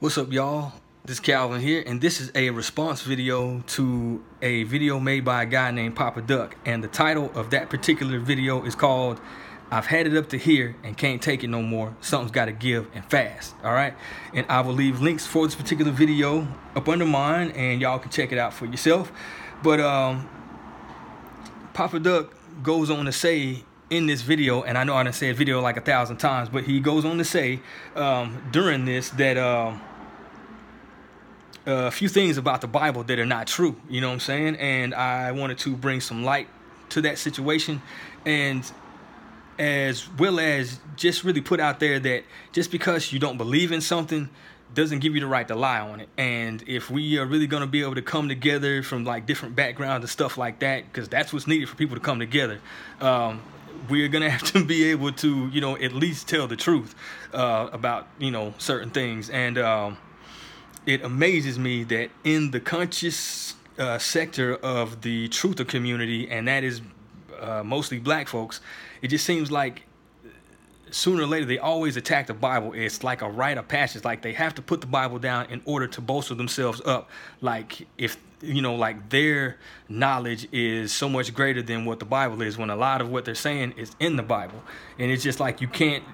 What's 0.00 0.16
up, 0.16 0.32
y'all? 0.32 0.74
This 1.04 1.16
is 1.16 1.20
Calvin 1.20 1.60
here, 1.60 1.82
and 1.84 2.00
this 2.00 2.20
is 2.20 2.30
a 2.36 2.50
response 2.50 3.02
video 3.02 3.64
to 3.66 4.24
a 4.40 4.62
video 4.62 5.00
made 5.00 5.24
by 5.24 5.42
a 5.42 5.46
guy 5.46 5.72
named 5.72 5.96
Papa 5.96 6.22
Duck. 6.22 6.56
And 6.64 6.84
the 6.84 6.88
title 6.88 7.32
of 7.34 7.50
that 7.50 7.68
particular 7.68 8.20
video 8.20 8.62
is 8.62 8.76
called 8.76 9.20
I've 9.72 9.86
had 9.86 10.06
it 10.06 10.16
up 10.16 10.28
to 10.28 10.38
here 10.38 10.76
and 10.84 10.96
can't 10.96 11.20
take 11.20 11.42
it 11.42 11.48
no 11.48 11.62
more. 11.62 11.96
Something's 12.00 12.30
got 12.30 12.44
to 12.44 12.52
give 12.52 12.86
and 12.94 13.04
fast. 13.06 13.56
All 13.64 13.72
right. 13.72 13.92
And 14.32 14.46
I 14.48 14.60
will 14.60 14.72
leave 14.72 15.00
links 15.00 15.26
for 15.26 15.44
this 15.44 15.56
particular 15.56 15.90
video 15.90 16.46
up 16.76 16.88
under 16.88 17.04
mine, 17.04 17.50
and 17.50 17.80
y'all 17.80 17.98
can 17.98 18.12
check 18.12 18.30
it 18.30 18.38
out 18.38 18.54
for 18.54 18.66
yourself. 18.66 19.10
But 19.64 19.80
um, 19.80 20.30
Papa 21.74 21.98
Duck 21.98 22.36
goes 22.62 22.88
on 22.88 23.04
to 23.06 23.12
say 23.12 23.64
in 23.90 24.06
this 24.06 24.22
video, 24.22 24.62
and 24.62 24.78
I 24.78 24.84
know 24.84 24.94
I 24.94 25.02
done 25.02 25.12
said 25.12 25.34
video 25.34 25.60
like 25.60 25.76
a 25.76 25.80
thousand 25.80 26.18
times, 26.18 26.50
but 26.50 26.62
he 26.62 26.78
goes 26.78 27.04
on 27.04 27.18
to 27.18 27.24
say 27.24 27.58
um, 27.96 28.40
during 28.52 28.84
this 28.84 29.10
that. 29.10 29.36
Um, 29.36 29.80
a 31.68 31.90
few 31.90 32.08
things 32.08 32.38
about 32.38 32.62
the 32.62 32.66
Bible 32.66 33.04
that 33.04 33.18
are 33.18 33.26
not 33.26 33.46
true. 33.46 33.76
You 33.90 34.00
know 34.00 34.08
what 34.08 34.14
I'm 34.14 34.20
saying? 34.20 34.56
And 34.56 34.94
I 34.94 35.32
wanted 35.32 35.58
to 35.58 35.76
bring 35.76 36.00
some 36.00 36.24
light 36.24 36.48
to 36.90 37.02
that 37.02 37.18
situation, 37.18 37.82
and 38.24 38.70
as 39.58 40.08
well 40.18 40.40
as 40.40 40.78
just 40.96 41.24
really 41.24 41.42
put 41.42 41.60
out 41.60 41.78
there 41.80 41.98
that 41.98 42.24
just 42.52 42.70
because 42.70 43.12
you 43.12 43.18
don't 43.18 43.36
believe 43.36 43.72
in 43.72 43.80
something 43.80 44.30
doesn't 44.72 45.00
give 45.00 45.14
you 45.14 45.20
the 45.20 45.26
right 45.26 45.48
to 45.48 45.54
lie 45.54 45.80
on 45.80 46.00
it. 46.00 46.08
And 46.16 46.62
if 46.66 46.90
we 46.90 47.18
are 47.18 47.26
really 47.26 47.46
going 47.46 47.62
to 47.62 47.66
be 47.66 47.82
able 47.82 47.96
to 47.96 48.02
come 48.02 48.28
together 48.28 48.82
from 48.82 49.04
like 49.04 49.26
different 49.26 49.56
backgrounds 49.56 50.04
and 50.04 50.10
stuff 50.10 50.38
like 50.38 50.60
that, 50.60 50.84
because 50.86 51.08
that's 51.08 51.32
what's 51.32 51.46
needed 51.46 51.68
for 51.68 51.76
people 51.76 51.96
to 51.96 52.02
come 52.02 52.18
together, 52.18 52.60
um, 53.00 53.42
we're 53.90 54.08
going 54.08 54.22
to 54.22 54.30
have 54.30 54.42
to 54.52 54.64
be 54.64 54.84
able 54.90 55.12
to, 55.12 55.48
you 55.48 55.60
know, 55.60 55.76
at 55.76 55.92
least 55.92 56.28
tell 56.28 56.46
the 56.46 56.56
truth 56.56 56.94
uh, 57.34 57.68
about, 57.72 58.06
you 58.18 58.30
know, 58.30 58.54
certain 58.56 58.90
things. 58.90 59.28
And, 59.28 59.58
um, 59.58 59.98
it 60.88 61.04
amazes 61.04 61.58
me 61.58 61.84
that 61.84 62.08
in 62.24 62.50
the 62.50 62.58
conscious 62.58 63.54
uh, 63.78 63.98
sector 63.98 64.56
of 64.56 65.02
the 65.02 65.28
truther 65.28 65.68
community, 65.68 66.30
and 66.30 66.48
that 66.48 66.64
is 66.64 66.80
uh, 67.38 67.62
mostly 67.62 67.98
black 67.98 68.26
folks, 68.26 68.62
it 69.02 69.08
just 69.08 69.26
seems 69.26 69.50
like 69.50 69.82
sooner 70.90 71.24
or 71.24 71.26
later 71.26 71.44
they 71.44 71.58
always 71.58 71.98
attack 71.98 72.26
the 72.26 72.32
Bible. 72.32 72.72
It's 72.72 73.04
like 73.04 73.20
a 73.20 73.28
rite 73.28 73.58
of 73.58 73.68
passage. 73.68 74.02
Like 74.02 74.22
they 74.22 74.32
have 74.32 74.54
to 74.54 74.62
put 74.62 74.80
the 74.80 74.86
Bible 74.86 75.18
down 75.18 75.50
in 75.50 75.60
order 75.66 75.86
to 75.88 76.00
bolster 76.00 76.34
themselves 76.34 76.80
up. 76.86 77.10
Like 77.42 77.86
if 77.98 78.16
you 78.40 78.62
know, 78.62 78.74
like 78.74 79.10
their 79.10 79.58
knowledge 79.90 80.48
is 80.52 80.90
so 80.90 81.10
much 81.10 81.34
greater 81.34 81.60
than 81.60 81.84
what 81.84 81.98
the 81.98 82.06
Bible 82.06 82.40
is. 82.40 82.56
When 82.56 82.70
a 82.70 82.76
lot 82.76 83.02
of 83.02 83.10
what 83.10 83.26
they're 83.26 83.34
saying 83.34 83.74
is 83.76 83.94
in 84.00 84.16
the 84.16 84.22
Bible, 84.22 84.62
and 84.98 85.10
it's 85.10 85.22
just 85.22 85.38
like 85.38 85.60
you 85.60 85.68
can't 85.68 86.04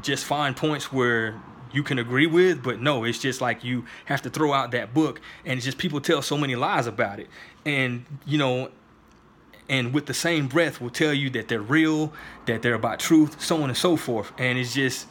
just 0.00 0.24
find 0.24 0.56
points 0.56 0.92
where 0.92 1.40
you 1.72 1.82
can 1.82 1.98
agree 1.98 2.26
with, 2.26 2.62
but 2.62 2.80
no, 2.80 3.04
it's 3.04 3.18
just 3.18 3.40
like 3.40 3.64
you 3.64 3.84
have 4.06 4.22
to 4.22 4.30
throw 4.30 4.52
out 4.52 4.70
that 4.72 4.94
book, 4.94 5.20
and 5.44 5.60
just 5.60 5.78
people 5.78 6.00
tell 6.00 6.22
so 6.22 6.36
many 6.36 6.56
lies 6.56 6.86
about 6.86 7.20
it, 7.20 7.28
and 7.64 8.04
you 8.24 8.38
know, 8.38 8.70
and 9.68 9.92
with 9.92 10.06
the 10.06 10.14
same 10.14 10.46
breath 10.46 10.80
will 10.80 10.90
tell 10.90 11.12
you 11.12 11.30
that 11.30 11.48
they're 11.48 11.60
real, 11.60 12.12
that 12.46 12.62
they're 12.62 12.74
about 12.74 13.00
truth, 13.00 13.40
so 13.40 13.62
on 13.62 13.68
and 13.68 13.76
so 13.76 13.96
forth, 13.96 14.32
and 14.38 14.58
it's 14.58 14.74
just 14.74 15.06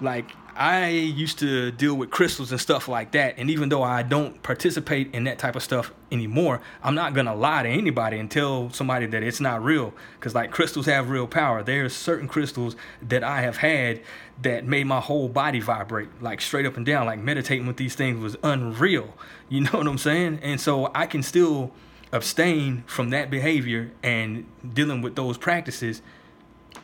like 0.00 0.30
I 0.56 0.88
used 0.88 1.38
to 1.40 1.70
deal 1.70 1.94
with 1.94 2.10
crystals 2.10 2.50
and 2.50 2.60
stuff 2.60 2.88
like 2.88 3.12
that. 3.12 3.34
And 3.36 3.50
even 3.50 3.68
though 3.68 3.82
I 3.82 4.02
don't 4.02 4.42
participate 4.42 5.14
in 5.14 5.24
that 5.24 5.38
type 5.38 5.54
of 5.54 5.62
stuff 5.62 5.92
anymore, 6.10 6.60
I'm 6.82 6.94
not 6.94 7.14
going 7.14 7.26
to 7.26 7.34
lie 7.34 7.62
to 7.62 7.68
anybody 7.68 8.18
and 8.18 8.30
tell 8.30 8.70
somebody 8.70 9.06
that 9.06 9.22
it's 9.22 9.40
not 9.40 9.62
real. 9.62 9.92
Because, 10.18 10.34
like, 10.34 10.50
crystals 10.50 10.86
have 10.86 11.10
real 11.10 11.26
power. 11.26 11.62
There's 11.62 11.94
certain 11.94 12.28
crystals 12.28 12.76
that 13.02 13.22
I 13.22 13.42
have 13.42 13.58
had 13.58 14.00
that 14.42 14.64
made 14.64 14.86
my 14.86 15.00
whole 15.00 15.28
body 15.28 15.60
vibrate, 15.60 16.08
like, 16.22 16.40
straight 16.40 16.66
up 16.66 16.76
and 16.76 16.86
down. 16.86 17.06
Like, 17.06 17.18
meditating 17.18 17.66
with 17.66 17.76
these 17.76 17.94
things 17.94 18.20
was 18.20 18.36
unreal. 18.42 19.14
You 19.48 19.60
know 19.60 19.70
what 19.74 19.86
I'm 19.86 19.96
saying? 19.96 20.40
And 20.42 20.60
so 20.60 20.90
I 20.92 21.06
can 21.06 21.22
still 21.22 21.70
abstain 22.12 22.82
from 22.88 23.10
that 23.10 23.30
behavior 23.30 23.92
and 24.02 24.44
dealing 24.74 25.02
with 25.02 25.14
those 25.14 25.38
practices 25.38 26.02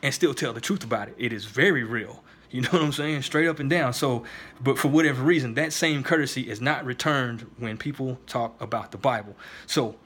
and 0.00 0.14
still 0.14 0.32
tell 0.32 0.52
the 0.52 0.60
truth 0.60 0.84
about 0.84 1.08
it. 1.08 1.16
It 1.18 1.32
is 1.32 1.44
very 1.44 1.82
real. 1.82 2.22
You 2.52 2.60
know 2.60 2.68
what 2.70 2.82
I'm 2.82 2.92
saying? 2.92 3.22
Straight 3.22 3.48
up 3.48 3.58
and 3.58 3.70
down. 3.70 3.94
So, 3.94 4.24
but 4.60 4.78
for 4.78 4.88
whatever 4.88 5.22
reason, 5.22 5.54
that 5.54 5.72
same 5.72 6.02
courtesy 6.02 6.50
is 6.50 6.60
not 6.60 6.84
returned 6.84 7.50
when 7.58 7.78
people 7.78 8.18
talk 8.26 8.60
about 8.60 8.92
the 8.92 8.98
Bible. 8.98 9.36
So, 9.66 9.96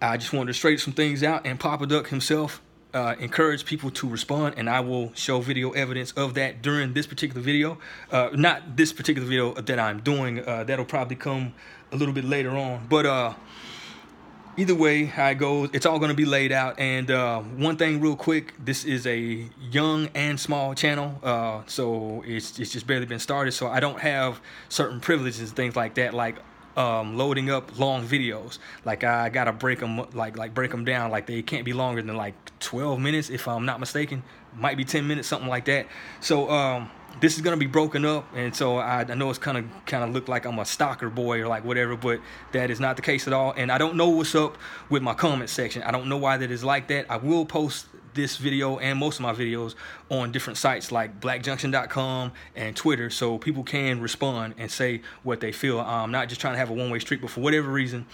I 0.00 0.16
just 0.18 0.32
wanted 0.32 0.48
to 0.48 0.54
straighten 0.54 0.78
some 0.78 0.92
things 0.92 1.22
out, 1.22 1.46
and 1.46 1.58
Papa 1.58 1.86
Duck 1.86 2.08
himself 2.08 2.62
uh, 2.94 3.14
encouraged 3.18 3.66
people 3.66 3.90
to 3.90 4.08
respond, 4.08 4.54
and 4.56 4.70
I 4.70 4.80
will 4.80 5.12
show 5.14 5.40
video 5.40 5.72
evidence 5.72 6.12
of 6.12 6.34
that 6.34 6.62
during 6.62 6.92
this 6.92 7.06
particular 7.06 7.42
video. 7.42 7.78
Uh, 8.10 8.30
not 8.32 8.76
this 8.76 8.92
particular 8.92 9.26
video 9.26 9.54
that 9.54 9.78
I'm 9.78 10.00
doing. 10.00 10.46
Uh, 10.46 10.64
that'll 10.64 10.84
probably 10.84 11.16
come 11.16 11.54
a 11.92 11.96
little 11.96 12.14
bit 12.14 12.24
later 12.24 12.50
on. 12.50 12.86
But 12.88 13.06
uh, 13.06 13.34
either 14.56 14.74
way 14.74 15.04
how 15.04 15.28
it 15.28 15.36
goes 15.36 15.68
it's 15.72 15.86
all 15.86 15.98
going 15.98 16.10
to 16.10 16.16
be 16.16 16.24
laid 16.24 16.52
out. 16.52 16.78
And 16.78 17.10
uh, 17.10 17.40
one 17.40 17.76
thing 17.76 18.00
real 18.00 18.16
quick 18.16 18.54
this 18.62 18.84
is 18.84 19.06
a 19.06 19.46
young 19.70 20.08
and 20.14 20.38
small 20.38 20.74
channel 20.74 21.18
uh, 21.22 21.62
so 21.66 22.22
it's, 22.26 22.58
it's 22.58 22.72
just 22.72 22.86
barely 22.86 23.06
been 23.06 23.18
started. 23.18 23.52
So 23.52 23.68
i 23.68 23.80
don't 23.80 24.00
have 24.00 24.40
certain 24.68 25.00
privileges 25.00 25.40
and 25.40 25.56
things 25.56 25.76
like 25.76 25.94
that 25.94 26.14
like 26.14 26.36
um, 26.76 27.16
loading 27.16 27.50
up 27.50 27.78
long 27.78 28.06
videos. 28.06 28.58
Like 28.84 29.02
i 29.02 29.28
gotta 29.28 29.52
break 29.52 29.80
them 29.80 30.06
like 30.12 30.36
like 30.36 30.54
break 30.54 30.70
them 30.70 30.84
down. 30.84 31.10
Like 31.10 31.26
they 31.26 31.42
can't 31.42 31.64
be 31.64 31.72
longer 31.72 32.02
than 32.02 32.16
like 32.16 32.34
12 32.60 33.00
minutes 33.00 33.30
if 33.30 33.48
i'm 33.48 33.64
not 33.64 33.80
mistaken. 33.80 34.22
Might 34.54 34.76
be 34.76 34.84
10 34.84 35.06
minutes 35.06 35.28
something 35.28 35.48
like 35.48 35.64
that. 35.66 35.86
So 36.20 36.50
um, 36.50 36.90
this 37.20 37.36
is 37.36 37.40
gonna 37.40 37.56
be 37.56 37.66
broken 37.66 38.04
up, 38.04 38.26
and 38.34 38.54
so 38.54 38.76
I, 38.76 39.00
I 39.00 39.14
know 39.14 39.30
it's 39.30 39.38
kind 39.38 39.58
of 39.58 39.64
kind 39.86 40.04
of 40.04 40.10
look 40.10 40.28
like 40.28 40.44
I'm 40.44 40.58
a 40.58 40.64
stalker 40.64 41.08
boy 41.08 41.40
or 41.40 41.48
like 41.48 41.64
whatever, 41.64 41.96
but 41.96 42.20
that 42.52 42.70
is 42.70 42.80
not 42.80 42.96
the 42.96 43.02
case 43.02 43.26
at 43.26 43.32
all. 43.32 43.52
And 43.56 43.72
I 43.72 43.78
don't 43.78 43.96
know 43.96 44.08
what's 44.08 44.34
up 44.34 44.58
with 44.90 45.02
my 45.02 45.14
comment 45.14 45.50
section. 45.50 45.82
I 45.82 45.90
don't 45.90 46.08
know 46.08 46.18
why 46.18 46.36
that 46.36 46.50
is 46.50 46.62
like 46.62 46.88
that. 46.88 47.10
I 47.10 47.16
will 47.16 47.46
post 47.46 47.86
this 48.16 48.36
video 48.38 48.78
and 48.78 48.98
most 48.98 49.16
of 49.16 49.22
my 49.22 49.32
videos 49.32 49.74
on 50.08 50.32
different 50.32 50.56
sites 50.56 50.90
like 50.90 51.20
blackjunction.com 51.20 52.32
and 52.56 52.74
Twitter 52.74 53.10
so 53.10 53.38
people 53.38 53.62
can 53.62 54.00
respond 54.00 54.54
and 54.58 54.70
say 54.70 55.02
what 55.22 55.40
they 55.40 55.52
feel. 55.52 55.78
I'm 55.78 56.10
not 56.10 56.28
just 56.28 56.40
trying 56.40 56.54
to 56.54 56.58
have 56.58 56.70
a 56.70 56.72
one-way 56.72 56.98
street, 56.98 57.20
but 57.20 57.30
for 57.30 57.40
whatever 57.40 57.70
reason, 57.70 58.06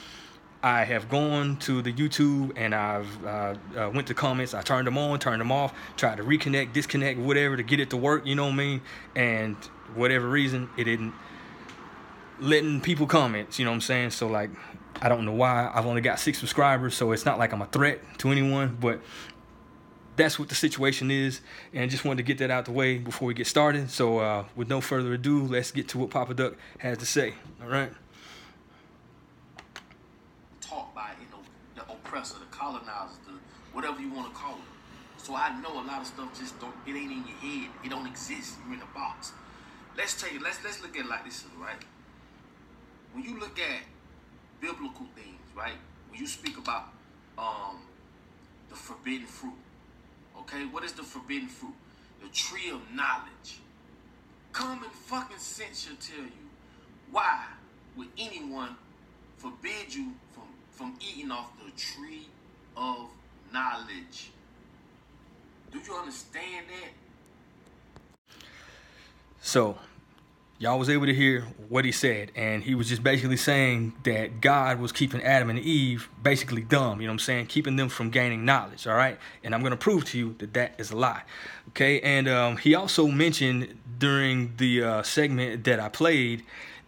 I 0.62 0.84
have 0.84 1.08
gone 1.08 1.56
to 1.58 1.82
the 1.82 1.92
YouTube 1.92 2.52
and 2.56 2.74
I've 2.74 3.24
uh, 3.24 3.54
uh, 3.76 3.90
went 3.92 4.06
to 4.08 4.14
comments. 4.14 4.54
I 4.54 4.62
turned 4.62 4.86
them 4.86 4.96
on, 4.96 5.18
turned 5.18 5.40
them 5.40 5.50
off, 5.50 5.74
tried 5.96 6.18
to 6.18 6.22
reconnect, 6.22 6.72
disconnect, 6.72 7.18
whatever 7.18 7.56
to 7.56 7.62
get 7.64 7.80
it 7.80 7.90
to 7.90 7.96
work. 7.96 8.26
You 8.26 8.36
know 8.36 8.44
what 8.44 8.52
I 8.52 8.56
mean? 8.56 8.80
And 9.16 9.56
whatever 9.94 10.28
reason, 10.28 10.70
it 10.76 10.84
didn't 10.84 11.14
letting 12.38 12.80
people 12.80 13.06
comment. 13.06 13.58
You 13.58 13.64
know 13.64 13.72
what 13.72 13.76
I'm 13.76 13.80
saying? 13.80 14.10
So 14.10 14.28
like, 14.28 14.50
I 15.00 15.08
don't 15.08 15.24
know 15.24 15.32
why. 15.32 15.70
I've 15.74 15.86
only 15.86 16.00
got 16.00 16.20
six 16.20 16.38
subscribers, 16.38 16.94
so 16.94 17.10
it's 17.10 17.24
not 17.24 17.38
like 17.38 17.52
I'm 17.52 17.62
a 17.62 17.66
threat 17.66 18.00
to 18.18 18.30
anyone. 18.30 18.76
But 18.80 19.00
that's 20.14 20.38
what 20.38 20.48
the 20.48 20.54
situation 20.54 21.10
is, 21.10 21.40
and 21.72 21.90
just 21.90 22.04
wanted 22.04 22.18
to 22.18 22.22
get 22.22 22.38
that 22.38 22.50
out 22.50 22.66
the 22.66 22.72
way 22.72 22.98
before 22.98 23.26
we 23.26 23.34
get 23.34 23.48
started. 23.48 23.90
So 23.90 24.18
uh, 24.18 24.44
with 24.54 24.68
no 24.68 24.80
further 24.80 25.12
ado, 25.14 25.42
let's 25.42 25.72
get 25.72 25.88
to 25.88 25.98
what 25.98 26.10
Papa 26.10 26.34
Duck 26.34 26.54
has 26.78 26.98
to 26.98 27.06
say. 27.06 27.34
All 27.60 27.68
right. 27.68 27.92
Oppressor, 32.12 32.38
the 32.38 32.56
colonizer, 32.56 33.16
the 33.26 33.32
whatever 33.72 34.00
you 34.00 34.12
want 34.12 34.28
to 34.28 34.38
call 34.38 34.54
it. 34.54 35.22
So 35.22 35.34
I 35.34 35.58
know 35.62 35.72
a 35.72 35.84
lot 35.86 36.02
of 36.02 36.06
stuff 36.06 36.38
just 36.38 36.60
don't 36.60 36.74
it 36.86 36.90
ain't 36.90 37.10
in 37.10 37.24
your 37.26 37.36
head. 37.38 37.70
It 37.84 37.88
don't 37.88 38.06
exist. 38.06 38.58
You're 38.66 38.76
in 38.76 38.82
a 38.82 38.94
box. 38.94 39.32
Let's 39.96 40.20
tell 40.20 40.30
you, 40.30 40.40
let's 40.40 40.62
let's 40.62 40.82
look 40.82 40.96
at 40.96 41.06
it 41.06 41.08
like 41.08 41.24
this, 41.24 41.44
right? 41.58 41.82
When 43.14 43.24
you 43.24 43.40
look 43.40 43.58
at 43.58 43.80
biblical 44.60 45.06
things, 45.14 45.40
right? 45.56 45.78
When 46.10 46.20
you 46.20 46.26
speak 46.26 46.58
about 46.58 46.88
um 47.38 47.78
the 48.68 48.74
forbidden 48.74 49.26
fruit, 49.26 49.56
okay? 50.40 50.66
What 50.66 50.84
is 50.84 50.92
the 50.92 51.02
forbidden 51.02 51.48
fruit? 51.48 51.74
The 52.22 52.28
tree 52.28 52.70
of 52.70 52.80
knowledge. 52.94 53.60
Common 54.52 54.90
fucking 54.90 55.38
sense 55.38 55.86
should 55.86 55.98
tell 55.98 56.24
you 56.24 56.50
why 57.10 57.44
would 57.96 58.08
anyone 58.18 58.76
forbid 59.38 59.94
you 59.94 60.12
from 60.34 60.51
from 60.72 60.94
eating 61.00 61.30
off 61.30 61.50
the 61.64 61.70
tree 61.80 62.26
of 62.76 63.08
knowledge. 63.52 64.30
Do 65.70 65.78
you 65.78 65.94
understand 65.94 66.66
that? 66.68 68.36
So, 69.40 69.78
y'all 70.58 70.78
was 70.78 70.88
able 70.88 71.06
to 71.06 71.14
hear 71.14 71.42
what 71.68 71.84
he 71.84 71.92
said, 71.92 72.30
and 72.36 72.62
he 72.62 72.74
was 72.74 72.88
just 72.88 73.02
basically 73.02 73.36
saying 73.36 73.92
that 74.04 74.40
God 74.40 74.78
was 74.78 74.92
keeping 74.92 75.22
Adam 75.22 75.50
and 75.50 75.58
Eve 75.58 76.08
basically 76.22 76.62
dumb, 76.62 77.00
you 77.00 77.06
know 77.06 77.10
what 77.10 77.14
I'm 77.14 77.18
saying? 77.18 77.46
Keeping 77.46 77.76
them 77.76 77.88
from 77.88 78.10
gaining 78.10 78.44
knowledge, 78.44 78.86
all 78.86 78.94
right? 78.94 79.18
And 79.42 79.54
I'm 79.54 79.60
going 79.60 79.72
to 79.72 79.76
prove 79.76 80.04
to 80.06 80.18
you 80.18 80.36
that 80.38 80.54
that 80.54 80.74
is 80.78 80.90
a 80.90 80.96
lie, 80.96 81.22
okay? 81.70 82.00
And 82.00 82.28
um, 82.28 82.56
he 82.56 82.74
also 82.74 83.08
mentioned 83.08 83.78
during 83.98 84.54
the 84.56 84.82
uh, 84.82 85.02
segment 85.02 85.64
that 85.64 85.80
I 85.80 85.88
played 85.88 86.44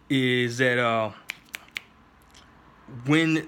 is 0.09 0.57
that 0.59 0.77
uh, 0.77 1.11
when 3.05 3.47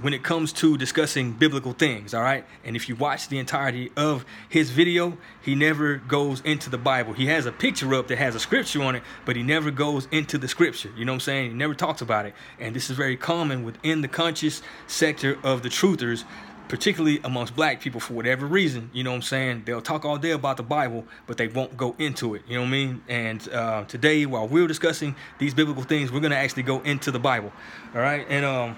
when 0.00 0.12
it 0.12 0.22
comes 0.22 0.52
to 0.52 0.76
discussing 0.76 1.32
biblical 1.32 1.72
things, 1.72 2.14
all 2.14 2.22
right? 2.22 2.44
And 2.64 2.76
if 2.76 2.88
you 2.88 2.96
watch 2.96 3.28
the 3.28 3.38
entirety 3.38 3.90
of 3.96 4.24
his 4.48 4.70
video, 4.70 5.18
he 5.42 5.54
never 5.54 5.96
goes 5.96 6.40
into 6.42 6.70
the 6.70 6.78
Bible. 6.78 7.12
He 7.12 7.26
has 7.26 7.46
a 7.46 7.52
picture 7.52 7.94
up 7.94 8.08
that 8.08 8.18
has 8.18 8.34
a 8.34 8.40
scripture 8.40 8.82
on 8.82 8.96
it, 8.96 9.02
but 9.24 9.36
he 9.36 9.42
never 9.42 9.70
goes 9.70 10.06
into 10.10 10.38
the 10.38 10.48
scripture. 10.48 10.90
You 10.96 11.04
know 11.04 11.12
what 11.12 11.16
I'm 11.16 11.20
saying? 11.20 11.50
He 11.50 11.56
never 11.56 11.74
talks 11.74 12.00
about 12.00 12.26
it. 12.26 12.34
And 12.60 12.74
this 12.74 12.90
is 12.90 12.96
very 12.96 13.16
common 13.16 13.64
within 13.64 14.02
the 14.02 14.08
conscious 14.08 14.62
sector 14.86 15.38
of 15.42 15.62
the 15.62 15.68
truthers, 15.68 16.24
particularly 16.68 17.20
amongst 17.24 17.56
black 17.56 17.80
people 17.80 18.00
for 18.00 18.14
whatever 18.14 18.46
reason. 18.46 18.90
You 18.92 19.04
know 19.04 19.10
what 19.10 19.16
I'm 19.16 19.22
saying? 19.22 19.62
They'll 19.64 19.80
talk 19.80 20.04
all 20.04 20.18
day 20.18 20.32
about 20.32 20.56
the 20.56 20.62
Bible, 20.62 21.04
but 21.26 21.36
they 21.36 21.48
won't 21.48 21.76
go 21.76 21.94
into 21.98 22.34
it. 22.34 22.42
You 22.46 22.56
know 22.56 22.62
what 22.62 22.68
I 22.68 22.70
mean? 22.70 23.02
And 23.08 23.48
uh, 23.50 23.84
today, 23.84 24.26
while 24.26 24.46
we're 24.46 24.66
discussing 24.66 25.16
these 25.38 25.54
biblical 25.54 25.82
things, 25.82 26.12
we're 26.12 26.20
going 26.20 26.32
to 26.32 26.36
actually 26.36 26.64
go 26.64 26.80
into 26.82 27.10
the 27.10 27.18
Bible. 27.18 27.52
All 27.94 28.00
right? 28.00 28.26
And, 28.28 28.44
um, 28.44 28.76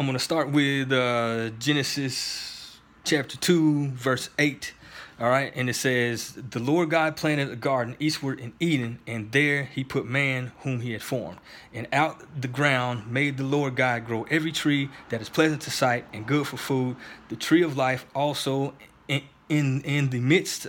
I'm 0.00 0.06
going 0.06 0.16
to 0.16 0.24
start 0.24 0.48
with 0.48 0.90
uh, 0.92 1.50
Genesis 1.58 2.78
chapter 3.04 3.36
2, 3.36 3.88
verse 3.88 4.30
8. 4.38 4.72
All 5.20 5.28
right, 5.28 5.52
and 5.54 5.68
it 5.68 5.74
says, 5.74 6.32
The 6.32 6.58
Lord 6.58 6.88
God 6.88 7.14
planted 7.14 7.50
a 7.50 7.56
garden 7.56 7.94
eastward 8.00 8.40
in 8.40 8.54
Eden, 8.58 9.00
and 9.06 9.30
there 9.32 9.64
he 9.64 9.84
put 9.84 10.06
man 10.06 10.52
whom 10.60 10.80
he 10.80 10.92
had 10.92 11.02
formed. 11.02 11.38
And 11.74 11.86
out 11.92 12.40
the 12.40 12.48
ground 12.48 13.12
made 13.12 13.36
the 13.36 13.44
Lord 13.44 13.76
God 13.76 14.06
grow 14.06 14.22
every 14.30 14.50
tree 14.50 14.88
that 15.10 15.20
is 15.20 15.28
pleasant 15.28 15.60
to 15.62 15.70
sight 15.70 16.06
and 16.14 16.26
good 16.26 16.46
for 16.46 16.56
food, 16.56 16.96
the 17.28 17.36
tree 17.36 17.62
of 17.62 17.76
life 17.76 18.06
also 18.14 18.72
in, 19.08 19.22
in, 19.50 19.82
in 19.82 20.08
the 20.08 20.20
midst 20.20 20.68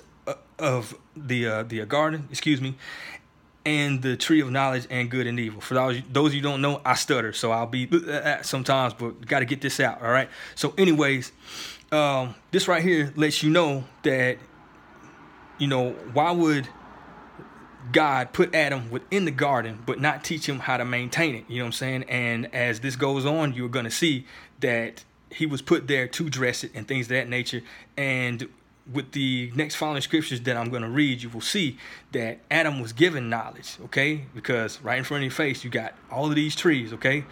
of 0.59 0.95
the, 1.15 1.47
uh, 1.47 1.63
the 1.63 1.83
uh, 1.83 1.85
garden, 1.85 2.27
excuse 2.29 2.59
me, 2.59 2.75
and 3.65 4.01
the 4.01 4.17
tree 4.17 4.41
of 4.41 4.51
knowledge 4.51 4.85
and 4.89 5.09
good 5.09 5.27
and 5.27 5.39
evil. 5.39 5.61
For 5.61 5.75
those 5.75 6.01
those 6.11 6.35
you 6.35 6.41
don't 6.41 6.61
know, 6.61 6.81
I 6.83 6.95
stutter, 6.95 7.31
so 7.31 7.51
I'll 7.51 7.67
be 7.67 7.87
uh, 7.91 8.11
uh, 8.11 8.41
sometimes, 8.41 8.93
but 8.93 9.25
got 9.25 9.39
to 9.39 9.45
get 9.45 9.61
this 9.61 9.79
out. 9.79 10.01
All 10.01 10.11
right. 10.11 10.29
So, 10.55 10.73
anyways, 10.77 11.31
um, 11.91 12.35
this 12.51 12.67
right 12.67 12.83
here 12.83 13.13
lets 13.15 13.43
you 13.43 13.49
know 13.49 13.83
that 14.03 14.37
you 15.57 15.67
know 15.67 15.91
why 16.13 16.31
would 16.31 16.67
God 17.91 18.31
put 18.31 18.53
Adam 18.53 18.89
within 18.91 19.25
the 19.25 19.31
garden, 19.31 19.83
but 19.85 19.99
not 19.99 20.23
teach 20.23 20.47
him 20.47 20.59
how 20.59 20.77
to 20.77 20.85
maintain 20.85 21.35
it. 21.35 21.45
You 21.47 21.57
know 21.57 21.65
what 21.65 21.67
I'm 21.67 21.73
saying? 21.73 22.03
And 22.03 22.53
as 22.53 22.79
this 22.79 22.95
goes 22.95 23.25
on, 23.25 23.53
you're 23.53 23.69
gonna 23.69 23.91
see 23.91 24.25
that 24.59 25.03
he 25.31 25.45
was 25.45 25.61
put 25.61 25.87
there 25.87 26.07
to 26.07 26.29
dress 26.29 26.63
it 26.63 26.71
and 26.73 26.87
things 26.87 27.05
of 27.05 27.09
that 27.09 27.29
nature. 27.29 27.61
And 27.97 28.47
with 28.91 29.11
the 29.11 29.51
next 29.55 29.75
following 29.75 30.01
scriptures 30.01 30.41
that 30.41 30.57
I'm 30.57 30.69
going 30.69 30.81
to 30.81 30.89
read, 30.89 31.21
you 31.21 31.29
will 31.29 31.41
see 31.41 31.77
that 32.11 32.39
Adam 32.49 32.81
was 32.81 32.93
given 32.93 33.29
knowledge, 33.29 33.77
okay? 33.85 34.25
Because 34.33 34.81
right 34.81 34.97
in 34.97 35.03
front 35.03 35.21
of 35.21 35.25
your 35.25 35.31
face, 35.31 35.63
you 35.63 35.69
got 35.69 35.93
all 36.11 36.25
of 36.25 36.35
these 36.35 36.55
trees, 36.55 36.91
okay? 36.93 37.23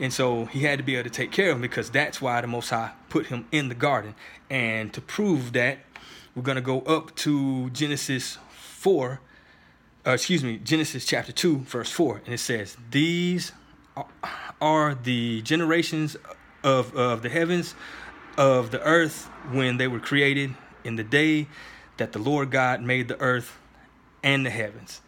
And 0.00 0.12
so 0.12 0.46
he 0.46 0.60
had 0.60 0.78
to 0.78 0.84
be 0.84 0.94
able 0.96 1.04
to 1.04 1.10
take 1.10 1.30
care 1.30 1.50
of 1.50 1.56
him 1.56 1.62
because 1.62 1.90
that's 1.90 2.20
why 2.20 2.40
the 2.40 2.46
Most 2.46 2.70
High 2.70 2.92
put 3.08 3.26
him 3.26 3.46
in 3.52 3.68
the 3.68 3.74
garden. 3.74 4.14
And 4.50 4.92
to 4.92 5.00
prove 5.00 5.52
that, 5.52 5.78
we're 6.34 6.42
going 6.42 6.56
to 6.56 6.62
go 6.62 6.80
up 6.80 7.14
to 7.16 7.70
Genesis 7.70 8.38
4, 8.50 9.20
uh, 10.06 10.10
excuse 10.10 10.42
me, 10.42 10.58
Genesis 10.58 11.06
chapter 11.06 11.32
2, 11.32 11.58
verse 11.58 11.90
4. 11.90 12.22
And 12.24 12.34
it 12.34 12.38
says, 12.38 12.76
These 12.90 13.52
are 14.60 14.94
the 14.94 15.42
generations 15.42 16.16
of, 16.64 16.94
of 16.96 17.22
the 17.22 17.28
heavens, 17.28 17.74
of 18.36 18.72
the 18.72 18.82
earth, 18.82 19.26
when 19.52 19.76
they 19.76 19.86
were 19.86 20.00
created 20.00 20.54
in 20.82 20.96
the 20.96 21.04
day 21.04 21.46
that 21.98 22.12
the 22.12 22.18
Lord 22.18 22.50
God 22.50 22.82
made 22.82 23.08
the 23.08 23.20
earth 23.20 23.58
and 24.22 24.44
the 24.44 24.50
heavens, 24.50 25.00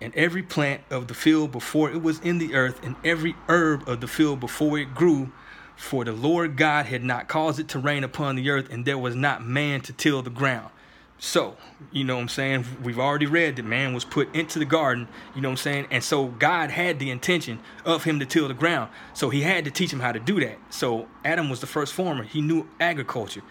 and 0.00 0.14
every 0.14 0.42
plant 0.42 0.82
of 0.90 1.08
the 1.08 1.14
field 1.14 1.52
before 1.52 1.90
it 1.90 2.02
was 2.02 2.18
in 2.20 2.38
the 2.38 2.54
earth, 2.54 2.80
and 2.84 2.96
every 3.04 3.34
herb 3.48 3.88
of 3.88 4.00
the 4.00 4.08
field 4.08 4.40
before 4.40 4.78
it 4.78 4.94
grew. 4.94 5.32
For 5.76 6.04
the 6.04 6.12
Lord 6.12 6.56
God 6.56 6.86
had 6.86 7.04
not 7.04 7.28
caused 7.28 7.60
it 7.60 7.68
to 7.68 7.78
rain 7.78 8.02
upon 8.02 8.36
the 8.36 8.48
earth, 8.50 8.70
and 8.70 8.84
there 8.84 8.98
was 8.98 9.14
not 9.14 9.44
man 9.44 9.82
to 9.82 9.92
till 9.92 10.22
the 10.22 10.30
ground. 10.30 10.70
So, 11.18 11.56
you 11.92 12.04
know 12.04 12.16
what 12.16 12.22
I'm 12.22 12.28
saying? 12.28 12.64
We've 12.82 12.98
already 12.98 13.26
read 13.26 13.56
that 13.56 13.64
man 13.64 13.94
was 13.94 14.04
put 14.04 14.34
into 14.34 14.58
the 14.58 14.66
garden, 14.66 15.08
you 15.34 15.40
know 15.40 15.48
what 15.48 15.52
I'm 15.52 15.56
saying? 15.56 15.86
And 15.90 16.04
so 16.04 16.26
God 16.26 16.70
had 16.70 16.98
the 16.98 17.10
intention 17.10 17.58
of 17.86 18.04
him 18.04 18.20
to 18.20 18.26
till 18.26 18.48
the 18.48 18.54
ground. 18.54 18.90
So 19.14 19.30
he 19.30 19.40
had 19.40 19.64
to 19.64 19.70
teach 19.70 19.92
him 19.92 20.00
how 20.00 20.12
to 20.12 20.20
do 20.20 20.38
that. 20.40 20.58
So 20.68 21.08
Adam 21.24 21.48
was 21.48 21.60
the 21.60 21.66
first 21.66 21.94
farmer. 21.94 22.22
He 22.22 22.42
knew 22.42 22.68
agriculture. 22.80 23.42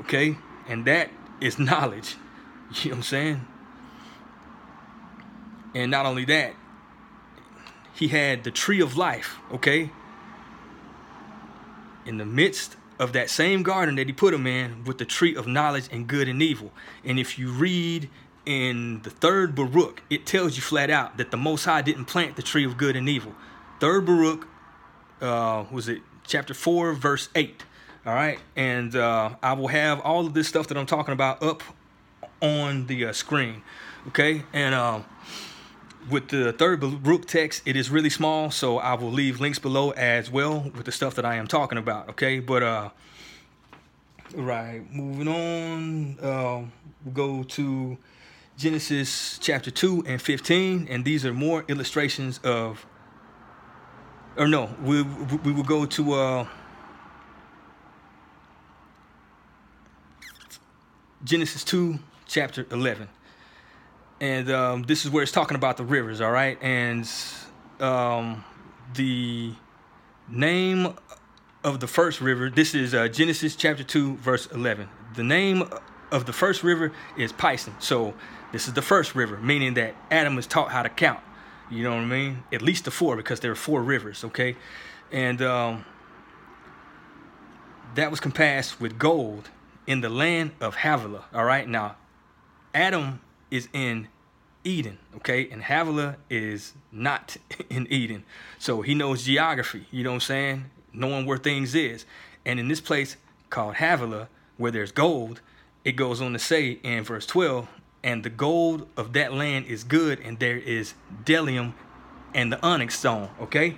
Okay? 0.00 0.38
And 0.68 0.84
that 0.84 1.10
is 1.40 1.58
knowledge. 1.58 2.16
You 2.82 2.90
know 2.90 2.90
what 2.90 2.96
I'm 2.98 3.02
saying? 3.02 3.46
And 5.74 5.90
not 5.90 6.06
only 6.06 6.24
that, 6.26 6.54
he 7.94 8.08
had 8.08 8.44
the 8.44 8.50
tree 8.50 8.80
of 8.80 8.96
life, 8.96 9.36
okay? 9.52 9.90
In 12.06 12.18
the 12.18 12.24
midst 12.24 12.76
of 12.98 13.12
that 13.12 13.30
same 13.30 13.62
garden 13.62 13.96
that 13.96 14.06
he 14.06 14.12
put 14.12 14.32
him 14.32 14.46
in 14.46 14.84
with 14.84 14.98
the 14.98 15.04
tree 15.04 15.34
of 15.34 15.46
knowledge 15.46 15.88
and 15.90 16.06
good 16.06 16.28
and 16.28 16.42
evil. 16.42 16.72
And 17.04 17.18
if 17.18 17.38
you 17.38 17.50
read 17.50 18.08
in 18.46 19.02
the 19.02 19.10
third 19.10 19.54
Baruch, 19.54 20.02
it 20.10 20.26
tells 20.26 20.56
you 20.56 20.62
flat 20.62 20.90
out 20.90 21.16
that 21.16 21.30
the 21.30 21.36
Most 21.36 21.64
High 21.64 21.82
didn't 21.82 22.04
plant 22.06 22.36
the 22.36 22.42
tree 22.42 22.64
of 22.64 22.76
good 22.76 22.94
and 22.96 23.08
evil. 23.08 23.34
Third 23.80 24.06
Baruch, 24.06 24.46
uh, 25.20 25.64
was 25.70 25.88
it 25.88 26.02
chapter 26.26 26.54
4, 26.54 26.92
verse 26.94 27.28
8. 27.34 27.64
All 28.06 28.14
right, 28.14 28.38
and 28.54 28.94
uh, 28.94 29.30
I 29.42 29.54
will 29.54 29.68
have 29.68 30.00
all 30.00 30.26
of 30.26 30.34
this 30.34 30.46
stuff 30.46 30.66
that 30.68 30.76
I'm 30.76 30.84
talking 30.84 31.14
about 31.14 31.42
up 31.42 31.62
on 32.42 32.86
the 32.86 33.06
uh, 33.06 33.12
screen. 33.12 33.62
Okay, 34.08 34.42
and 34.52 34.74
um, 34.74 35.06
with 36.10 36.28
the 36.28 36.52
third 36.52 36.80
Baruch 36.80 37.26
text, 37.26 37.62
it 37.66 37.76
is 37.76 37.90
really 37.90 38.10
small, 38.10 38.50
so 38.50 38.78
I 38.78 38.94
will 38.94 39.10
leave 39.10 39.40
links 39.40 39.58
below 39.58 39.90
as 39.90 40.30
well 40.30 40.70
with 40.74 40.84
the 40.84 40.92
stuff 40.92 41.14
that 41.14 41.24
I 41.24 41.36
am 41.36 41.46
talking 41.46 41.78
about. 41.78 42.08
Okay, 42.10 42.40
but 42.40 42.62
uh, 42.62 42.90
right, 44.34 44.82
moving 44.92 45.28
on, 45.28 46.18
uh, 46.20 46.64
we'll 47.04 47.14
go 47.14 47.42
to 47.42 47.96
Genesis 48.56 49.38
chapter 49.38 49.70
2 49.70 50.04
and 50.06 50.20
15, 50.20 50.88
and 50.88 51.04
these 51.04 51.24
are 51.24 51.32
more 51.32 51.64
illustrations 51.68 52.38
of, 52.44 52.86
or 54.36 54.46
no, 54.46 54.74
we, 54.82 55.02
we 55.02 55.52
will 55.52 55.64
go 55.64 55.84
to, 55.86 56.12
uh, 56.12 56.46
Genesis 61.24 61.64
2, 61.64 61.98
chapter 62.26 62.66
11. 62.70 63.08
And 64.20 64.50
um, 64.50 64.82
this 64.84 65.04
is 65.04 65.10
where 65.10 65.22
it's 65.22 65.32
talking 65.32 65.56
about 65.56 65.76
the 65.76 65.84
rivers, 65.84 66.20
all 66.20 66.30
right? 66.30 66.58
And 66.62 67.08
um, 67.80 68.44
the 68.94 69.52
name 70.28 70.94
of 71.62 71.80
the 71.80 71.86
first 71.86 72.20
river, 72.20 72.50
this 72.50 72.74
is 72.74 72.94
uh, 72.94 73.08
Genesis 73.08 73.56
chapter 73.56 73.82
2, 73.82 74.16
verse 74.16 74.46
11. 74.46 74.88
The 75.14 75.24
name 75.24 75.68
of 76.10 76.26
the 76.26 76.32
first 76.32 76.62
river 76.62 76.92
is 77.18 77.32
Pison. 77.32 77.74
So 77.80 78.14
this 78.52 78.68
is 78.68 78.74
the 78.74 78.82
first 78.82 79.14
river, 79.14 79.38
meaning 79.38 79.74
that 79.74 79.94
Adam 80.10 80.36
was 80.36 80.46
taught 80.46 80.70
how 80.70 80.82
to 80.82 80.88
count. 80.88 81.20
You 81.70 81.82
know 81.82 81.90
what 81.90 82.02
I 82.02 82.04
mean? 82.04 82.44
At 82.52 82.62
least 82.62 82.84
the 82.84 82.90
four, 82.90 83.16
because 83.16 83.40
there 83.40 83.50
are 83.50 83.56
four 83.56 83.82
rivers, 83.82 84.22
okay? 84.24 84.56
And 85.10 85.42
um, 85.42 85.84
that 87.94 88.10
was 88.10 88.20
compassed 88.20 88.80
with 88.80 88.98
gold 88.98 89.50
in 89.86 90.00
the 90.02 90.08
land 90.08 90.52
of 90.60 90.76
Havilah. 90.76 91.24
All 91.34 91.44
right, 91.44 91.68
now 91.68 91.96
Adam 92.74 93.20
is 93.54 93.68
in 93.72 94.08
Eden, 94.64 94.98
okay, 95.16 95.48
and 95.48 95.62
Havilah 95.62 96.16
is 96.28 96.72
not 96.90 97.36
in 97.70 97.86
Eden. 97.90 98.24
So 98.58 98.82
he 98.82 98.94
knows 98.94 99.24
geography, 99.24 99.86
you 99.92 100.02
know 100.02 100.10
what 100.10 100.14
I'm 100.14 100.20
saying? 100.20 100.64
Knowing 100.92 101.24
where 101.24 101.38
things 101.38 101.74
is. 101.74 102.04
And 102.44 102.58
in 102.58 102.66
this 102.66 102.80
place 102.80 103.16
called 103.50 103.76
Havilah, 103.76 104.28
where 104.56 104.72
there's 104.72 104.90
gold, 104.90 105.40
it 105.84 105.92
goes 105.92 106.20
on 106.20 106.32
to 106.32 106.38
say 106.38 106.80
in 106.82 107.04
verse 107.04 107.26
12, 107.26 107.68
and 108.02 108.24
the 108.24 108.30
gold 108.30 108.88
of 108.96 109.12
that 109.12 109.32
land 109.32 109.66
is 109.66 109.84
good, 109.84 110.18
and 110.20 110.38
there 110.40 110.58
is 110.58 110.94
bdellium 111.24 111.74
and 112.34 112.52
the 112.52 112.60
onyx 112.60 112.98
stone, 112.98 113.28
okay? 113.40 113.76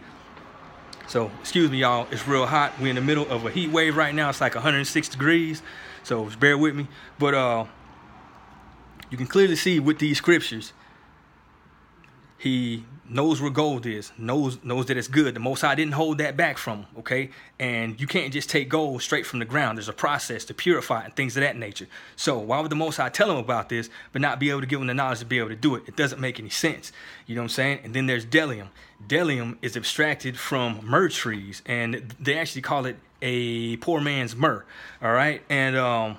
So, 1.06 1.30
excuse 1.40 1.70
me, 1.70 1.78
y'all, 1.78 2.08
it's 2.10 2.26
real 2.26 2.46
hot. 2.46 2.72
We're 2.80 2.88
in 2.88 2.96
the 2.96 3.02
middle 3.02 3.30
of 3.30 3.44
a 3.44 3.50
heat 3.50 3.70
wave 3.70 3.96
right 3.96 4.14
now. 4.14 4.30
It's 4.30 4.40
like 4.40 4.54
106 4.54 5.08
degrees. 5.10 5.62
So 6.02 6.30
bear 6.40 6.56
with 6.56 6.74
me. 6.74 6.88
But 7.18 7.34
uh, 7.34 7.66
you 9.10 9.16
can 9.16 9.26
clearly 9.26 9.56
see 9.56 9.80
with 9.80 9.98
these 9.98 10.18
scriptures, 10.18 10.72
he 12.38 12.84
knows 13.08 13.40
where 13.40 13.50
gold 13.50 13.86
is, 13.86 14.12
knows 14.18 14.62
knows 14.64 14.86
that 14.86 14.96
it's 14.96 15.08
good. 15.08 15.34
The 15.34 15.40
Most 15.40 15.60
High 15.60 15.74
didn't 15.74 15.94
hold 15.94 16.18
that 16.18 16.36
back 16.36 16.58
from 16.58 16.80
him, 16.80 16.86
okay? 16.98 17.30
And 17.58 18.00
you 18.00 18.06
can't 18.06 18.32
just 18.32 18.50
take 18.50 18.68
gold 18.68 19.02
straight 19.02 19.26
from 19.26 19.38
the 19.38 19.44
ground. 19.44 19.78
There's 19.78 19.88
a 19.88 19.92
process 19.92 20.44
to 20.46 20.54
purify 20.54 21.04
and 21.04 21.14
things 21.14 21.36
of 21.36 21.42
that 21.42 21.56
nature. 21.56 21.86
So 22.16 22.38
why 22.38 22.60
would 22.60 22.70
the 22.70 22.76
Most 22.76 22.96
High 22.96 23.08
tell 23.08 23.30
him 23.30 23.38
about 23.38 23.68
this, 23.68 23.88
but 24.12 24.20
not 24.20 24.40
be 24.40 24.50
able 24.50 24.60
to 24.60 24.66
give 24.66 24.80
him 24.80 24.86
the 24.86 24.94
knowledge 24.94 25.20
to 25.20 25.24
be 25.24 25.38
able 25.38 25.50
to 25.50 25.56
do 25.56 25.76
it? 25.76 25.84
It 25.86 25.96
doesn't 25.96 26.20
make 26.20 26.38
any 26.38 26.50
sense. 26.50 26.92
You 27.26 27.36
know 27.36 27.42
what 27.42 27.46
I'm 27.46 27.50
saying? 27.50 27.80
And 27.84 27.94
then 27.94 28.06
there's 28.06 28.26
bdellium. 28.26 28.68
Bdellium 29.06 29.58
is 29.62 29.76
abstracted 29.76 30.38
from 30.38 30.80
myrrh 30.82 31.08
trees, 31.08 31.62
and 31.66 32.14
they 32.20 32.38
actually 32.38 32.62
call 32.62 32.86
it 32.86 32.96
a 33.22 33.76
poor 33.78 34.00
man's 34.00 34.34
myrrh. 34.36 34.64
All 35.02 35.12
right, 35.12 35.42
and 35.48 35.76
um, 35.76 36.18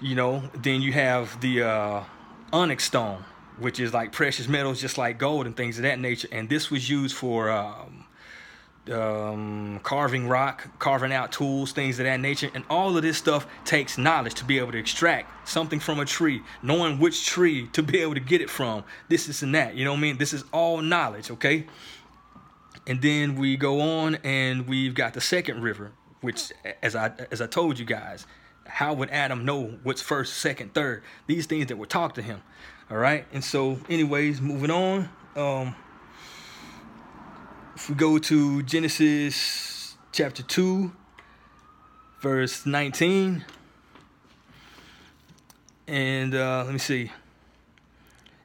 you 0.00 0.14
know, 0.14 0.42
then 0.54 0.82
you 0.82 0.92
have 0.92 1.40
the 1.40 1.62
uh, 1.62 2.04
onyx 2.52 2.84
stone, 2.84 3.24
which 3.58 3.80
is 3.80 3.94
like 3.94 4.12
precious 4.12 4.48
metals, 4.48 4.80
just 4.80 4.98
like 4.98 5.18
gold 5.18 5.46
and 5.46 5.56
things 5.56 5.78
of 5.78 5.82
that 5.82 5.98
nature. 5.98 6.28
And 6.30 6.48
this 6.48 6.70
was 6.70 6.88
used 6.90 7.16
for 7.16 7.50
um, 7.50 8.04
um, 8.92 9.80
carving 9.82 10.28
rock, 10.28 10.68
carving 10.78 11.12
out 11.12 11.32
tools, 11.32 11.72
things 11.72 11.98
of 11.98 12.04
that 12.04 12.20
nature. 12.20 12.50
And 12.54 12.64
all 12.68 12.96
of 12.96 13.02
this 13.02 13.16
stuff 13.16 13.46
takes 13.64 13.96
knowledge 13.96 14.34
to 14.34 14.44
be 14.44 14.58
able 14.58 14.72
to 14.72 14.78
extract 14.78 15.48
something 15.48 15.80
from 15.80 15.98
a 15.98 16.04
tree, 16.04 16.42
knowing 16.62 16.98
which 16.98 17.26
tree 17.26 17.68
to 17.68 17.82
be 17.82 18.00
able 18.00 18.14
to 18.14 18.20
get 18.20 18.40
it 18.40 18.50
from. 18.50 18.84
This, 19.08 19.28
is 19.28 19.42
and 19.42 19.54
that. 19.54 19.74
You 19.74 19.84
know 19.84 19.92
what 19.92 19.98
I 19.98 20.02
mean? 20.02 20.18
This 20.18 20.32
is 20.32 20.44
all 20.52 20.82
knowledge, 20.82 21.30
okay? 21.30 21.66
And 22.86 23.02
then 23.02 23.34
we 23.34 23.56
go 23.56 23.80
on 23.80 24.16
and 24.16 24.68
we've 24.68 24.94
got 24.94 25.14
the 25.14 25.20
second 25.20 25.62
river, 25.62 25.92
which 26.20 26.52
as 26.82 26.94
I 26.94 27.12
as 27.32 27.40
I 27.40 27.46
told 27.46 27.80
you 27.80 27.84
guys, 27.84 28.26
how 28.68 28.94
would 28.94 29.10
Adam 29.10 29.44
know 29.44 29.78
what's 29.82 30.02
first, 30.02 30.34
second, 30.38 30.74
third? 30.74 31.02
These 31.26 31.46
things 31.46 31.66
that 31.66 31.76
were 31.76 31.86
taught 31.86 32.14
to 32.16 32.22
him. 32.22 32.42
All 32.90 32.96
right. 32.96 33.26
And 33.32 33.42
so, 33.42 33.78
anyways, 33.88 34.40
moving 34.40 34.70
on. 34.70 35.08
Um, 35.34 35.74
if 37.74 37.88
we 37.88 37.94
go 37.94 38.18
to 38.18 38.62
Genesis 38.62 39.96
chapter 40.12 40.42
2, 40.42 40.90
verse 42.20 42.64
19, 42.64 43.44
and 45.88 46.34
uh, 46.34 46.64
let 46.64 46.72
me 46.72 46.78
see. 46.78 47.12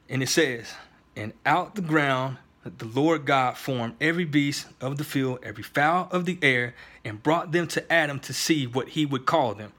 And 0.08 0.22
it 0.22 0.28
says, 0.28 0.72
And 1.16 1.32
out 1.46 1.74
the 1.74 1.82
ground 1.82 2.38
the 2.64 2.84
Lord 2.84 3.26
God 3.26 3.56
formed 3.56 3.94
every 4.00 4.24
beast 4.24 4.66
of 4.80 4.96
the 4.96 5.04
field, 5.04 5.40
every 5.42 5.64
fowl 5.64 6.08
of 6.12 6.26
the 6.26 6.38
air, 6.42 6.74
and 7.04 7.22
brought 7.22 7.52
them 7.52 7.66
to 7.68 7.92
Adam 7.92 8.20
to 8.20 8.32
see 8.32 8.66
what 8.66 8.90
he 8.90 9.04
would 9.04 9.26
call 9.26 9.54
them. 9.54 9.72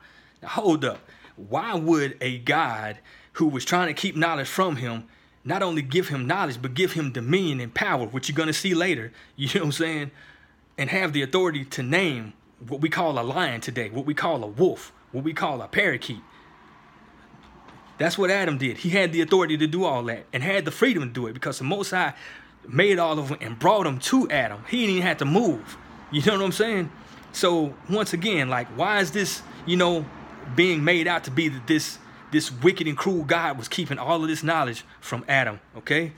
Hold 0.44 0.86
up. 0.86 1.00
Why 1.36 1.74
would 1.76 2.18
a 2.22 2.38
God 2.40 3.00
who 3.34 3.48
was 3.48 3.66
trying 3.66 3.88
to 3.88 3.94
keep 3.94 4.16
knowledge 4.16 4.48
from 4.48 4.78
him 4.78 5.08
not 5.46 5.62
only 5.62 5.82
give 5.82 6.08
him 6.08 6.26
knowledge, 6.26 6.62
but 6.62 6.74
give 6.74 6.94
him 6.94 7.12
dominion 7.12 7.60
and 7.60 7.74
power, 7.74 8.06
which 8.06 8.30
you're 8.30 8.36
going 8.36 8.48
to 8.48 8.54
see 8.54 8.74
later, 8.74 9.12
you 9.36 9.48
know 9.48 9.62
what 9.62 9.66
I'm 9.66 9.72
saying? 9.74 10.12
And 10.78 10.90
have 10.90 11.14
the 11.14 11.22
authority 11.22 11.66
to 11.66 11.84
name 11.84 12.34
what 12.68 12.82
we 12.82 12.90
call 12.90 13.20
a 13.20 13.22
lion 13.22 13.62
today, 13.62 13.90
what 13.90 14.06
we 14.06 14.14
call 14.14 14.44
a 14.44 14.48
wolf, 14.48 14.94
what 15.12 15.24
we 15.24 15.34
call 15.34 15.62
a 15.62 15.68
parakeet. 15.68 16.22
That's 17.98 18.18
what 18.18 18.32
Adam 18.32 18.58
did. 18.58 18.78
He 18.78 18.90
had 18.90 19.12
the 19.12 19.22
authority 19.22 19.58
to 19.58 19.68
do 19.68 19.84
all 19.84 20.04
that 20.04 20.26
and 20.34 20.42
had 20.42 20.66
the 20.66 20.72
freedom 20.72 21.04
to 21.04 21.10
do 21.10 21.28
it 21.28 21.34
because 21.34 21.60
the 21.60 21.64
Most 21.64 21.92
High 21.92 22.14
made 22.68 22.98
all 22.98 23.20
of 23.20 23.30
them 23.30 23.38
and 23.42 23.60
brought 23.60 23.84
them 23.84 24.00
to 24.00 24.30
Adam. 24.32 24.64
He 24.68 24.82
didn't 24.82 24.96
even 24.96 25.08
have 25.08 25.18
to 25.18 25.26
move. 25.26 25.78
You 26.12 26.22
know 26.22 26.34
what 26.34 26.46
I'm 26.46 26.52
saying? 26.52 26.92
So 27.34 27.74
once 27.90 28.14
again, 28.14 28.50
like, 28.50 28.68
why 28.78 29.00
is 29.00 29.12
this, 29.12 29.42
you 29.66 29.76
know, 29.76 30.06
being 30.56 30.84
made 30.84 31.08
out 31.08 31.24
to 31.26 31.32
be 31.32 31.50
that 31.50 31.68
this 31.68 32.00
this 32.32 32.52
wicked 32.52 32.88
and 32.88 32.98
cruel 32.98 33.24
God 33.24 33.58
was 33.58 33.68
keeping 33.68 34.00
all 34.00 34.24
of 34.24 34.28
this 34.28 34.44
knowledge 34.44 34.84
from 35.00 35.24
Adam, 35.28 35.60
okay? 35.78 36.14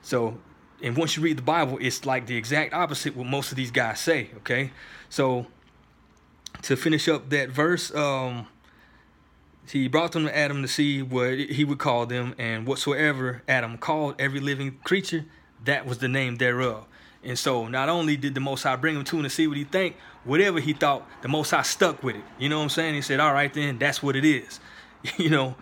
So, 0.00 0.38
and 0.82 0.96
once 0.96 1.16
you 1.16 1.22
read 1.22 1.36
the 1.36 1.42
Bible, 1.42 1.76
it's 1.80 2.06
like 2.06 2.26
the 2.26 2.36
exact 2.36 2.72
opposite 2.72 3.14
what 3.14 3.26
most 3.26 3.52
of 3.52 3.56
these 3.56 3.70
guys 3.70 4.00
say, 4.00 4.30
okay? 4.38 4.72
So, 5.10 5.46
to 6.62 6.76
finish 6.76 7.08
up 7.08 7.28
that 7.28 7.50
verse, 7.50 7.94
um, 7.94 8.46
he 9.70 9.86
brought 9.86 10.12
them 10.12 10.24
to 10.24 10.36
Adam 10.36 10.62
to 10.62 10.68
see 10.68 11.02
what 11.02 11.38
he 11.38 11.62
would 11.62 11.78
call 11.78 12.06
them, 12.06 12.34
and 12.38 12.66
whatsoever 12.66 13.42
Adam 13.46 13.76
called 13.76 14.14
every 14.18 14.40
living 14.40 14.78
creature, 14.82 15.26
that 15.64 15.84
was 15.84 15.98
the 15.98 16.08
name 16.08 16.36
thereof. 16.36 16.86
And 17.22 17.38
so 17.38 17.66
not 17.66 17.88
only 17.88 18.16
did 18.16 18.34
the 18.34 18.40
Most 18.40 18.62
High 18.62 18.76
bring 18.76 18.96
him 18.96 19.04
to 19.04 19.16
him 19.18 19.22
to 19.24 19.30
see 19.30 19.46
what 19.46 19.56
he 19.56 19.64
think, 19.64 19.96
whatever 20.24 20.58
he 20.58 20.72
thought, 20.72 21.06
the 21.22 21.28
Most 21.28 21.50
High 21.50 21.62
stuck 21.62 22.02
with 22.02 22.16
it. 22.16 22.24
You 22.38 22.48
know 22.48 22.58
what 22.58 22.64
I'm 22.64 22.68
saying? 22.70 22.94
He 22.94 23.02
said, 23.02 23.20
all 23.20 23.32
right, 23.32 23.52
then, 23.52 23.78
that's 23.78 24.02
what 24.02 24.16
it 24.16 24.24
is. 24.24 24.60
you 25.18 25.28
know. 25.28 25.54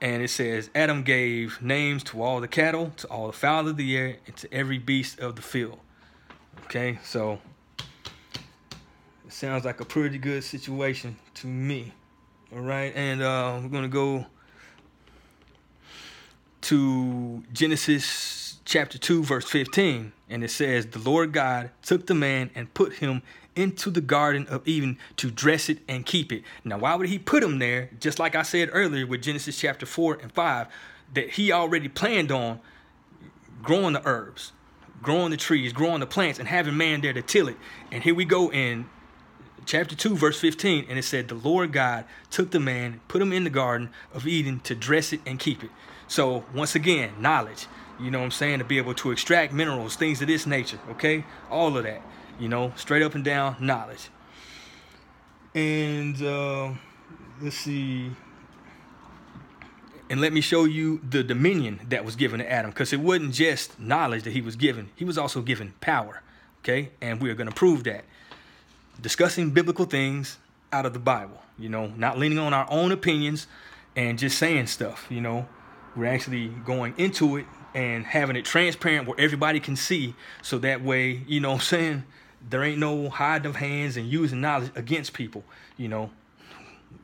And 0.00 0.22
it 0.22 0.30
says, 0.30 0.70
Adam 0.74 1.02
gave 1.02 1.60
names 1.60 2.04
to 2.04 2.22
all 2.22 2.40
the 2.40 2.48
cattle, 2.48 2.92
to 2.98 3.08
all 3.08 3.26
the 3.26 3.32
fowl 3.32 3.66
of 3.66 3.76
the 3.76 3.96
air, 3.96 4.16
and 4.26 4.36
to 4.36 4.54
every 4.54 4.78
beast 4.78 5.18
of 5.18 5.34
the 5.34 5.42
field. 5.42 5.78
Okay, 6.64 6.98
so 7.02 7.40
it 9.26 9.32
sounds 9.32 9.64
like 9.64 9.80
a 9.80 9.84
pretty 9.84 10.18
good 10.18 10.44
situation 10.44 11.16
to 11.34 11.46
me. 11.48 11.92
All 12.52 12.60
right, 12.60 12.92
and 12.94 13.20
uh, 13.20 13.58
we're 13.60 13.68
going 13.68 13.82
to 13.82 13.88
go 13.88 14.26
to 16.62 17.42
Genesis 17.52 18.47
chapter 18.68 18.98
2, 18.98 19.24
verse 19.24 19.46
15. 19.46 20.12
And 20.28 20.44
it 20.44 20.50
says, 20.50 20.86
The 20.86 20.98
Lord 20.98 21.32
God 21.32 21.70
took 21.82 22.06
the 22.06 22.14
man 22.14 22.50
and 22.54 22.72
put 22.74 22.94
him 22.94 23.22
into 23.56 23.90
the 23.90 24.02
Garden 24.02 24.46
of 24.48 24.68
Eden 24.68 24.98
to 25.16 25.30
dress 25.30 25.68
it 25.68 25.78
and 25.88 26.06
keep 26.06 26.30
it. 26.30 26.42
Now, 26.64 26.78
why 26.78 26.94
would 26.94 27.08
he 27.08 27.18
put 27.18 27.42
him 27.42 27.58
there? 27.58 27.90
Just 27.98 28.18
like 28.18 28.36
I 28.36 28.42
said 28.42 28.68
earlier 28.72 29.06
with 29.06 29.22
Genesis 29.22 29.58
chapter 29.58 29.86
4 29.86 30.18
and 30.22 30.30
5, 30.30 30.66
that 31.14 31.30
he 31.30 31.50
already 31.50 31.88
planned 31.88 32.30
on 32.30 32.60
growing 33.62 33.94
the 33.94 34.06
herbs, 34.06 34.52
growing 35.02 35.30
the 35.30 35.38
trees, 35.38 35.72
growing 35.72 36.00
the 36.00 36.06
plants, 36.06 36.38
and 36.38 36.46
having 36.46 36.76
man 36.76 37.00
there 37.00 37.14
to 37.14 37.22
till 37.22 37.48
it. 37.48 37.56
And 37.90 38.04
here 38.04 38.14
we 38.14 38.26
go 38.26 38.52
in 38.52 38.88
chapter 39.64 39.96
2, 39.96 40.14
verse 40.14 40.38
15, 40.38 40.86
and 40.90 40.98
it 40.98 41.04
said, 41.04 41.28
The 41.28 41.34
Lord 41.34 41.72
God 41.72 42.04
took 42.30 42.50
the 42.50 42.60
man, 42.60 43.00
put 43.08 43.22
him 43.22 43.32
in 43.32 43.44
the 43.44 43.50
Garden 43.50 43.88
of 44.12 44.26
Eden 44.26 44.60
to 44.60 44.74
dress 44.74 45.14
it 45.14 45.20
and 45.24 45.38
keep 45.38 45.64
it. 45.64 45.70
So, 46.06 46.44
once 46.54 46.74
again, 46.74 47.12
knowledge, 47.20 47.66
you 48.00 48.10
know 48.10 48.18
what 48.18 48.26
I'm 48.26 48.30
saying, 48.30 48.58
to 48.58 48.64
be 48.64 48.78
able 48.78 48.94
to 48.94 49.10
extract 49.10 49.52
minerals, 49.52 49.96
things 49.96 50.20
of 50.20 50.28
this 50.28 50.46
nature, 50.46 50.78
okay? 50.90 51.24
All 51.50 51.76
of 51.76 51.84
that 51.84 52.02
you 52.38 52.48
know, 52.48 52.72
straight 52.76 53.02
up 53.02 53.14
and 53.14 53.24
down 53.24 53.56
knowledge. 53.60 54.10
And 55.54 56.20
uh, 56.22 56.72
let's 57.40 57.56
see. 57.56 58.10
And 60.10 60.20
let 60.20 60.32
me 60.32 60.40
show 60.40 60.64
you 60.64 61.00
the 61.08 61.22
dominion 61.22 61.80
that 61.88 62.04
was 62.04 62.16
given 62.16 62.40
to 62.40 62.50
Adam, 62.50 62.70
because 62.70 62.92
it 62.92 63.00
wasn't 63.00 63.34
just 63.34 63.78
knowledge 63.78 64.22
that 64.22 64.32
he 64.32 64.40
was 64.40 64.56
given, 64.56 64.90
he 64.96 65.04
was 65.04 65.18
also 65.18 65.42
given 65.42 65.74
power. 65.80 66.22
Okay, 66.60 66.90
and 67.00 67.20
we 67.20 67.30
are 67.30 67.34
going 67.34 67.48
to 67.48 67.54
prove 67.54 67.84
that. 67.84 68.04
Discussing 69.00 69.50
biblical 69.50 69.84
things 69.84 70.38
out 70.72 70.86
of 70.86 70.92
the 70.92 70.98
Bible, 70.98 71.40
you 71.58 71.68
know, 71.68 71.86
not 71.96 72.18
leaning 72.18 72.38
on 72.38 72.52
our 72.52 72.66
own 72.68 72.90
opinions 72.90 73.46
and 73.94 74.18
just 74.18 74.38
saying 74.38 74.66
stuff, 74.66 75.06
you 75.08 75.20
know. 75.20 75.46
We're 75.94 76.06
actually 76.06 76.48
going 76.48 76.94
into 76.98 77.36
it 77.36 77.46
and 77.74 78.04
having 78.04 78.36
it 78.36 78.44
transparent 78.44 79.06
where 79.06 79.18
everybody 79.20 79.60
can 79.60 79.76
see 79.76 80.14
so 80.42 80.58
that 80.58 80.82
way, 80.82 81.22
you 81.26 81.40
know 81.40 81.52
I'm 81.52 81.60
saying, 81.60 82.04
there 82.48 82.62
ain't 82.62 82.78
no 82.78 83.08
hiding 83.08 83.46
of 83.46 83.56
hands 83.56 83.96
and 83.96 84.06
using 84.06 84.40
knowledge 84.40 84.70
against 84.74 85.12
people. 85.12 85.44
You 85.76 85.88
know, 85.88 86.10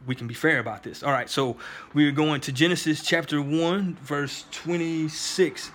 we 0.07 0.15
can 0.15 0.27
be 0.27 0.35
fair 0.35 0.59
about 0.59 0.83
this. 0.83 1.03
All 1.03 1.13
right, 1.13 1.29
so 1.29 1.57
we're 1.93 2.13
going 2.13 2.41
to 2.43 2.53
Genesis 2.53 3.03
chapter 3.03 3.41
1, 3.43 3.97
verse 3.97 4.45
26. 4.53 5.71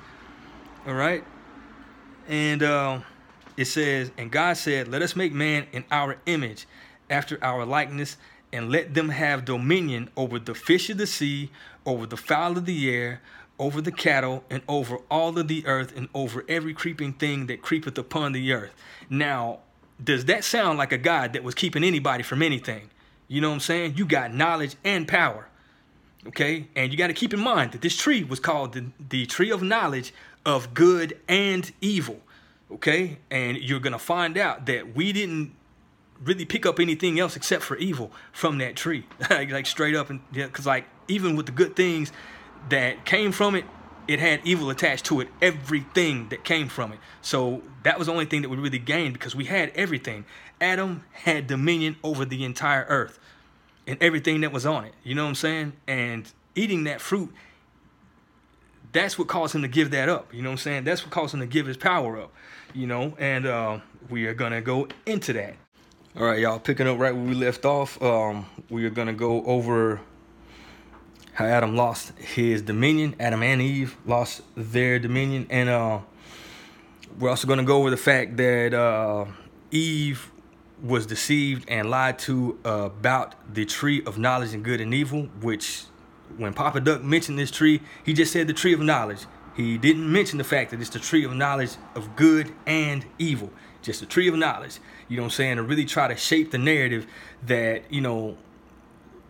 All 0.87 0.93
right, 0.93 1.23
and 2.27 2.63
uh, 2.63 2.99
it 3.57 3.65
says, 3.65 4.11
And 4.17 4.31
God 4.31 4.57
said, 4.57 4.87
Let 4.87 5.01
us 5.01 5.15
make 5.15 5.33
man 5.33 5.67
in 5.71 5.83
our 5.91 6.17
image, 6.25 6.65
after 7.09 7.43
our 7.43 7.65
likeness, 7.65 8.17
and 8.53 8.71
let 8.71 8.93
them 8.93 9.09
have 9.09 9.45
dominion 9.45 10.09
over 10.15 10.39
the 10.39 10.55
fish 10.55 10.89
of 10.89 10.97
the 10.97 11.07
sea, 11.07 11.51
over 11.85 12.05
the 12.05 12.17
fowl 12.17 12.57
of 12.57 12.65
the 12.65 12.89
air, 12.89 13.21
over 13.59 13.81
the 13.81 13.91
cattle, 13.91 14.43
and 14.49 14.63
over 14.67 14.97
all 15.11 15.37
of 15.37 15.47
the 15.47 15.65
earth, 15.67 15.95
and 15.95 16.07
over 16.15 16.45
every 16.47 16.73
creeping 16.73 17.13
thing 17.13 17.47
that 17.47 17.61
creepeth 17.61 17.97
upon 17.97 18.31
the 18.31 18.53
earth. 18.53 18.73
Now, 19.09 19.59
does 20.01 20.25
that 20.25 20.43
sound 20.43 20.77
like 20.77 20.91
a 20.91 20.97
God 20.97 21.33
that 21.33 21.43
was 21.43 21.53
keeping 21.53 21.83
anybody 21.83 22.23
from 22.23 22.41
anything? 22.41 22.89
You 23.27 23.41
know 23.41 23.49
what 23.49 23.55
I'm 23.55 23.59
saying? 23.59 23.93
You 23.95 24.05
got 24.05 24.33
knowledge 24.33 24.75
and 24.83 25.07
power. 25.07 25.47
Okay? 26.27 26.67
And 26.75 26.91
you 26.91 26.97
got 26.97 27.07
to 27.07 27.13
keep 27.13 27.33
in 27.33 27.39
mind 27.39 27.73
that 27.73 27.81
this 27.81 27.95
tree 27.95 28.23
was 28.23 28.39
called 28.39 28.73
the, 28.73 28.85
the 29.09 29.25
tree 29.25 29.51
of 29.51 29.61
knowledge 29.61 30.13
of 30.45 30.73
good 30.73 31.19
and 31.27 31.71
evil. 31.81 32.19
Okay? 32.71 33.19
And 33.29 33.57
you're 33.57 33.79
going 33.79 33.93
to 33.93 33.99
find 33.99 34.37
out 34.37 34.65
that 34.65 34.95
we 34.95 35.11
didn't 35.11 35.53
really 36.23 36.45
pick 36.45 36.65
up 36.65 36.79
anything 36.79 37.19
else 37.19 37.35
except 37.35 37.63
for 37.63 37.77
evil 37.77 38.11
from 38.31 38.57
that 38.57 38.75
tree. 38.75 39.05
like 39.29 39.65
straight 39.65 39.95
up 39.95 40.09
and 40.09 40.21
cuz 40.51 40.65
like 40.65 40.85
even 41.07 41.35
with 41.35 41.45
the 41.45 41.51
good 41.51 41.75
things 41.75 42.11
that 42.69 43.05
came 43.05 43.31
from 43.31 43.55
it, 43.55 43.65
it 44.07 44.19
had 44.19 44.41
evil 44.43 44.69
attached 44.69 45.05
to 45.05 45.21
it, 45.21 45.29
everything 45.41 46.29
that 46.29 46.43
came 46.43 46.67
from 46.67 46.91
it. 46.91 46.99
So 47.21 47.61
that 47.83 47.97
was 47.97 48.07
the 48.07 48.13
only 48.13 48.25
thing 48.25 48.41
that 48.41 48.49
we 48.49 48.57
really 48.57 48.79
gained 48.79 49.13
because 49.13 49.35
we 49.35 49.45
had 49.45 49.71
everything. 49.75 50.25
Adam 50.59 51.03
had 51.11 51.47
dominion 51.47 51.95
over 52.03 52.25
the 52.25 52.43
entire 52.43 52.85
earth 52.89 53.19
and 53.85 54.01
everything 54.01 54.41
that 54.41 54.51
was 54.51 54.65
on 54.65 54.85
it. 54.85 54.93
You 55.03 55.15
know 55.15 55.23
what 55.23 55.29
I'm 55.29 55.35
saying? 55.35 55.73
And 55.87 56.31
eating 56.55 56.85
that 56.85 57.01
fruit, 57.01 57.31
that's 58.91 59.17
what 59.17 59.27
caused 59.27 59.55
him 59.55 59.61
to 59.61 59.67
give 59.67 59.91
that 59.91 60.09
up. 60.09 60.33
You 60.33 60.41
know 60.41 60.49
what 60.49 60.53
I'm 60.53 60.57
saying? 60.57 60.83
That's 60.83 61.03
what 61.03 61.11
caused 61.11 61.33
him 61.33 61.39
to 61.41 61.45
give 61.45 61.67
his 61.67 61.77
power 61.77 62.19
up. 62.19 62.33
You 62.73 62.87
know, 62.87 63.15
and 63.17 63.45
uh, 63.45 63.79
we 64.09 64.27
are 64.27 64.33
gonna 64.33 64.61
go 64.61 64.87
into 65.05 65.33
that. 65.33 65.55
All 66.17 66.25
right, 66.25 66.39
y'all, 66.39 66.59
picking 66.59 66.87
up 66.87 66.99
right 66.99 67.15
where 67.15 67.23
we 67.23 67.33
left 67.33 67.65
off. 67.65 68.01
Um, 68.01 68.45
we 68.69 68.85
are 68.85 68.89
gonna 68.89 69.13
go 69.13 69.43
over 69.45 70.01
how 71.39 71.45
Adam 71.45 71.73
lost 71.73 72.11
his 72.17 72.61
dominion. 72.61 73.15
Adam 73.17 73.41
and 73.43 73.61
Eve 73.61 73.95
lost 74.05 74.41
their 74.57 74.99
dominion, 74.99 75.47
and 75.49 75.69
uh, 75.69 75.99
we're 77.17 77.29
also 77.29 77.47
going 77.47 77.59
to 77.59 77.63
go 77.63 77.77
over 77.77 77.89
the 77.89 77.95
fact 77.95 78.35
that 78.35 78.73
uh, 78.73 79.23
Eve 79.71 80.29
was 80.83 81.05
deceived 81.05 81.63
and 81.69 81.89
lied 81.89 82.19
to 82.19 82.59
about 82.65 83.35
the 83.53 83.63
tree 83.63 84.03
of 84.05 84.17
knowledge 84.17 84.53
and 84.53 84.65
good 84.65 84.81
and 84.81 84.93
evil. 84.93 85.29
Which, 85.39 85.85
when 86.35 86.53
Papa 86.53 86.81
Duck 86.81 87.03
mentioned 87.03 87.39
this 87.39 87.51
tree, 87.51 87.79
he 88.03 88.11
just 88.11 88.33
said 88.33 88.47
the 88.47 88.53
tree 88.53 88.73
of 88.73 88.81
knowledge. 88.81 89.25
He 89.55 89.77
didn't 89.77 90.11
mention 90.11 90.39
the 90.39 90.43
fact 90.43 90.71
that 90.71 90.81
it's 90.81 90.89
the 90.89 90.99
tree 90.99 91.23
of 91.23 91.33
knowledge 91.33 91.71
of 91.95 92.17
good 92.17 92.53
and 92.67 93.05
evil. 93.17 93.49
Just 93.81 94.01
a 94.01 94.05
tree 94.05 94.27
of 94.27 94.35
knowledge. 94.35 94.79
You 95.07 95.15
know 95.15 95.23
what 95.23 95.27
I'm 95.27 95.31
saying? 95.31 95.55
To 95.55 95.63
really 95.63 95.85
try 95.85 96.09
to 96.09 96.17
shape 96.17 96.51
the 96.51 96.57
narrative 96.57 97.07
that, 97.47 97.83
you 97.89 98.01
know, 98.01 98.35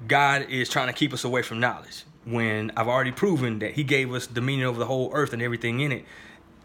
God 0.07 0.47
is 0.49 0.69
trying 0.69 0.87
to 0.87 0.93
keep 0.93 1.13
us 1.13 1.23
away 1.23 1.41
from 1.41 1.59
knowledge. 1.59 2.03
When 2.25 2.71
I've 2.77 2.87
already 2.87 3.11
proven 3.11 3.59
that 3.59 3.73
He 3.73 3.83
gave 3.83 4.13
us 4.13 4.27
dominion 4.27 4.67
over 4.67 4.79
the 4.79 4.85
whole 4.85 5.09
earth 5.13 5.33
and 5.33 5.41
everything 5.41 5.79
in 5.79 5.91
it, 5.91 6.05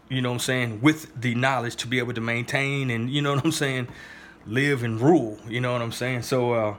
you 0.09 0.21
know 0.21 0.29
what 0.29 0.35
I'm 0.35 0.39
saying, 0.39 0.81
with 0.81 1.19
the 1.19 1.33
knowledge 1.35 1.75
to 1.77 1.87
be 1.87 1.97
able 1.97 2.13
to 2.13 2.21
maintain 2.21 2.91
and, 2.91 3.09
you 3.09 3.21
know 3.21 3.35
what 3.35 3.45
I'm 3.45 3.51
saying, 3.51 3.87
live 4.45 4.83
and 4.83 5.01
rule. 5.01 5.39
You 5.47 5.61
know 5.61 5.73
what 5.73 5.81
I'm 5.81 5.91
saying? 5.91 6.21
So, 6.21 6.53
uh, 6.53 6.75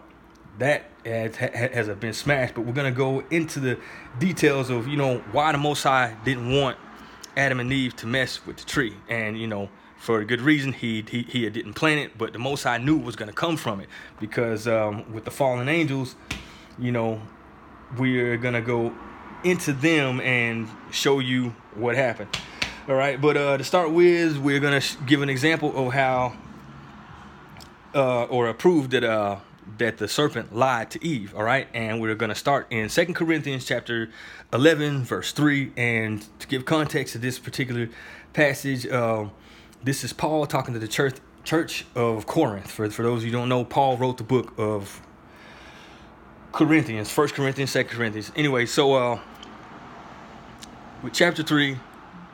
that 0.58 0.84
has, 1.04 1.36
has 1.36 1.88
been 1.96 2.12
smashed. 2.12 2.54
But 2.54 2.62
we're 2.62 2.72
gonna 2.72 2.90
go 2.90 3.22
into 3.30 3.60
the 3.60 3.78
details 4.18 4.70
of 4.70 4.88
you 4.88 4.96
know 4.96 5.18
why 5.32 5.52
the 5.52 5.58
Most 5.58 5.82
High 5.82 6.16
didn't 6.24 6.50
want 6.52 6.76
Adam 7.36 7.60
and 7.60 7.72
Eve 7.72 7.94
to 7.96 8.06
mess 8.06 8.44
with 8.46 8.56
the 8.56 8.64
tree, 8.64 8.96
and 9.08 9.38
you 9.38 9.46
know 9.46 9.68
for 9.98 10.20
a 10.20 10.24
good 10.24 10.40
reason 10.40 10.72
he 10.72 11.04
he, 11.08 11.22
he 11.22 11.48
didn't 11.50 11.74
plant 11.74 12.00
it, 12.00 12.18
but 12.18 12.32
the 12.32 12.38
Most 12.38 12.62
High 12.62 12.78
knew 12.78 12.98
it 12.98 13.04
was 13.04 13.16
gonna 13.16 13.32
come 13.32 13.56
from 13.56 13.80
it 13.80 13.88
because 14.20 14.66
um, 14.66 15.12
with 15.12 15.24
the 15.24 15.30
fallen 15.30 15.68
angels, 15.68 16.16
you 16.78 16.92
know 16.92 17.20
we're 17.98 18.36
gonna 18.36 18.60
go 18.60 18.92
into 19.44 19.72
them 19.72 20.20
and 20.20 20.68
show 20.90 21.18
you 21.18 21.54
what 21.74 21.94
happened. 21.94 22.36
All 22.88 22.94
right, 22.94 23.20
but 23.20 23.36
uh, 23.36 23.58
to 23.58 23.64
start 23.64 23.90
with, 23.90 24.38
we're 24.38 24.60
gonna 24.60 24.82
give 25.06 25.22
an 25.22 25.28
example 25.28 25.86
of 25.86 25.92
how, 25.92 26.36
uh, 27.94 28.24
or 28.24 28.52
prove 28.54 28.90
that 28.90 29.04
uh, 29.04 29.38
that 29.78 29.98
the 29.98 30.08
serpent 30.08 30.54
lied 30.54 30.90
to 30.92 31.04
Eve, 31.04 31.34
all 31.34 31.42
right? 31.42 31.68
And 31.74 32.00
we're 32.00 32.14
to 32.14 32.34
start 32.34 32.66
in 32.70 32.88
Second 32.88 33.14
Corinthians 33.14 33.64
chapter 33.64 34.10
11 34.52 35.04
verse 35.04 35.32
3 35.32 35.72
and 35.76 36.24
to 36.38 36.46
give 36.46 36.64
context 36.64 37.12
to 37.12 37.18
this 37.18 37.38
particular 37.38 37.88
passage, 38.32 38.86
um, 38.88 39.32
this 39.82 40.04
is 40.04 40.12
Paul 40.12 40.46
talking 40.46 40.74
to 40.74 40.80
the 40.80 40.88
church 40.88 41.16
church 41.44 41.86
of 41.94 42.26
Corinth. 42.26 42.70
For 42.70 42.90
for 42.90 43.02
those 43.02 43.22
of 43.22 43.26
you 43.26 43.32
don't 43.32 43.48
know, 43.48 43.64
Paul 43.64 43.96
wrote 43.96 44.18
the 44.18 44.24
book 44.24 44.52
of 44.58 45.00
Corinthians, 46.56 47.10
First 47.10 47.34
Corinthians, 47.34 47.70
Second 47.70 47.96
Corinthians. 47.96 48.32
Anyway, 48.34 48.66
so 48.66 48.94
uh 48.94 49.20
with 51.02 51.12
chapter 51.12 51.42
3 51.42 51.78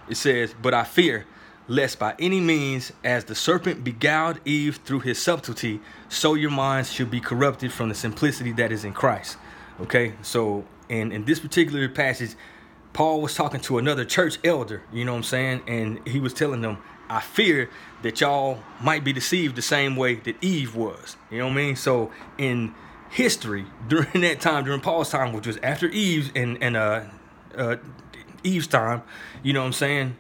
it 0.08 0.16
says, 0.16 0.54
"But 0.60 0.74
I 0.74 0.84
fear 0.84 1.26
lest 1.68 1.98
by 1.98 2.14
any 2.18 2.40
means, 2.40 2.92
as 3.04 3.24
the 3.24 3.34
serpent 3.34 3.84
beguiled 3.84 4.40
Eve 4.44 4.80
through 4.84 5.00
his 5.00 5.20
subtlety, 5.20 5.80
so 6.08 6.34
your 6.34 6.50
minds 6.50 6.92
should 6.92 7.10
be 7.10 7.20
corrupted 7.20 7.72
from 7.72 7.88
the 7.88 7.94
simplicity 7.94 8.52
that 8.52 8.72
is 8.72 8.84
in 8.84 8.92
Christ. 8.92 9.36
Okay, 9.80 10.14
so 10.22 10.64
in, 10.88 11.12
in 11.12 11.24
this 11.24 11.40
particular 11.40 11.88
passage, 11.88 12.34
Paul 12.92 13.22
was 13.22 13.34
talking 13.34 13.60
to 13.62 13.78
another 13.78 14.04
church 14.04 14.38
elder, 14.44 14.82
you 14.92 15.04
know 15.04 15.12
what 15.12 15.18
I'm 15.18 15.24
saying? 15.24 15.62
And 15.66 16.06
he 16.06 16.20
was 16.20 16.34
telling 16.34 16.60
them, 16.60 16.78
I 17.08 17.20
fear 17.20 17.70
that 18.02 18.20
y'all 18.20 18.58
might 18.80 19.04
be 19.04 19.12
deceived 19.12 19.56
the 19.56 19.62
same 19.62 19.96
way 19.96 20.16
that 20.16 20.36
Eve 20.42 20.76
was. 20.76 21.16
You 21.30 21.38
know 21.38 21.46
what 21.46 21.52
I 21.52 21.56
mean? 21.56 21.76
So 21.76 22.10
in 22.36 22.74
history, 23.12 23.66
during 23.88 24.22
that 24.22 24.40
time, 24.40 24.64
during 24.64 24.80
Paul's 24.80 25.10
time, 25.10 25.32
which 25.32 25.46
was 25.46 25.58
after 25.58 25.86
Eve's 25.88 26.30
and, 26.34 26.62
and 26.62 26.76
uh, 26.76 27.04
uh, 27.56 27.76
Eve's 28.42 28.66
time, 28.66 29.02
you 29.42 29.52
know 29.52 29.60
what 29.60 29.66
I'm 29.66 29.72
saying? 29.72 30.16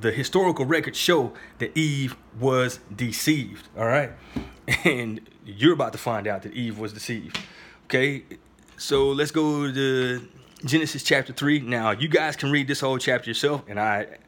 the 0.00 0.12
historical 0.12 0.64
records 0.64 0.98
show 0.98 1.32
that 1.58 1.76
Eve 1.76 2.16
was 2.38 2.80
deceived. 2.94 3.68
All 3.76 3.86
right. 3.86 4.12
And 4.84 5.20
you're 5.44 5.74
about 5.74 5.92
to 5.92 5.98
find 5.98 6.26
out 6.26 6.42
that 6.42 6.52
Eve 6.52 6.76
was 6.76 6.92
deceived. 6.92 7.38
Okay. 7.84 8.24
So 8.76 9.10
let's 9.10 9.30
go 9.30 9.72
to 9.72 10.28
Genesis 10.64 11.04
chapter 11.04 11.32
3. 11.32 11.60
Now, 11.60 11.92
you 11.92 12.08
guys 12.08 12.34
can 12.34 12.50
read 12.50 12.66
this 12.66 12.80
whole 12.80 12.98
chapter 12.98 13.30
yourself, 13.30 13.62
and 13.68 13.78
I 13.78 14.18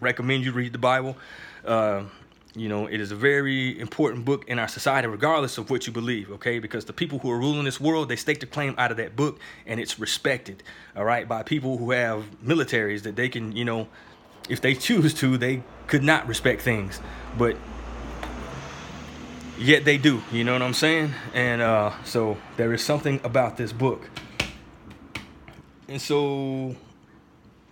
recommend 0.00 0.44
you 0.44 0.52
read 0.52 0.72
the 0.72 0.78
Bible. 0.78 1.16
Uh, 1.64 2.04
you 2.60 2.68
know, 2.68 2.86
it 2.86 3.00
is 3.00 3.10
a 3.10 3.16
very 3.16 3.78
important 3.80 4.24
book 4.24 4.44
in 4.48 4.58
our 4.58 4.68
society, 4.68 5.06
regardless 5.08 5.58
of 5.58 5.70
what 5.70 5.86
you 5.86 5.92
believe, 5.92 6.30
okay? 6.32 6.58
Because 6.58 6.84
the 6.84 6.92
people 6.92 7.18
who 7.18 7.30
are 7.30 7.38
ruling 7.38 7.64
this 7.64 7.80
world, 7.80 8.08
they 8.08 8.16
stake 8.16 8.40
their 8.40 8.48
claim 8.48 8.74
out 8.78 8.90
of 8.90 8.96
that 8.96 9.16
book, 9.16 9.38
and 9.66 9.80
it's 9.80 9.98
respected, 9.98 10.62
all 10.96 11.04
right, 11.04 11.28
by 11.28 11.42
people 11.42 11.78
who 11.78 11.90
have 11.90 12.24
militaries 12.44 13.02
that 13.02 13.16
they 13.16 13.28
can, 13.28 13.52
you 13.52 13.64
know, 13.64 13.88
if 14.48 14.60
they 14.60 14.74
choose 14.74 15.14
to, 15.14 15.36
they 15.36 15.62
could 15.86 16.02
not 16.02 16.26
respect 16.26 16.62
things, 16.62 17.00
but 17.36 17.56
yet 19.58 19.84
they 19.84 19.98
do. 19.98 20.22
You 20.32 20.44
know 20.44 20.52
what 20.52 20.62
I'm 20.62 20.74
saying? 20.74 21.12
And 21.34 21.60
uh, 21.60 21.92
so 22.04 22.36
there 22.56 22.72
is 22.72 22.82
something 22.82 23.20
about 23.24 23.56
this 23.56 23.72
book. 23.72 24.08
And 25.88 26.00
so 26.00 26.76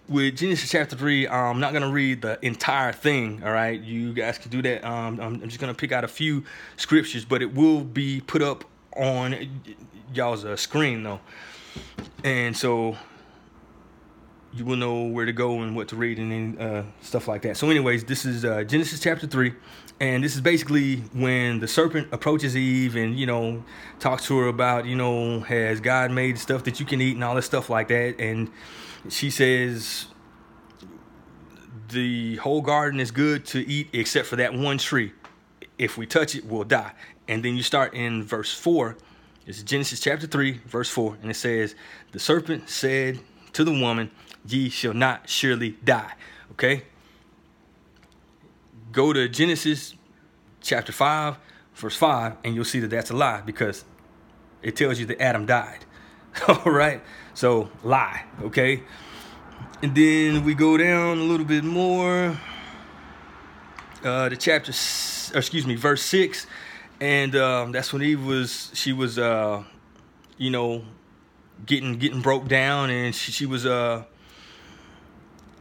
with 0.09 0.37
Genesis 0.37 0.71
chapter 0.71 0.97
3, 0.97 1.29
I'm 1.29 1.61
not 1.61 1.73
going 1.73 1.83
to 1.83 1.91
read 1.91 2.23
the 2.23 2.39
entire 2.45 2.93
thing, 2.93 3.43
all 3.45 3.53
right? 3.53 3.81
You 3.81 4.13
guys 4.13 4.39
can 4.39 4.51
do 4.51 4.63
that. 4.63 4.85
Um, 4.85 5.21
I'm 5.21 5.41
just 5.43 5.59
going 5.59 5.73
to 5.73 5.79
pick 5.79 5.93
out 5.93 6.05
a 6.05 6.09
few 6.09 6.45
scriptures, 6.77 7.25
but 7.25 7.43
it 7.43 7.55
will 7.55 7.83
be 7.83 8.21
put 8.21 8.43
up 8.43 8.65
on 8.97 9.63
y'all's 10.15 10.45
uh, 10.45 10.57
screen, 10.57 11.03
though. 11.03 11.21
And 12.25 12.57
so 12.57 12.97
you 14.57 14.65
will 14.65 14.77
know 14.77 15.03
where 15.03 15.27
to 15.27 15.33
go 15.33 15.61
and 15.61 15.77
what 15.77 15.89
to 15.89 15.97
read 15.97 16.19
and 16.19 16.61
uh, 16.61 16.83
stuff 17.03 17.29
like 17.29 17.43
that. 17.43 17.57
So, 17.57 17.69
anyways, 17.69 18.05
this 18.05 18.25
is 18.25 18.45
uh, 18.45 18.65
Genesis 18.65 19.01
chapter 19.01 19.27
three, 19.27 19.53
and 20.01 20.25
this 20.25 20.35
is 20.35 20.41
basically 20.41 20.97
when 21.13 21.61
the 21.61 21.69
serpent 21.69 22.09
approaches 22.13 22.57
Eve 22.57 22.97
and 22.97 23.19
you 23.19 23.27
know 23.27 23.63
talks 24.01 24.27
to 24.27 24.39
her 24.39 24.49
about 24.49 24.87
you 24.87 24.97
know 24.97 25.41
has 25.41 25.81
God 25.81 26.11
made 26.11 26.39
stuff 26.39 26.65
that 26.65 26.81
you 26.81 26.87
can 26.87 27.03
eat 27.03 27.15
and 27.17 27.25
all 27.25 27.35
this 27.35 27.45
stuff 27.47 27.69
like 27.69 27.89
that, 27.89 28.19
and 28.19 28.51
she 29.13 29.31
says 29.31 30.07
the 31.89 32.37
whole 32.37 32.63
garden 32.63 33.01
is 33.01 33.11
good 33.11 33.47
to 33.47 33.67
eat 33.67 33.89
except 33.93 34.27
for 34.27 34.37
that 34.37 34.55
one 34.55 34.79
tree. 34.79 35.13
If 35.79 35.99
we 35.99 36.07
touch 36.07 36.35
it, 36.35 36.45
we'll 36.45 36.65
die. 36.65 36.93
And 37.29 37.45
then 37.45 37.57
you 37.57 37.63
start 37.63 37.95
in 37.95 38.23
verse 38.23 38.53
four. 38.53 38.97
It's 39.47 39.63
Genesis 39.63 40.01
chapter 40.01 40.27
3, 40.27 40.61
verse 40.67 40.91
4, 40.91 41.19
and 41.23 41.31
it 41.31 41.35
says, 41.35 41.77
The 42.11 42.19
serpent 42.19 42.69
said 42.69 43.21
to 43.53 43.63
the 43.63 43.71
woman, 43.71 44.11
ye 44.45 44.69
shall 44.69 44.93
not 44.93 45.29
surely 45.29 45.77
die. 45.85 46.15
Okay? 46.53 46.83
Go 48.91 49.13
to 49.13 49.29
Genesis 49.29 49.95
chapter 50.61 50.91
5, 50.91 51.37
verse 51.77 51.97
5, 51.97 52.39
and 52.43 52.57
you'll 52.57 52.65
see 52.65 52.81
that 52.81 52.91
that's 52.91 53.11
a 53.11 53.17
lie 53.17 53.41
because 53.41 53.85
it 54.63 54.75
tells 54.75 54.99
you 54.99 55.07
that 55.07 55.23
Adam 55.23 55.47
died. 55.47 55.85
All 56.49 56.73
right? 56.73 57.01
So, 57.37 57.69
lie. 57.85 58.25
Okay? 58.43 58.83
And 59.83 59.95
then 59.95 60.43
we 60.43 60.55
go 60.55 60.77
down 60.77 61.19
a 61.19 61.23
little 61.23 61.45
bit 61.47 61.65
more 61.65 62.37
uh, 64.03 64.31
chapter, 64.31 64.71
excuse 64.71 65.67
me, 65.67 65.75
verse 65.75 66.03
6. 66.03 66.47
And 66.99 67.37
um, 67.37 67.73
that's 67.73 67.93
when 67.93 68.01
Eve 68.03 68.25
was, 68.25 68.71
she 68.73 68.95
was, 68.95 69.19
uh, 69.19 69.63
you 70.39 70.49
know, 70.49 70.83
getting 71.65 71.99
getting 71.99 72.21
broke 72.21 72.49
down 72.49 72.91
and 72.91 73.15
she, 73.15 73.33
she 73.33 73.47
was 73.47 73.65
uh 73.65 74.05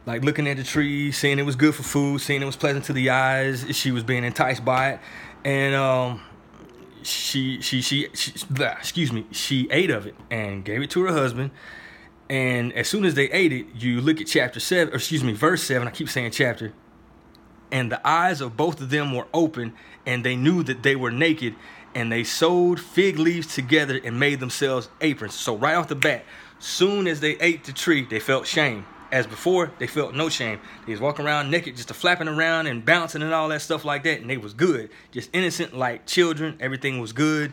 like 0.04 0.22
looking 0.22 0.46
at 0.46 0.56
the 0.56 0.62
tree, 0.62 1.10
seeing 1.10 1.38
it 1.38 1.42
was 1.42 1.56
good 1.56 1.74
for 1.74 1.82
food, 1.82 2.20
seeing 2.20 2.40
it 2.40 2.44
was 2.44 2.54
pleasant 2.54 2.84
to 2.84 2.92
the 2.92 3.10
eyes. 3.10 3.64
She 3.76 3.90
was 3.90 4.04
being 4.04 4.22
enticed 4.22 4.64
by 4.64 4.90
it, 4.90 5.00
and 5.44 5.74
um, 5.74 6.20
she, 7.06 7.60
she, 7.60 7.80
she, 7.80 8.08
she, 8.14 8.32
excuse 8.60 9.12
me, 9.12 9.26
she 9.30 9.68
ate 9.70 9.90
of 9.90 10.06
it 10.06 10.14
and 10.30 10.64
gave 10.64 10.82
it 10.82 10.90
to 10.90 11.02
her 11.04 11.12
husband. 11.12 11.50
And 12.28 12.72
as 12.72 12.88
soon 12.88 13.04
as 13.04 13.14
they 13.14 13.30
ate 13.30 13.52
it, 13.52 13.66
you 13.74 14.00
look 14.00 14.20
at 14.20 14.26
chapter 14.26 14.60
seven, 14.60 14.92
or 14.92 14.96
excuse 14.96 15.22
me, 15.22 15.32
verse 15.32 15.62
seven. 15.62 15.86
I 15.86 15.90
keep 15.90 16.08
saying 16.08 16.32
chapter. 16.32 16.72
And 17.70 17.90
the 17.90 18.06
eyes 18.06 18.40
of 18.40 18.56
both 18.56 18.80
of 18.80 18.90
them 18.90 19.14
were 19.14 19.26
open, 19.32 19.74
and 20.04 20.24
they 20.24 20.36
knew 20.36 20.62
that 20.64 20.82
they 20.82 20.96
were 20.96 21.10
naked, 21.10 21.54
and 21.94 22.10
they 22.10 22.24
sewed 22.24 22.80
fig 22.80 23.18
leaves 23.18 23.54
together 23.54 24.00
and 24.02 24.18
made 24.20 24.40
themselves 24.40 24.88
aprons. 25.00 25.34
So 25.34 25.56
right 25.56 25.74
off 25.74 25.88
the 25.88 25.94
bat, 25.94 26.24
soon 26.58 27.06
as 27.06 27.20
they 27.20 27.36
ate 27.38 27.64
the 27.64 27.72
tree, 27.72 28.06
they 28.08 28.20
felt 28.20 28.46
shame 28.46 28.86
as 29.16 29.26
before, 29.26 29.72
they 29.78 29.86
felt 29.86 30.14
no 30.14 30.28
shame. 30.28 30.60
They 30.86 30.92
was 30.92 31.00
walking 31.00 31.24
around 31.24 31.50
naked, 31.50 31.76
just 31.76 31.92
flapping 31.92 32.28
around 32.28 32.66
and 32.66 32.84
bouncing 32.84 33.22
and 33.22 33.32
all 33.32 33.48
that 33.48 33.62
stuff 33.62 33.84
like 33.84 34.04
that, 34.04 34.20
and 34.20 34.28
they 34.28 34.36
was 34.36 34.54
good. 34.54 34.90
Just 35.10 35.30
innocent 35.32 35.76
like 35.76 36.06
children. 36.06 36.56
Everything 36.60 37.00
was 37.00 37.12
good. 37.12 37.52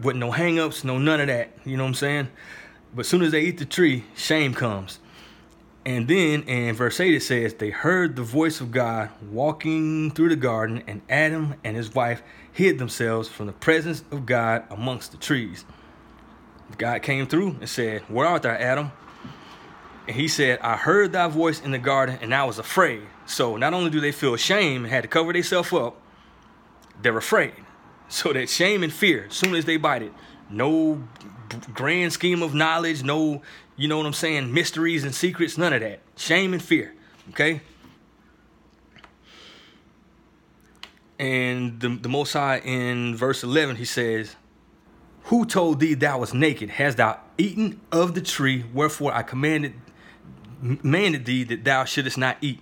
With 0.00 0.16
no 0.16 0.30
hangups, 0.30 0.84
no 0.84 0.98
none 0.98 1.20
of 1.20 1.26
that. 1.26 1.50
You 1.64 1.76
know 1.76 1.84
what 1.84 1.88
I'm 1.88 1.94
saying? 1.94 2.28
But 2.94 3.06
soon 3.06 3.22
as 3.22 3.32
they 3.32 3.42
eat 3.42 3.58
the 3.58 3.64
tree, 3.64 4.04
shame 4.14 4.54
comes. 4.54 5.00
And 5.86 6.08
then 6.08 6.44
in 6.44 6.74
verse 6.74 6.98
8 6.98 7.12
it 7.12 7.22
says, 7.22 7.54
They 7.54 7.70
heard 7.70 8.16
the 8.16 8.22
voice 8.22 8.60
of 8.60 8.70
God 8.70 9.10
walking 9.30 10.10
through 10.12 10.30
the 10.30 10.36
garden, 10.36 10.82
and 10.86 11.02
Adam 11.10 11.56
and 11.62 11.76
his 11.76 11.94
wife 11.94 12.22
hid 12.52 12.78
themselves 12.78 13.28
from 13.28 13.46
the 13.46 13.52
presence 13.52 14.02
of 14.10 14.24
God 14.24 14.64
amongst 14.70 15.12
the 15.12 15.18
trees. 15.18 15.64
God 16.78 17.02
came 17.02 17.26
through 17.26 17.56
and 17.60 17.68
said, 17.68 18.02
Where 18.02 18.26
art 18.26 18.42
thou, 18.42 18.50
Adam? 18.50 18.92
And 20.06 20.16
he 20.16 20.28
said, 20.28 20.58
I 20.60 20.76
heard 20.76 21.12
thy 21.12 21.28
voice 21.28 21.60
in 21.60 21.70
the 21.70 21.78
garden 21.78 22.18
and 22.20 22.34
I 22.34 22.44
was 22.44 22.58
afraid. 22.58 23.02
So 23.26 23.56
not 23.56 23.72
only 23.72 23.90
do 23.90 24.00
they 24.00 24.12
feel 24.12 24.36
shame 24.36 24.84
and 24.84 24.92
had 24.92 25.02
to 25.02 25.08
cover 25.08 25.32
themselves 25.32 25.72
up, 25.72 26.00
they're 27.00 27.16
afraid. 27.16 27.54
So 28.06 28.34
that 28.34 28.50
shame 28.50 28.82
and 28.82 28.92
fear, 28.92 29.26
as 29.30 29.34
soon 29.34 29.54
as 29.54 29.64
they 29.64 29.78
bite 29.78 30.02
it, 30.02 30.12
no 30.50 31.02
grand 31.72 32.12
scheme 32.12 32.42
of 32.42 32.54
knowledge, 32.54 33.02
no, 33.02 33.42
you 33.76 33.88
know 33.88 33.96
what 33.96 34.06
I'm 34.06 34.12
saying, 34.12 34.52
mysteries 34.52 35.04
and 35.04 35.14
secrets, 35.14 35.56
none 35.56 35.72
of 35.72 35.80
that. 35.80 36.00
Shame 36.14 36.52
and 36.52 36.62
fear. 36.62 36.94
Okay? 37.30 37.62
And 41.18 41.80
the, 41.80 41.88
the 41.88 42.08
Most 42.08 42.32
High 42.32 42.58
in 42.58 43.16
verse 43.16 43.42
11, 43.42 43.76
he 43.76 43.84
says, 43.84 44.36
Who 45.24 45.46
told 45.46 45.80
thee 45.80 45.94
thou 45.94 46.18
was 46.18 46.34
naked? 46.34 46.70
Hast 46.70 46.96
thou 46.96 47.20
eaten 47.38 47.80
of 47.92 48.14
the 48.14 48.20
tree 48.20 48.64
wherefore 48.72 49.12
I 49.12 49.22
commanded, 49.22 49.74
commanded 50.80 51.24
thee 51.24 51.44
that 51.44 51.64
thou 51.64 51.84
shouldest 51.84 52.18
not 52.18 52.36
eat? 52.40 52.60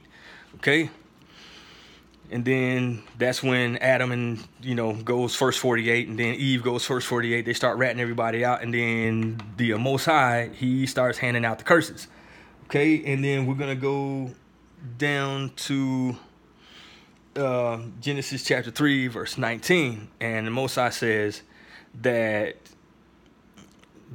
Okay? 0.57 0.91
And 2.31 2.45
then 2.45 3.03
that's 3.19 3.43
when 3.43 3.77
Adam 3.79 4.11
and 4.11 4.43
you 4.63 4.75
know 4.75 4.95
goes 4.95 5.35
first 5.35 5.59
48, 5.59 6.09
and 6.09 6.19
then 6.19 6.35
Eve 6.35 6.63
goes 6.63 6.85
first 6.85 7.07
48. 7.07 7.45
They 7.45 7.53
start 7.53 7.77
ratting 7.77 8.01
everybody 8.01 8.45
out, 8.45 8.63
and 8.63 8.73
then 8.73 9.41
the 9.57 9.75
Most 9.75 10.07
High 10.07 10.51
he 10.55 10.87
starts 10.87 11.19
handing 11.19 11.45
out 11.45 11.59
the 11.59 11.65
curses. 11.65 12.07
Okay, 12.67 13.05
and 13.05 13.23
then 13.23 13.45
we're 13.45 13.55
gonna 13.55 13.75
go 13.75 14.31
down 14.97 15.51
to 15.57 16.17
uh, 17.37 17.81
Genesis 18.01 18.45
chapter 18.45 18.71
3, 18.71 19.09
verse 19.09 19.39
19. 19.39 20.09
And 20.21 20.47
the 20.47 20.51
Most 20.51 20.75
High 20.75 20.91
says 20.91 21.43
that 22.01 22.57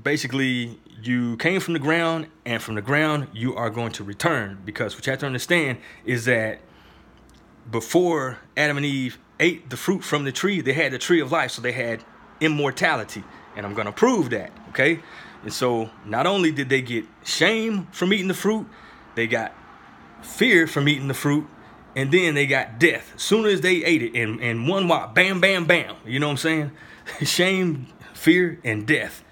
basically 0.02 0.78
you 1.02 1.38
came 1.38 1.60
from 1.60 1.74
the 1.74 1.80
ground, 1.80 2.28
and 2.46 2.62
from 2.62 2.76
the 2.76 2.82
ground 2.82 3.28
you 3.34 3.56
are 3.56 3.70
going 3.70 3.92
to 3.94 4.04
return. 4.04 4.60
Because 4.66 4.96
what 4.96 5.06
you 5.06 5.12
have 5.12 5.20
to 5.20 5.26
understand 5.26 5.78
is 6.06 6.26
that 6.26 6.60
before 7.70 8.40
Adam 8.56 8.78
and 8.78 8.86
Eve 8.86 9.18
ate 9.40 9.70
the 9.70 9.78
fruit 9.78 10.04
from 10.04 10.24
the 10.24 10.32
tree, 10.32 10.62
they 10.62 10.74
had 10.74 10.92
the 10.92 10.98
tree 10.98 11.20
of 11.20 11.32
life, 11.32 11.52
so 11.52 11.62
they 11.62 11.72
had 11.72 12.04
immortality. 12.42 13.24
And 13.56 13.66
I'm 13.66 13.74
going 13.74 13.86
to 13.86 13.92
prove 13.92 14.30
that, 14.32 14.52
okay? 14.70 15.00
And 15.44 15.54
so 15.54 15.90
not 16.06 16.28
only 16.28 16.52
did 16.52 16.70
they 16.70 16.82
get 16.82 17.06
shame 17.24 17.88
from 17.92 18.14
eating 18.14 18.28
the 18.28 18.34
fruit, 18.34 18.68
they 19.16 19.28
got 19.28 19.54
fear 20.22 20.68
from 20.68 20.88
eating 20.88 21.08
the 21.08 21.14
fruit, 21.14 21.48
and 21.96 22.12
then 22.12 22.36
they 22.36 22.46
got 22.46 22.80
death. 22.80 23.14
As 23.16 23.24
soon 23.24 23.46
as 23.46 23.62
they 23.62 23.84
ate 23.84 24.04
it, 24.04 24.16
in, 24.16 24.40
in 24.40 24.68
one 24.68 24.88
walk, 24.88 25.16
bam, 25.16 25.42
bam, 25.42 25.66
bam. 25.66 25.96
You 26.06 26.20
know 26.20 26.28
what 26.28 26.32
I'm 26.34 26.38
saying? 26.38 26.72
shame, 27.24 27.88
fear, 28.14 28.60
and 28.64 28.86
death. 28.86 29.24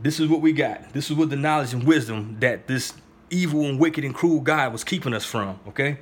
This 0.00 0.20
is 0.20 0.28
what 0.28 0.40
we 0.40 0.52
got. 0.52 0.92
This 0.92 1.10
is 1.10 1.16
what 1.16 1.30
the 1.30 1.36
knowledge 1.36 1.72
and 1.72 1.84
wisdom 1.84 2.36
that 2.40 2.66
this 2.66 2.94
evil 3.30 3.66
and 3.66 3.78
wicked 3.78 4.04
and 4.04 4.14
cruel 4.14 4.40
God 4.40 4.72
was 4.72 4.84
keeping 4.84 5.14
us 5.14 5.24
from, 5.24 5.58
okay? 5.68 5.98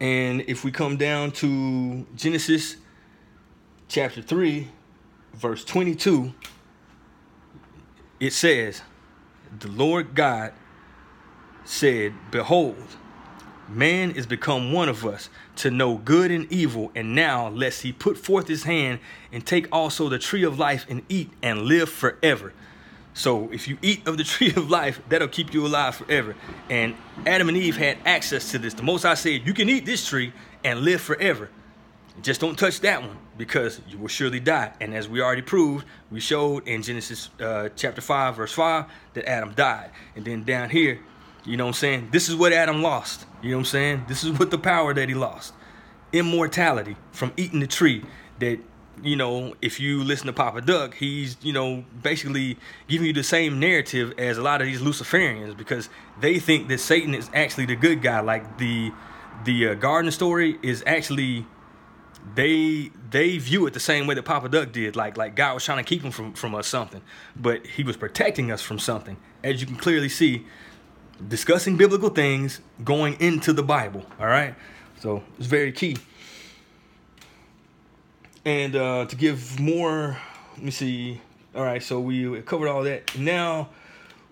And 0.00 0.42
if 0.42 0.64
we 0.64 0.70
come 0.70 0.96
down 0.96 1.30
to 1.32 2.06
Genesis 2.14 2.76
chapter 3.88 4.20
3, 4.20 4.68
verse 5.34 5.64
22, 5.64 6.32
it 8.20 8.32
says, 8.32 8.82
The 9.58 9.68
Lord 9.68 10.14
God 10.14 10.52
said, 11.64 12.12
Behold, 12.30 12.76
man 13.68 14.10
is 14.12 14.26
become 14.26 14.72
one 14.72 14.88
of 14.88 15.04
us 15.04 15.28
to 15.56 15.70
know 15.70 15.96
good 15.96 16.30
and 16.30 16.50
evil, 16.52 16.90
and 16.94 17.14
now 17.14 17.48
lest 17.48 17.82
he 17.82 17.92
put 17.92 18.18
forth 18.18 18.48
his 18.48 18.64
hand 18.64 19.00
and 19.32 19.44
take 19.46 19.68
also 19.72 20.08
the 20.08 20.18
tree 20.18 20.44
of 20.44 20.58
life 20.58 20.86
and 20.88 21.02
eat 21.08 21.30
and 21.42 21.62
live 21.62 21.88
forever. 21.88 22.52
So 23.14 23.48
if 23.52 23.68
you 23.68 23.78
eat 23.80 24.06
of 24.06 24.18
the 24.18 24.24
tree 24.24 24.50
of 24.50 24.70
life, 24.70 25.00
that'll 25.08 25.28
keep 25.28 25.54
you 25.54 25.66
alive 25.66 25.94
forever. 25.94 26.34
And 26.68 26.94
Adam 27.26 27.48
and 27.48 27.56
Eve 27.56 27.76
had 27.76 27.98
access 28.04 28.50
to 28.50 28.58
this. 28.58 28.74
The 28.74 28.82
Most 28.82 29.04
High 29.04 29.14
said, 29.14 29.46
You 29.46 29.54
can 29.54 29.68
eat 29.68 29.86
this 29.86 30.06
tree 30.06 30.32
and 30.64 30.80
live 30.80 31.00
forever. 31.00 31.50
Just 32.22 32.40
don't 32.40 32.58
touch 32.58 32.80
that 32.80 33.02
one 33.02 33.16
because 33.36 33.80
you 33.88 33.98
will 33.98 34.08
surely 34.08 34.38
die. 34.38 34.72
And 34.80 34.94
as 34.94 35.08
we 35.08 35.20
already 35.20 35.42
proved, 35.42 35.84
we 36.10 36.20
showed 36.20 36.66
in 36.68 36.82
Genesis 36.82 37.30
uh, 37.40 37.70
chapter 37.74 38.00
5, 38.00 38.36
verse 38.36 38.52
5, 38.52 38.84
that 39.14 39.28
Adam 39.28 39.52
died. 39.54 39.90
And 40.14 40.24
then 40.24 40.44
down 40.44 40.70
here, 40.70 41.00
you 41.44 41.56
know 41.56 41.64
what 41.64 41.70
I'm 41.70 41.74
saying? 41.74 42.08
This 42.10 42.28
is 42.28 42.36
what 42.36 42.52
Adam 42.52 42.82
lost. 42.82 43.26
You 43.42 43.50
know 43.50 43.56
what 43.56 43.60
I'm 43.60 43.66
saying? 43.66 44.04
This 44.08 44.24
is 44.24 44.38
what 44.38 44.50
the 44.50 44.58
power 44.58 44.94
that 44.94 45.08
he 45.08 45.14
lost 45.14 45.54
immortality 46.14 46.96
from 47.10 47.32
eating 47.36 47.58
the 47.58 47.66
tree 47.66 48.04
that 48.38 48.58
you 49.02 49.16
know, 49.16 49.54
if 49.60 49.80
you 49.80 50.04
listen 50.04 50.28
to 50.28 50.32
Papa 50.32 50.60
Duck, 50.60 50.94
he's, 50.94 51.36
you 51.42 51.52
know, 51.52 51.84
basically 52.00 52.56
giving 52.86 53.08
you 53.08 53.12
the 53.12 53.24
same 53.24 53.58
narrative 53.58 54.14
as 54.18 54.38
a 54.38 54.42
lot 54.42 54.60
of 54.60 54.68
these 54.68 54.80
Luciferians 54.80 55.56
because 55.56 55.88
they 56.20 56.38
think 56.38 56.68
that 56.68 56.78
Satan 56.78 57.12
is 57.12 57.28
actually 57.34 57.66
the 57.66 57.74
good 57.74 58.02
guy. 58.02 58.20
Like 58.20 58.58
the 58.58 58.92
the 59.44 59.70
uh, 59.70 59.74
garden 59.74 60.12
story 60.12 60.58
is 60.62 60.84
actually 60.86 61.44
they 62.36 62.92
they 63.10 63.36
view 63.38 63.66
it 63.66 63.74
the 63.74 63.80
same 63.80 64.06
way 64.06 64.14
that 64.14 64.22
Papa 64.22 64.48
Duck 64.48 64.70
did. 64.70 64.94
Like 64.94 65.16
like 65.16 65.34
God 65.34 65.54
was 65.54 65.64
trying 65.64 65.84
to 65.84 65.88
keep 65.88 66.02
him 66.02 66.12
from 66.12 66.32
from 66.32 66.54
us 66.54 66.68
something, 66.68 67.02
but 67.34 67.66
he 67.66 67.82
was 67.82 67.96
protecting 67.96 68.52
us 68.52 68.62
from 68.62 68.78
something. 68.78 69.16
As 69.42 69.60
you 69.60 69.66
can 69.66 69.76
clearly 69.76 70.08
see, 70.08 70.46
discussing 71.28 71.76
biblical 71.76 72.10
things 72.10 72.60
going 72.82 73.16
into 73.20 73.52
the 73.52 73.62
Bible. 73.62 74.04
All 74.20 74.26
right, 74.26 74.54
so 75.00 75.22
it's 75.38 75.46
very 75.46 75.72
key. 75.72 75.96
And 78.44 78.76
uh, 78.76 79.06
to 79.06 79.16
give 79.16 79.58
more, 79.58 80.18
let 80.54 80.62
me 80.62 80.70
see. 80.70 81.20
All 81.54 81.64
right, 81.64 81.82
so 81.82 82.00
we 82.00 82.42
covered 82.42 82.68
all 82.68 82.82
that. 82.82 83.16
Now 83.16 83.70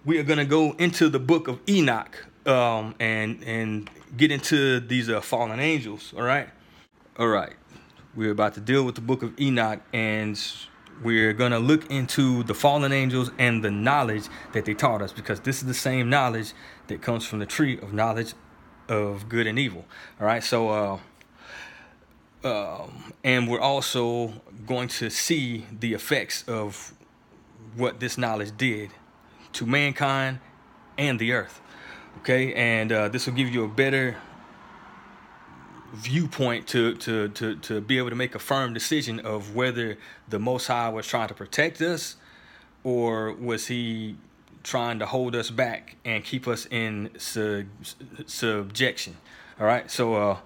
we 0.04 0.18
are 0.18 0.24
gonna 0.24 0.44
go 0.44 0.72
into 0.72 1.08
the 1.08 1.18
book 1.18 1.48
of 1.48 1.60
Enoch 1.68 2.26
um, 2.46 2.94
and 2.98 3.42
and 3.44 3.88
get 4.16 4.30
into 4.30 4.80
these 4.80 5.08
uh, 5.08 5.20
fallen 5.20 5.60
angels. 5.60 6.12
All 6.16 6.24
right, 6.24 6.48
all 7.18 7.28
right. 7.28 7.54
We're 8.14 8.32
about 8.32 8.54
to 8.54 8.60
deal 8.60 8.84
with 8.84 8.96
the 8.96 9.00
book 9.00 9.22
of 9.22 9.38
Enoch, 9.40 9.80
and 9.92 10.38
we're 11.02 11.32
gonna 11.32 11.58
look 11.58 11.90
into 11.90 12.42
the 12.44 12.54
fallen 12.54 12.92
angels 12.92 13.30
and 13.38 13.62
the 13.62 13.70
knowledge 13.70 14.24
that 14.52 14.64
they 14.64 14.74
taught 14.74 15.02
us, 15.02 15.12
because 15.12 15.40
this 15.40 15.60
is 15.62 15.66
the 15.66 15.74
same 15.74 16.08
knowledge 16.08 16.52
that 16.86 17.02
comes 17.02 17.26
from 17.26 17.38
the 17.38 17.46
tree 17.46 17.78
of 17.78 17.92
knowledge 17.92 18.34
of 18.88 19.28
good 19.28 19.46
and 19.46 19.58
evil. 19.58 19.84
All 20.20 20.26
right, 20.26 20.42
so. 20.42 20.68
Uh, 20.68 20.98
um, 22.44 23.12
and 23.22 23.48
we're 23.48 23.60
also 23.60 24.32
going 24.66 24.88
to 24.88 25.10
see 25.10 25.64
the 25.78 25.94
effects 25.94 26.42
of 26.48 26.92
what 27.76 28.00
this 28.00 28.18
knowledge 28.18 28.56
did 28.56 28.90
to 29.52 29.64
mankind 29.64 30.40
and 30.98 31.18
the 31.18 31.32
earth. 31.32 31.60
Okay, 32.18 32.52
and 32.54 32.90
uh, 32.90 33.08
this 33.08 33.26
will 33.26 33.34
give 33.34 33.48
you 33.48 33.64
a 33.64 33.68
better 33.68 34.16
viewpoint 35.92 36.66
to, 36.68 36.94
to, 36.96 37.28
to, 37.28 37.56
to 37.56 37.80
be 37.80 37.98
able 37.98 38.10
to 38.10 38.16
make 38.16 38.34
a 38.34 38.38
firm 38.38 38.72
decision 38.72 39.20
of 39.20 39.54
whether 39.54 39.98
the 40.28 40.38
Most 40.38 40.66
High 40.66 40.88
was 40.88 41.06
trying 41.06 41.28
to 41.28 41.34
protect 41.34 41.80
us 41.80 42.16
or 42.84 43.32
was 43.32 43.66
he 43.66 44.16
trying 44.62 44.98
to 44.98 45.06
hold 45.06 45.34
us 45.34 45.50
back 45.50 45.96
and 46.04 46.24
keep 46.24 46.46
us 46.46 46.66
in 46.66 47.10
sub- 47.18 47.66
subjection. 48.26 49.16
All 49.60 49.66
right, 49.66 49.90
so. 49.90 50.14
Uh, 50.14 50.36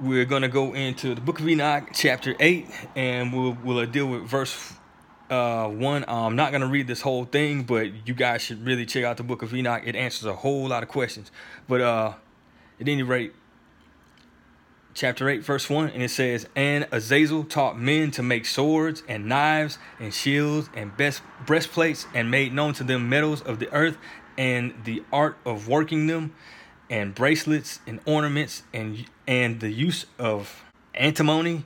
we're 0.00 0.24
going 0.24 0.40
to 0.40 0.48
go 0.48 0.72
into 0.72 1.14
the 1.14 1.20
book 1.20 1.40
of 1.40 1.48
Enoch, 1.48 1.90
chapter 1.92 2.34
8, 2.40 2.66
and 2.96 3.32
we'll, 3.34 3.56
we'll 3.62 3.84
deal 3.84 4.06
with 4.06 4.22
verse 4.22 4.72
uh, 5.28 5.68
1. 5.68 6.04
I'm 6.08 6.36
not 6.36 6.52
going 6.52 6.62
to 6.62 6.66
read 6.66 6.86
this 6.86 7.02
whole 7.02 7.24
thing, 7.24 7.64
but 7.64 8.08
you 8.08 8.14
guys 8.14 8.40
should 8.40 8.64
really 8.64 8.86
check 8.86 9.04
out 9.04 9.18
the 9.18 9.22
book 9.22 9.42
of 9.42 9.54
Enoch. 9.54 9.82
It 9.84 9.94
answers 9.94 10.24
a 10.24 10.34
whole 10.34 10.68
lot 10.68 10.82
of 10.82 10.88
questions. 10.88 11.30
But 11.68 11.82
uh, 11.82 12.14
at 12.80 12.88
any 12.88 13.02
rate, 13.02 13.34
chapter 15.00 15.30
8, 15.30 15.42
verse 15.42 15.70
1, 15.70 15.88
and 15.88 16.02
it 16.02 16.10
says, 16.10 16.46
And 16.54 16.86
Azazel 16.92 17.44
taught 17.44 17.78
men 17.78 18.10
to 18.10 18.22
make 18.22 18.44
swords 18.44 19.02
and 19.08 19.24
knives 19.24 19.78
and 19.98 20.12
shields 20.12 20.68
and 20.74 20.94
best 20.94 21.22
breastplates 21.46 22.06
and 22.12 22.30
made 22.30 22.52
known 22.52 22.74
to 22.74 22.84
them 22.84 23.08
metals 23.08 23.40
of 23.40 23.60
the 23.60 23.72
earth 23.72 23.96
and 24.36 24.74
the 24.84 25.02
art 25.10 25.38
of 25.46 25.68
working 25.68 26.06
them 26.06 26.34
and 26.90 27.14
bracelets 27.14 27.80
and 27.86 28.00
ornaments 28.04 28.62
and 28.74 29.06
and 29.26 29.60
the 29.60 29.70
use 29.70 30.04
of 30.18 30.64
antimony 30.92 31.64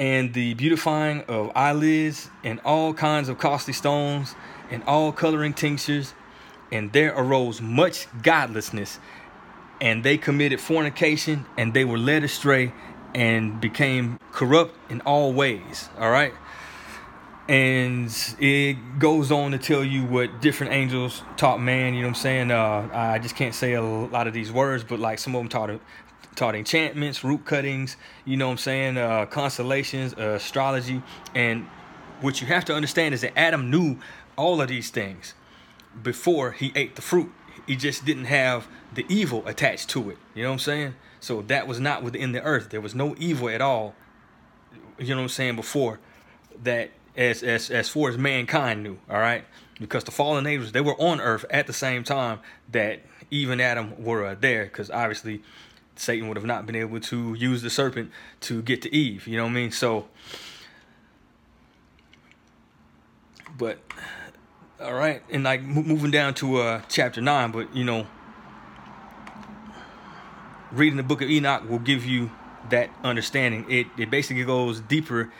and 0.00 0.34
the 0.34 0.54
beautifying 0.54 1.22
of 1.28 1.52
eyelids 1.54 2.30
and 2.42 2.58
all 2.64 2.92
kinds 2.92 3.28
of 3.28 3.38
costly 3.38 3.74
stones 3.74 4.34
and 4.72 4.82
all 4.88 5.12
coloring 5.12 5.54
tinctures. 5.54 6.14
And 6.72 6.92
there 6.92 7.12
arose 7.16 7.60
much 7.60 8.08
godlessness 8.22 8.98
and 9.80 10.04
they 10.04 10.18
committed 10.18 10.60
fornication 10.60 11.46
and 11.56 11.74
they 11.74 11.84
were 11.84 11.98
led 11.98 12.22
astray 12.24 12.72
and 13.14 13.60
became 13.60 14.18
corrupt 14.32 14.76
in 14.90 15.00
all 15.02 15.32
ways 15.32 15.88
all 15.98 16.10
right 16.10 16.32
and 17.50 18.36
it 18.38 18.76
goes 19.00 19.32
on 19.32 19.50
to 19.50 19.58
tell 19.58 19.82
you 19.82 20.04
what 20.04 20.40
different 20.40 20.72
angels 20.72 21.24
taught 21.36 21.60
man. 21.60 21.94
You 21.94 22.02
know 22.02 22.06
what 22.06 22.18
I'm 22.18 22.22
saying? 22.22 22.50
Uh, 22.52 22.88
I 22.92 23.18
just 23.18 23.34
can't 23.34 23.56
say 23.56 23.72
a 23.72 23.82
lot 23.82 24.28
of 24.28 24.32
these 24.32 24.52
words, 24.52 24.84
but 24.84 25.00
like 25.00 25.18
some 25.18 25.34
of 25.34 25.40
them 25.40 25.48
taught 25.48 25.80
taught 26.36 26.54
enchantments, 26.54 27.24
root 27.24 27.44
cuttings. 27.44 27.96
You 28.24 28.36
know 28.36 28.46
what 28.46 28.52
I'm 28.52 28.58
saying? 28.58 28.98
Uh, 28.98 29.26
constellations, 29.26 30.14
uh, 30.14 30.34
astrology, 30.36 31.02
and 31.34 31.66
what 32.20 32.40
you 32.40 32.46
have 32.46 32.64
to 32.66 32.74
understand 32.74 33.14
is 33.14 33.22
that 33.22 33.36
Adam 33.36 33.68
knew 33.68 33.98
all 34.36 34.62
of 34.62 34.68
these 34.68 34.90
things 34.90 35.34
before 36.04 36.52
he 36.52 36.70
ate 36.76 36.94
the 36.94 37.02
fruit. 37.02 37.32
He 37.66 37.74
just 37.74 38.04
didn't 38.04 38.26
have 38.26 38.68
the 38.94 39.06
evil 39.08 39.46
attached 39.46 39.88
to 39.90 40.10
it. 40.10 40.18
You 40.34 40.42
know 40.42 40.50
what 40.50 40.54
I'm 40.54 40.58
saying? 40.60 40.94
So 41.20 41.42
that 41.42 41.66
was 41.66 41.78
not 41.80 42.02
within 42.02 42.32
the 42.32 42.42
earth. 42.42 42.70
There 42.70 42.80
was 42.80 42.94
no 42.94 43.14
evil 43.18 43.48
at 43.48 43.60
all. 43.60 43.94
You 44.98 45.08
know 45.08 45.16
what 45.16 45.22
I'm 45.22 45.28
saying? 45.28 45.56
Before 45.56 46.00
that 46.62 46.90
as 47.16 47.42
as 47.42 47.70
as 47.70 47.88
far 47.88 48.08
as 48.08 48.18
mankind 48.18 48.82
knew. 48.82 48.98
All 49.08 49.18
right, 49.18 49.44
because 49.78 50.04
the 50.04 50.10
fallen 50.10 50.46
angels 50.46 50.72
they 50.72 50.80
were 50.80 51.00
on 51.00 51.20
Earth 51.20 51.44
at 51.50 51.66
the 51.66 51.72
same 51.72 52.04
time 52.04 52.40
that 52.70 53.00
Eve 53.30 53.50
and 53.50 53.60
Adam 53.60 54.02
were 54.02 54.24
uh, 54.24 54.36
there. 54.38 54.64
Because 54.64 54.90
obviously, 54.90 55.42
Satan 55.96 56.28
would 56.28 56.36
have 56.36 56.46
not 56.46 56.66
been 56.66 56.76
able 56.76 57.00
to 57.00 57.34
use 57.34 57.62
the 57.62 57.70
serpent 57.70 58.10
to 58.42 58.62
get 58.62 58.82
to 58.82 58.94
Eve. 58.94 59.26
You 59.26 59.36
know 59.36 59.44
what 59.44 59.50
I 59.50 59.54
mean? 59.54 59.72
So, 59.72 60.08
but 63.56 63.78
all 64.80 64.94
right, 64.94 65.22
and 65.30 65.44
like 65.44 65.62
moving 65.62 66.10
down 66.10 66.34
to 66.34 66.58
uh 66.58 66.82
chapter 66.88 67.20
nine, 67.20 67.50
but 67.50 67.74
you 67.74 67.84
know, 67.84 68.06
reading 70.72 70.96
the 70.96 71.02
book 71.02 71.22
of 71.22 71.30
Enoch 71.30 71.68
will 71.68 71.78
give 71.78 72.04
you 72.04 72.30
that 72.70 72.90
understanding. 73.02 73.66
It 73.68 73.86
it 73.96 74.10
basically 74.10 74.44
goes 74.44 74.80
deeper 74.80 75.32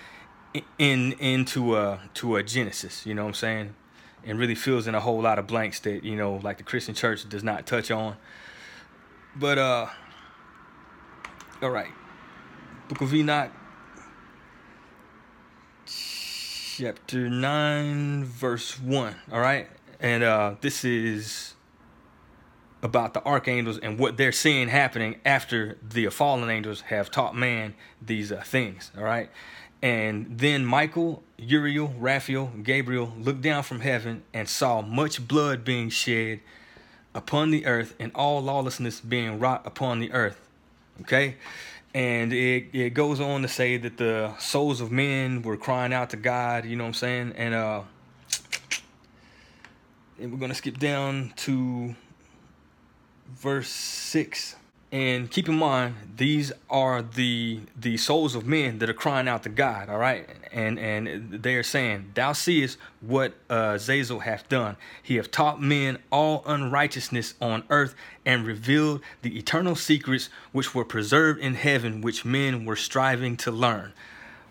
in 0.78 1.12
into 1.12 1.76
a 1.76 2.00
to 2.14 2.36
a 2.36 2.42
Genesis. 2.42 3.06
You 3.06 3.14
know 3.14 3.22
what 3.22 3.28
I'm 3.28 3.34
saying? 3.34 3.74
And 4.24 4.38
really 4.38 4.54
fills 4.54 4.86
in 4.86 4.94
a 4.94 5.00
whole 5.00 5.20
lot 5.20 5.38
of 5.38 5.46
blanks 5.46 5.80
that 5.80 6.04
you 6.04 6.16
know, 6.16 6.40
like 6.42 6.58
the 6.58 6.64
Christian 6.64 6.94
church 6.94 7.28
does 7.28 7.42
not 7.42 7.66
touch 7.66 7.90
on. 7.90 8.16
But 9.36 9.58
uh, 9.58 9.86
all 11.62 11.70
right, 11.70 11.90
Book 12.88 13.00
of 13.00 13.14
Enoch, 13.14 13.50
chapter 15.86 17.30
nine, 17.30 18.24
verse 18.24 18.78
one. 18.78 19.14
All 19.32 19.40
right, 19.40 19.68
and 20.00 20.22
uh, 20.22 20.54
this 20.60 20.84
is 20.84 21.54
about 22.82 23.14
the 23.14 23.24
archangels 23.24 23.78
and 23.78 23.98
what 23.98 24.16
they're 24.16 24.32
seeing 24.32 24.68
happening 24.68 25.16
after 25.24 25.76
the 25.82 26.08
fallen 26.08 26.48
angels 26.48 26.82
have 26.82 27.10
taught 27.10 27.36
man 27.36 27.74
these 28.00 28.32
uh, 28.32 28.42
things. 28.44 28.90
All 28.96 29.04
right. 29.04 29.30
And 29.82 30.38
then 30.38 30.64
Michael, 30.64 31.22
Uriel, 31.38 31.94
Raphael, 31.98 32.52
Gabriel 32.62 33.12
looked 33.18 33.40
down 33.40 33.62
from 33.62 33.80
heaven 33.80 34.22
and 34.34 34.48
saw 34.48 34.82
much 34.82 35.26
blood 35.26 35.64
being 35.64 35.88
shed 35.88 36.40
upon 37.14 37.50
the 37.50 37.66
earth 37.66 37.94
and 37.98 38.12
all 38.14 38.42
lawlessness 38.42 39.00
being 39.00 39.38
wrought 39.38 39.66
upon 39.66 40.00
the 40.00 40.12
earth. 40.12 40.40
Okay? 41.02 41.36
And 41.94 42.32
it, 42.32 42.66
it 42.72 42.90
goes 42.90 43.20
on 43.20 43.42
to 43.42 43.48
say 43.48 43.76
that 43.78 43.96
the 43.96 44.34
souls 44.38 44.80
of 44.80 44.92
men 44.92 45.42
were 45.42 45.56
crying 45.56 45.92
out 45.92 46.10
to 46.10 46.16
God, 46.16 46.64
you 46.64 46.76
know 46.76 46.84
what 46.84 46.88
I'm 46.88 46.94
saying? 46.94 47.32
And 47.36 47.54
uh 47.54 47.82
and 50.20 50.30
we're 50.30 50.38
gonna 50.38 50.54
skip 50.54 50.78
down 50.78 51.32
to 51.36 51.94
verse 53.36 53.68
6 53.68 54.56
and 54.92 55.30
keep 55.30 55.48
in 55.48 55.56
mind 55.56 55.94
these 56.16 56.50
are 56.68 57.00
the 57.00 57.60
the 57.78 57.96
souls 57.96 58.34
of 58.34 58.44
men 58.46 58.78
that 58.78 58.90
are 58.90 58.94
crying 58.94 59.28
out 59.28 59.42
to 59.44 59.48
god 59.48 59.88
all 59.88 59.98
right? 59.98 60.28
And 60.52 60.78
and 60.78 61.42
they 61.42 61.54
are 61.54 61.62
saying 61.62 62.10
thou 62.14 62.32
seest 62.32 62.76
what 63.00 63.34
uh 63.48 63.74
zazel 63.74 64.22
hath 64.22 64.48
done. 64.48 64.76
He 65.02 65.16
hath 65.16 65.30
taught 65.30 65.62
men 65.62 65.98
all 66.10 66.42
unrighteousness 66.44 67.34
on 67.40 67.62
earth 67.70 67.94
and 68.26 68.44
revealed 68.44 69.00
the 69.22 69.38
eternal 69.38 69.76
secrets 69.76 70.28
which 70.50 70.74
were 70.74 70.84
preserved 70.84 71.40
in 71.40 71.54
heaven 71.54 72.00
which 72.00 72.24
men 72.24 72.64
were 72.64 72.76
striving 72.76 73.36
to 73.38 73.52
learn. 73.52 73.92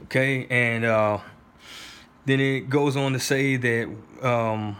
Okay 0.03 0.47
and 0.49 0.85
uh 0.85 1.19
then 2.25 2.39
it 2.39 2.69
goes 2.69 2.95
on 2.95 3.11
to 3.11 3.19
say 3.19 3.57
that 3.57 3.93
um 4.21 4.77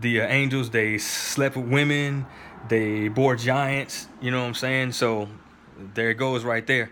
the 0.00 0.20
uh, 0.20 0.26
angels 0.26 0.70
they 0.70 0.98
slept 0.98 1.56
with 1.56 1.66
women 1.66 2.26
they 2.68 3.08
bore 3.08 3.36
giants, 3.36 4.06
you 4.20 4.30
know 4.30 4.40
what 4.40 4.48
I'm 4.48 4.54
saying? 4.54 4.92
So 4.92 5.28
there 5.94 6.10
it 6.10 6.14
goes 6.14 6.44
right 6.44 6.66
there. 6.66 6.90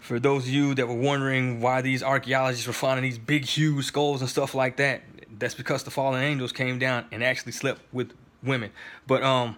For 0.00 0.18
those 0.18 0.44
of 0.44 0.50
you 0.50 0.74
that 0.74 0.88
were 0.88 0.94
wondering 0.94 1.60
why 1.60 1.80
these 1.80 2.02
archaeologists 2.02 2.66
were 2.66 2.72
finding 2.72 3.04
these 3.04 3.18
big, 3.18 3.44
huge 3.44 3.84
skulls 3.84 4.20
and 4.20 4.28
stuff 4.28 4.54
like 4.54 4.76
that, 4.78 5.02
that's 5.38 5.54
because 5.54 5.84
the 5.84 5.90
fallen 5.90 6.22
angels 6.22 6.52
came 6.52 6.78
down 6.78 7.06
and 7.12 7.22
actually 7.22 7.52
slept 7.52 7.80
with 7.92 8.12
women. 8.42 8.70
But 9.06 9.22
um, 9.22 9.56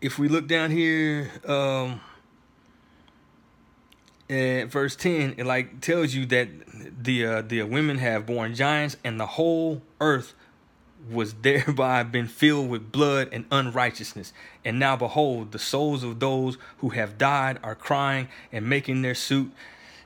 if 0.00 0.18
we 0.18 0.28
look 0.28 0.48
down 0.48 0.70
here, 0.70 1.30
um, 1.46 2.00
at 4.30 4.70
verse 4.70 4.96
10 4.96 5.34
it 5.36 5.44
like 5.44 5.80
tells 5.80 6.14
you 6.14 6.24
that 6.26 6.48
the 7.02 7.26
uh, 7.26 7.42
the 7.42 7.62
women 7.62 7.98
have 7.98 8.24
born 8.24 8.54
giants 8.54 8.96
and 9.04 9.20
the 9.20 9.26
whole 9.26 9.82
earth 10.00 10.34
was 11.10 11.34
thereby 11.34 12.02
been 12.02 12.26
filled 12.26 12.68
with 12.68 12.92
blood 12.92 13.28
and 13.32 13.44
unrighteousness. 13.50 14.32
And 14.64 14.78
now 14.78 14.96
behold, 14.96 15.52
the 15.52 15.58
souls 15.58 16.02
of 16.02 16.20
those 16.20 16.56
who 16.78 16.90
have 16.90 17.18
died 17.18 17.58
are 17.62 17.74
crying 17.74 18.28
and 18.52 18.68
making 18.68 19.02
their 19.02 19.14
suit 19.14 19.52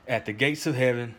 at 0.07 0.25
the 0.25 0.33
gates 0.33 0.65
of 0.65 0.75
heaven, 0.75 1.15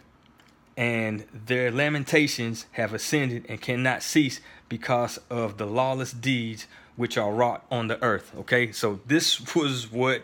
and 0.77 1.25
their 1.47 1.71
lamentations 1.71 2.67
have 2.73 2.93
ascended 2.93 3.47
and 3.49 3.61
cannot 3.61 4.03
cease 4.03 4.41
because 4.69 5.19
of 5.31 5.59
the 5.59 5.67
lawless 5.67 6.13
deeds 6.13 6.67
which 6.97 7.17
are 7.17 7.33
wrought 7.33 7.65
on 7.71 7.89
the 7.89 8.03
earth. 8.03 8.33
Okay, 8.39 8.73
so 8.73 9.01
this 9.07 9.55
was 9.55 9.91
what 9.91 10.23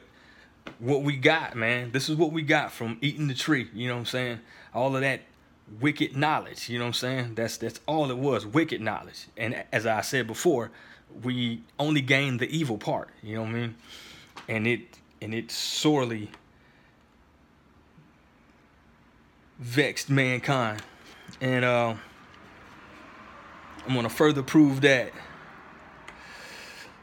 what 0.78 1.02
we 1.02 1.16
got, 1.16 1.54
man. 1.54 1.92
This 1.92 2.08
is 2.08 2.16
what 2.16 2.32
we 2.32 2.42
got 2.42 2.72
from 2.72 2.98
eating 3.00 3.28
the 3.28 3.34
tree. 3.34 3.68
You 3.72 3.88
know 3.88 3.94
what 3.94 4.00
I'm 4.00 4.06
saying? 4.06 4.40
All 4.74 4.94
of 4.94 5.02
that 5.02 5.22
wicked 5.80 6.16
knowledge. 6.16 6.68
You 6.68 6.78
know 6.78 6.84
what 6.84 6.88
I'm 6.88 6.94
saying? 6.94 7.34
That's 7.34 7.56
that's 7.56 7.80
all 7.86 8.10
it 8.10 8.18
was, 8.18 8.46
wicked 8.46 8.80
knowledge. 8.80 9.26
And 9.36 9.64
as 9.72 9.86
I 9.86 10.00
said 10.00 10.26
before, 10.26 10.70
we 11.22 11.62
only 11.78 12.00
gained 12.00 12.40
the 12.40 12.48
evil 12.48 12.78
part. 12.78 13.08
You 13.22 13.36
know 13.36 13.42
what 13.42 13.50
I 13.50 13.54
mean? 13.54 13.74
And 14.48 14.66
it 14.66 14.80
and 15.20 15.34
it 15.34 15.50
sorely 15.50 16.30
vexed 19.58 20.10
mankind. 20.10 20.82
And 21.40 21.64
uh, 21.64 21.94
I'm 23.86 23.94
gonna 23.94 24.08
further 24.08 24.42
prove 24.42 24.80
that 24.82 25.12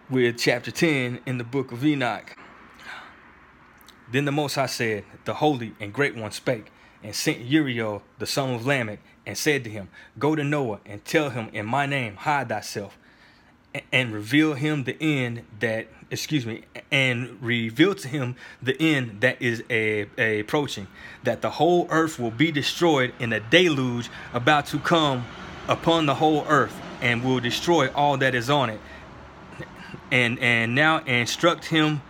with 0.09 0.37
chapter 0.37 0.69
10 0.69 1.21
in 1.25 1.37
the 1.37 1.43
book 1.43 1.71
of 1.71 1.83
Enoch. 1.83 2.35
Then 4.11 4.25
the 4.25 4.31
Most 4.31 4.55
High 4.55 4.67
said, 4.67 5.05
The 5.25 5.33
Holy 5.35 5.73
and 5.79 5.91
Great 5.91 6.15
One 6.15 6.31
spake 6.31 6.72
and 7.03 7.13
sent 7.13 7.39
Uriel, 7.39 8.01
the 8.17 8.25
son 8.25 8.53
of 8.53 8.65
Lamech, 8.65 8.99
and 9.25 9.37
said 9.37 9.63
to 9.65 9.69
him, 9.69 9.89
Go 10.17 10.35
to 10.35 10.43
Noah 10.43 10.79
and 10.85 11.03
tell 11.03 11.29
him, 11.29 11.49
In 11.53 11.65
my 11.65 11.85
name, 11.85 12.15
hide 12.15 12.49
thyself, 12.49 12.97
and 13.91 14.13
reveal 14.13 14.53
him 14.53 14.83
the 14.83 14.95
end 15.01 15.43
that, 15.59 15.87
excuse 16.09 16.45
me, 16.45 16.63
and 16.91 17.41
reveal 17.41 17.93
to 17.95 18.07
him 18.07 18.35
the 18.61 18.79
end 18.81 19.21
that 19.21 19.41
is 19.41 19.63
a, 19.69 20.05
a 20.17 20.39
approaching, 20.39 20.87
that 21.23 21.41
the 21.41 21.49
whole 21.49 21.87
earth 21.89 22.19
will 22.19 22.31
be 22.31 22.51
destroyed 22.51 23.13
in 23.19 23.33
a 23.33 23.39
deluge 23.39 24.09
about 24.33 24.65
to 24.67 24.79
come 24.79 25.25
upon 25.67 26.05
the 26.05 26.15
whole 26.15 26.45
earth, 26.47 26.79
and 27.01 27.23
will 27.23 27.39
destroy 27.39 27.89
all 27.89 28.17
that 28.17 28.33
is 28.33 28.49
on 28.49 28.69
it. 28.69 28.79
And 30.11 30.39
and 30.39 30.75
now 30.75 30.99
instruct 30.99 31.65
him 31.65 32.01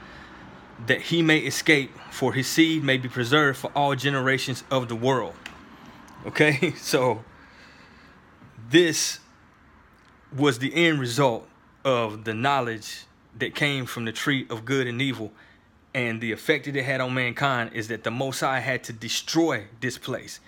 that 0.88 1.02
he 1.02 1.22
may 1.22 1.40
escape, 1.40 1.92
for 2.12 2.34
his 2.34 2.48
seed 2.48 2.84
may 2.84 2.98
be 2.98 3.08
preserved 3.08 3.58
for 3.58 3.72
all 3.76 3.96
generations 3.96 4.64
of 4.70 4.90
the 4.90 4.96
world. 4.96 5.34
Okay, 6.26 6.72
so 6.78 7.24
this 8.70 9.20
was 10.36 10.60
the 10.60 10.74
end 10.74 11.00
result 11.00 11.48
of 11.86 12.24
the 12.24 12.34
knowledge 12.34 13.06
that 13.38 13.56
came 13.56 13.86
from 13.86 14.06
the 14.06 14.12
tree 14.12 14.46
of 14.50 14.66
good 14.66 14.88
and 14.88 15.02
evil. 15.02 15.32
And 15.94 16.22
the 16.22 16.32
effect 16.32 16.66
that 16.66 16.76
it 16.76 16.84
had 16.84 17.02
on 17.02 17.14
mankind 17.14 17.72
is 17.74 17.88
that 17.90 18.04
the 18.04 18.12
Most 18.12 18.40
High 18.40 18.60
had 18.60 18.84
to 18.86 18.94
destroy 18.94 19.66
this 19.80 19.98
place 19.98 20.40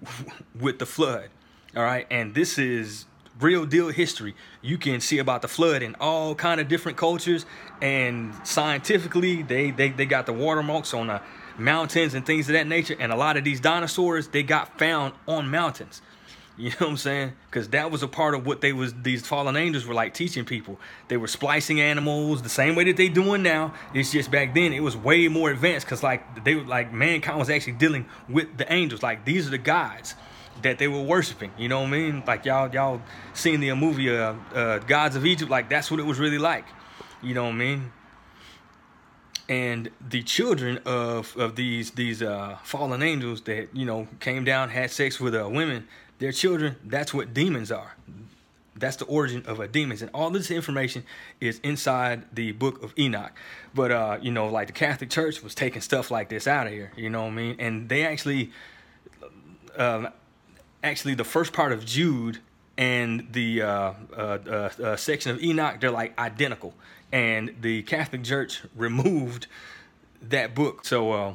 with 0.58 0.78
the 0.78 0.86
flood. 0.86 1.30
All 1.76 1.82
right, 1.82 2.06
and 2.10 2.34
this 2.34 2.58
is 2.58 3.06
real 3.40 3.66
deal 3.66 3.88
history. 3.88 4.34
You 4.62 4.78
can 4.78 5.00
see 5.00 5.18
about 5.18 5.42
the 5.42 5.48
flood 5.48 5.82
in 5.82 5.96
all 6.00 6.34
kind 6.34 6.60
of 6.60 6.68
different 6.68 6.98
cultures, 6.98 7.46
and 7.80 8.34
scientifically, 8.44 9.42
they 9.42 9.70
they, 9.70 9.90
they 9.90 10.06
got 10.06 10.26
the 10.26 10.32
watermarks 10.32 10.94
on 10.94 11.08
the 11.08 11.20
mountains 11.58 12.14
and 12.14 12.24
things 12.24 12.48
of 12.48 12.54
that 12.54 12.66
nature. 12.66 12.96
And 12.98 13.12
a 13.12 13.16
lot 13.16 13.36
of 13.36 13.44
these 13.44 13.60
dinosaurs 13.60 14.28
they 14.28 14.42
got 14.42 14.78
found 14.78 15.14
on 15.26 15.50
mountains. 15.50 16.02
You 16.56 16.70
know 16.70 16.76
what 16.78 16.88
I'm 16.90 16.96
saying? 16.98 17.32
Because 17.50 17.70
that 17.70 17.90
was 17.90 18.04
a 18.04 18.06
part 18.06 18.36
of 18.36 18.46
what 18.46 18.60
they 18.60 18.72
was 18.72 18.94
these 19.02 19.26
fallen 19.26 19.56
angels 19.56 19.86
were 19.86 19.92
like 19.94 20.14
teaching 20.14 20.44
people. 20.44 20.78
They 21.08 21.16
were 21.16 21.26
splicing 21.26 21.80
animals 21.80 22.42
the 22.42 22.48
same 22.48 22.76
way 22.76 22.84
that 22.84 22.96
they 22.96 23.08
doing 23.08 23.42
now. 23.42 23.74
It's 23.92 24.12
just 24.12 24.30
back 24.30 24.54
then 24.54 24.72
it 24.72 24.78
was 24.78 24.96
way 24.96 25.26
more 25.26 25.50
advanced 25.50 25.84
because 25.84 26.04
like 26.04 26.44
they 26.44 26.54
like 26.54 26.92
mankind 26.92 27.40
was 27.40 27.50
actually 27.50 27.72
dealing 27.72 28.06
with 28.28 28.56
the 28.56 28.72
angels. 28.72 29.02
Like 29.02 29.24
these 29.24 29.48
are 29.48 29.50
the 29.50 29.58
gods 29.58 30.14
that 30.62 30.78
they 30.78 30.88
were 30.88 31.02
worshiping. 31.02 31.52
You 31.58 31.68
know 31.68 31.80
what 31.80 31.88
I 31.88 31.90
mean? 31.90 32.22
Like 32.26 32.44
y'all 32.44 32.72
y'all 32.72 33.00
seen 33.32 33.60
the 33.60 33.74
movie 33.74 34.14
uh, 34.14 34.34
uh, 34.54 34.78
Gods 34.78 35.16
of 35.16 35.26
Egypt. 35.26 35.50
Like 35.50 35.68
that's 35.68 35.90
what 35.90 36.00
it 36.00 36.04
was 36.06 36.18
really 36.18 36.38
like. 36.38 36.66
You 37.22 37.34
know 37.34 37.44
what 37.44 37.52
I 37.52 37.56
mean? 37.56 37.92
And 39.48 39.90
the 40.00 40.22
children 40.22 40.78
of 40.86 41.36
of 41.36 41.56
these 41.56 41.92
these 41.92 42.22
uh, 42.22 42.58
fallen 42.62 43.02
angels 43.02 43.42
that 43.42 43.74
you 43.74 43.84
know 43.84 44.08
came 44.20 44.44
down 44.44 44.70
had 44.70 44.90
sex 44.90 45.20
with 45.20 45.34
uh, 45.34 45.48
women. 45.48 45.86
Their 46.18 46.32
children. 46.32 46.76
That's 46.84 47.12
what 47.12 47.34
demons 47.34 47.72
are. 47.72 47.96
That's 48.76 48.96
the 48.96 49.04
origin 49.04 49.44
of 49.46 49.60
a 49.60 49.68
demons, 49.68 50.02
and 50.02 50.10
all 50.14 50.30
this 50.30 50.50
information 50.50 51.04
is 51.40 51.60
inside 51.62 52.24
the 52.32 52.52
book 52.52 52.82
of 52.82 52.92
Enoch. 52.98 53.32
But 53.74 53.90
uh, 53.90 54.18
you 54.22 54.30
know, 54.30 54.46
like 54.46 54.68
the 54.68 54.72
Catholic 54.72 55.10
Church 55.10 55.42
was 55.42 55.54
taking 55.54 55.82
stuff 55.82 56.10
like 56.10 56.28
this 56.28 56.46
out 56.46 56.66
of 56.66 56.72
here. 56.72 56.92
You 56.96 57.10
know 57.10 57.22
what 57.22 57.32
I 57.32 57.34
mean? 57.34 57.56
And 57.58 57.88
they 57.88 58.06
actually. 58.06 58.52
Um, 59.76 60.08
actually 60.84 61.14
the 61.14 61.24
first 61.24 61.52
part 61.52 61.72
of 61.72 61.84
Jude 61.84 62.38
and 62.76 63.26
the 63.32 63.62
uh, 63.62 63.92
uh, 64.16 64.38
uh, 64.46 64.70
uh, 64.82 64.96
section 64.96 65.32
of 65.32 65.42
Enoch, 65.42 65.80
they're 65.80 65.90
like 65.90 66.16
identical. 66.18 66.74
And 67.10 67.54
the 67.60 67.82
Catholic 67.82 68.24
Church 68.24 68.62
removed 68.76 69.46
that 70.20 70.54
book. 70.54 70.84
So 70.84 71.12
uh, 71.12 71.34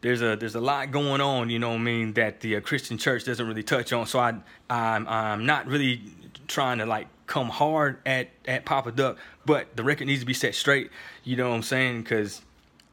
there's 0.00 0.22
a 0.22 0.36
there's 0.36 0.54
a 0.54 0.60
lot 0.60 0.90
going 0.90 1.20
on, 1.20 1.50
you 1.50 1.58
know 1.58 1.70
what 1.70 1.76
I 1.76 1.78
mean, 1.78 2.12
that 2.14 2.40
the 2.40 2.56
uh, 2.56 2.60
Christian 2.60 2.98
Church 2.98 3.24
doesn't 3.24 3.46
really 3.46 3.62
touch 3.62 3.92
on. 3.92 4.06
So 4.06 4.18
I 4.18 4.34
I'm 4.70 5.08
I'm 5.08 5.46
not 5.46 5.66
really 5.66 6.02
trying 6.46 6.78
to 6.78 6.86
like 6.86 7.08
come 7.26 7.48
hard 7.48 7.98
at 8.06 8.28
at 8.46 8.64
Papa 8.64 8.92
Duck, 8.92 9.16
but 9.44 9.74
the 9.76 9.82
record 9.82 10.06
needs 10.06 10.20
to 10.20 10.26
be 10.26 10.34
set 10.34 10.54
straight. 10.54 10.90
You 11.24 11.36
know 11.36 11.48
what 11.48 11.56
I'm 11.56 11.62
saying? 11.62 12.02
Because 12.02 12.42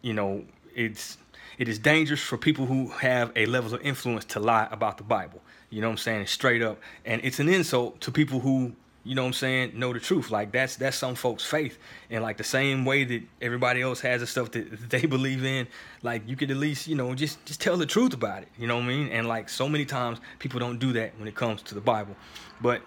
you 0.01 0.13
know 0.13 0.45
it's 0.73 1.17
it 1.57 1.67
is 1.67 1.79
dangerous 1.79 2.21
for 2.21 2.37
people 2.37 2.65
who 2.65 2.87
have 2.87 3.31
a 3.35 3.45
level 3.45 3.73
of 3.73 3.81
influence 3.81 4.25
to 4.25 4.39
lie 4.39 4.67
about 4.71 4.97
the 4.97 5.03
Bible. 5.03 5.41
You 5.75 5.81
know 5.81 5.87
what 5.87 5.95
I'm 5.95 5.97
saying? 5.97 6.27
Straight 6.27 6.61
up. 6.61 6.79
And 7.03 7.19
it's 7.25 7.41
an 7.41 7.49
insult 7.49 7.99
to 7.99 8.09
people 8.09 8.39
who, 8.39 8.71
you 9.03 9.13
know 9.13 9.23
what 9.23 9.27
I'm 9.27 9.33
saying, 9.33 9.77
know 9.77 9.91
the 9.91 9.99
truth. 9.99 10.31
Like 10.31 10.53
that's 10.53 10.77
that's 10.77 10.95
some 10.95 11.15
folks' 11.15 11.43
faith. 11.43 11.77
And 12.09 12.23
like 12.23 12.37
the 12.37 12.45
same 12.45 12.85
way 12.85 13.03
that 13.03 13.21
everybody 13.41 13.81
else 13.81 13.99
has 13.99 14.21
the 14.21 14.27
stuff 14.27 14.51
that 14.51 14.89
they 14.89 15.05
believe 15.05 15.43
in, 15.43 15.67
like 16.01 16.21
you 16.29 16.37
could 16.37 16.49
at 16.49 16.55
least, 16.55 16.87
you 16.87 16.95
know, 16.95 17.13
just 17.13 17.43
just 17.45 17.59
tell 17.59 17.75
the 17.75 17.85
truth 17.85 18.13
about 18.13 18.43
it. 18.43 18.47
You 18.57 18.67
know 18.67 18.77
what 18.77 18.85
I 18.85 18.87
mean? 18.87 19.09
And 19.09 19.27
like 19.27 19.49
so 19.49 19.67
many 19.67 19.83
times 19.83 20.19
people 20.39 20.61
don't 20.61 20.79
do 20.79 20.93
that 20.93 21.11
when 21.19 21.27
it 21.27 21.35
comes 21.35 21.61
to 21.63 21.75
the 21.75 21.81
Bible. 21.81 22.15
But 22.61 22.81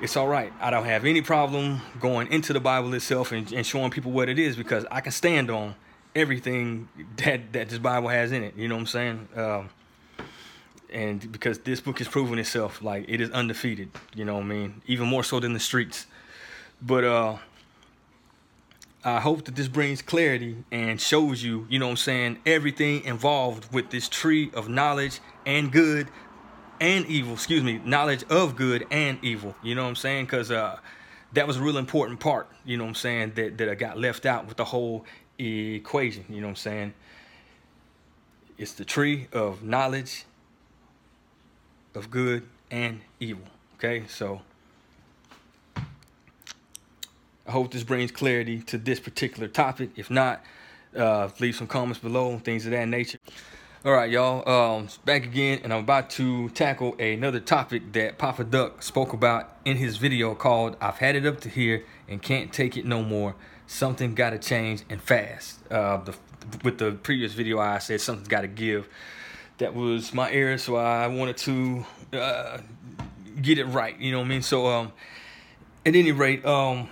it's 0.00 0.16
all 0.16 0.28
right. 0.28 0.50
I 0.62 0.70
don't 0.70 0.86
have 0.86 1.04
any 1.04 1.20
problem 1.20 1.82
going 2.00 2.32
into 2.32 2.54
the 2.54 2.60
Bible 2.60 2.94
itself 2.94 3.32
and, 3.32 3.52
and 3.52 3.66
showing 3.66 3.90
people 3.90 4.12
what 4.12 4.30
it 4.30 4.38
is 4.38 4.56
because 4.56 4.86
I 4.90 5.02
can 5.02 5.12
stand 5.12 5.50
on 5.50 5.74
everything 6.16 6.88
that 7.18 7.52
that 7.52 7.68
this 7.68 7.78
Bible 7.78 8.08
has 8.08 8.32
in 8.32 8.42
it. 8.44 8.56
You 8.56 8.66
know 8.68 8.76
what 8.76 8.80
I'm 8.80 8.86
saying? 8.86 9.28
Um, 9.36 9.68
and 10.92 11.30
because 11.30 11.58
this 11.60 11.80
book 11.80 11.98
has 11.98 12.08
proven 12.08 12.38
itself, 12.38 12.82
like 12.82 13.04
it 13.08 13.20
is 13.20 13.30
undefeated. 13.30 13.90
You 14.14 14.24
know 14.24 14.34
what 14.34 14.44
I 14.44 14.46
mean? 14.46 14.82
Even 14.86 15.06
more 15.06 15.22
so 15.22 15.40
than 15.40 15.52
the 15.52 15.60
streets. 15.60 16.06
But 16.80 17.04
uh, 17.04 17.36
I 19.04 19.20
hope 19.20 19.44
that 19.44 19.56
this 19.56 19.68
brings 19.68 20.02
clarity 20.02 20.64
and 20.70 21.00
shows 21.00 21.42
you, 21.42 21.66
you 21.68 21.78
know 21.78 21.86
what 21.86 21.92
I'm 21.92 21.96
saying, 21.96 22.38
everything 22.46 23.04
involved 23.04 23.72
with 23.72 23.90
this 23.90 24.08
tree 24.08 24.50
of 24.54 24.68
knowledge 24.68 25.20
and 25.46 25.70
good 25.72 26.08
and 26.80 27.06
evil. 27.06 27.34
Excuse 27.34 27.62
me, 27.62 27.80
knowledge 27.84 28.24
of 28.30 28.56
good 28.56 28.86
and 28.90 29.18
evil. 29.22 29.54
You 29.62 29.74
know 29.74 29.82
what 29.82 29.90
I'm 29.90 29.96
saying? 29.96 30.26
Because 30.26 30.50
uh, 30.50 30.78
that 31.32 31.46
was 31.46 31.56
a 31.56 31.62
real 31.62 31.78
important 31.78 32.20
part. 32.20 32.48
You 32.64 32.76
know 32.76 32.84
what 32.84 32.90
I'm 32.90 32.94
saying? 32.94 33.32
That 33.34 33.58
that 33.58 33.68
I 33.68 33.74
got 33.74 33.98
left 33.98 34.26
out 34.26 34.46
with 34.46 34.56
the 34.56 34.64
whole 34.64 35.04
equation. 35.38 36.24
You 36.28 36.40
know 36.40 36.46
what 36.46 36.50
I'm 36.50 36.56
saying? 36.56 36.94
It's 38.56 38.72
the 38.72 38.84
tree 38.84 39.28
of 39.32 39.62
knowledge 39.62 40.24
of 41.94 42.10
good 42.10 42.42
and 42.70 43.00
evil. 43.20 43.44
Okay, 43.76 44.04
so 44.08 44.42
I 47.46 47.50
hope 47.50 47.72
this 47.72 47.84
brings 47.84 48.10
clarity 48.10 48.60
to 48.62 48.78
this 48.78 49.00
particular 49.00 49.48
topic. 49.48 49.90
If 49.96 50.10
not, 50.10 50.44
uh, 50.96 51.28
leave 51.40 51.56
some 51.56 51.66
comments 51.66 52.00
below, 52.00 52.38
things 52.38 52.64
of 52.66 52.72
that 52.72 52.88
nature. 52.88 53.18
All 53.84 53.92
right, 53.92 54.10
y'all, 54.10 54.48
um, 54.48 54.88
back 55.04 55.24
again, 55.24 55.60
and 55.62 55.72
I'm 55.72 55.84
about 55.84 56.10
to 56.10 56.48
tackle 56.50 56.96
another 56.98 57.38
topic 57.38 57.92
that 57.92 58.18
Papa 58.18 58.42
Duck 58.44 58.82
spoke 58.82 59.12
about 59.12 59.56
in 59.64 59.76
his 59.76 59.98
video 59.98 60.34
called 60.34 60.76
"I've 60.80 60.98
had 60.98 61.14
it 61.14 61.24
up 61.24 61.40
to 61.42 61.48
here 61.48 61.84
and 62.08 62.20
can't 62.20 62.52
take 62.52 62.76
it 62.76 62.84
no 62.84 63.02
more." 63.02 63.36
something 63.68 64.14
got 64.14 64.30
to 64.30 64.38
change 64.38 64.82
and 64.90 65.00
fast. 65.00 65.60
Uh, 65.70 65.98
the, 65.98 66.14
with 66.64 66.78
the 66.78 66.92
previous 66.92 67.34
video, 67.34 67.60
I 67.60 67.78
said 67.78 68.00
something's 68.00 68.28
got 68.28 68.40
to 68.40 68.48
give. 68.48 68.88
That 69.58 69.74
was 69.74 70.14
my 70.14 70.30
error, 70.30 70.58
so 70.58 70.76
I 70.76 71.06
wanted 71.08 71.36
to 71.38 71.84
uh, 72.12 72.58
get 73.40 73.58
it 73.58 73.64
right. 73.64 73.98
You 73.98 74.12
know 74.12 74.18
what 74.18 74.26
I 74.26 74.28
mean? 74.28 74.42
So, 74.42 74.66
um, 74.66 74.92
at 75.84 75.96
any 75.96 76.12
rate, 76.12 76.44
um, 76.44 76.88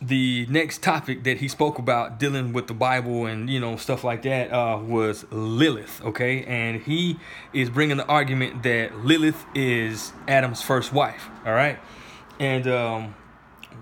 the 0.00 0.46
next 0.48 0.80
topic 0.82 1.24
that 1.24 1.38
he 1.38 1.48
spoke 1.48 1.78
about 1.78 2.20
dealing 2.20 2.52
with 2.52 2.68
the 2.68 2.74
Bible 2.74 3.26
and 3.26 3.50
you 3.50 3.58
know 3.58 3.76
stuff 3.76 4.04
like 4.04 4.22
that 4.22 4.52
uh, 4.52 4.78
was 4.78 5.26
Lilith. 5.30 6.00
Okay, 6.04 6.44
and 6.44 6.82
he 6.82 7.18
is 7.52 7.68
bringing 7.68 7.96
the 7.96 8.06
argument 8.06 8.62
that 8.62 9.04
Lilith 9.04 9.44
is 9.54 10.12
Adam's 10.28 10.62
first 10.62 10.92
wife. 10.92 11.28
All 11.44 11.52
right, 11.52 11.78
and 12.38 12.68
um, 12.68 13.14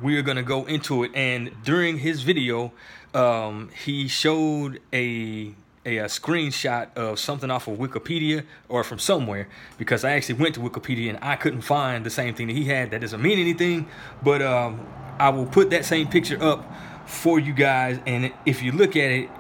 we 0.03 0.17
are 0.17 0.23
to 0.23 0.43
go 0.43 0.65
into 0.65 1.05
it. 1.05 1.11
And 1.15 1.51
during 1.65 1.99
his 1.99 2.23
video, 2.23 2.73
um, 3.15 3.71
he 3.85 4.09
showed 4.09 4.81
a, 4.93 5.55
a, 5.87 5.99
a 5.99 6.05
screenshot 6.05 6.95
of 6.97 7.19
something 7.19 7.51
off 7.51 7.69
of 7.69 7.79
Wikipedia 7.79 8.45
or 8.69 8.85
from 8.85 8.99
somewhere 8.99 9.49
because 9.79 10.05
I 10.05 10.13
actually 10.13 10.35
went 10.35 10.55
to 10.57 10.61
Wikipedia 10.61 11.11
and 11.11 11.19
I 11.23 11.37
couldn't 11.37 11.63
find 11.63 12.05
the 12.05 12.11
same 12.11 12.35
thing 12.35 12.49
that 12.49 12.57
he 12.57 12.65
had. 12.65 12.91
That 12.91 13.01
doesn't 13.01 13.23
mean 13.23 13.39
anything, 13.39 13.89
but 14.23 14.43
um, 14.43 14.87
I 15.19 15.31
will 15.31 15.47
put 15.47 15.71
that 15.71 15.85
same 15.85 16.09
picture 16.09 16.43
up 16.43 16.71
for 17.07 17.39
you 17.39 17.55
guys. 17.55 18.01
And 18.07 18.33
if 18.45 18.63
you 18.63 18.73
look 18.73 18.97
at 18.97 19.11
it, 19.11 19.31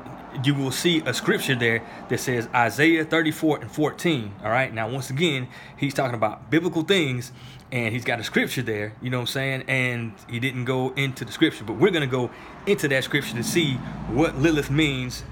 you 0.44 0.54
will 0.54 0.70
see 0.70 1.02
a 1.06 1.14
scripture 1.14 1.54
there 1.54 1.82
that 2.08 2.20
says 2.20 2.48
Isaiah 2.54 3.04
34 3.04 3.60
and 3.60 3.70
14. 3.70 4.34
All 4.44 4.50
right. 4.50 4.72
Now, 4.72 4.88
once 4.88 5.10
again, 5.10 5.48
he's 5.76 5.94
talking 5.94 6.14
about 6.14 6.50
biblical 6.50 6.82
things 6.82 7.32
and 7.72 7.92
he's 7.92 8.04
got 8.04 8.20
a 8.20 8.24
scripture 8.24 8.62
there, 8.62 8.94
you 9.02 9.10
know 9.10 9.18
what 9.18 9.22
I'm 9.22 9.26
saying? 9.26 9.64
And 9.66 10.12
he 10.30 10.38
didn't 10.38 10.66
go 10.66 10.92
into 10.94 11.24
the 11.24 11.32
scripture, 11.32 11.64
but 11.64 11.74
we're 11.74 11.90
going 11.90 12.08
to 12.08 12.10
go 12.10 12.30
into 12.66 12.86
that 12.88 13.02
scripture 13.02 13.34
to 13.34 13.42
see 13.42 13.74
what 14.08 14.36
Lilith 14.36 14.70
means 14.70 15.24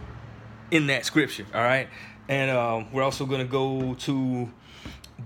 in 0.75 0.89
that 0.89 1.05
scripture. 1.05 1.47
All 1.55 1.63
right. 1.63 1.89
And 2.29 2.51
um, 2.51 2.93
we're 2.93 3.03
also 3.03 3.27
going 3.27 3.41
to 3.41 3.51
go 3.51 3.95
to 3.95 4.51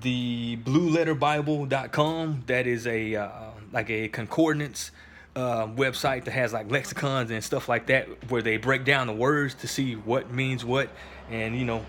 the 0.01 0.59
blueletterbible.com. 0.59 2.45
That 2.47 2.67
is 2.67 2.87
a 2.87 3.17
uh, 3.17 3.31
like 3.73 3.89
a 3.89 4.09
concordance 4.09 4.91
uh, 5.35 5.67
website 5.69 6.25
that 6.25 6.33
has 6.33 6.53
like 6.53 6.71
lexicons 6.71 7.31
and 7.31 7.43
stuff 7.43 7.69
like 7.69 7.87
that 7.87 8.31
where 8.31 8.43
they 8.43 8.59
break 8.59 8.85
down 8.85 9.07
the 9.07 9.13
words 9.13 9.55
to 9.55 9.69
see 9.69 9.95
what 9.95 10.31
means 10.33 10.65
what 10.65 10.91
and 11.31 11.57
you 11.57 11.65
know 11.65 11.85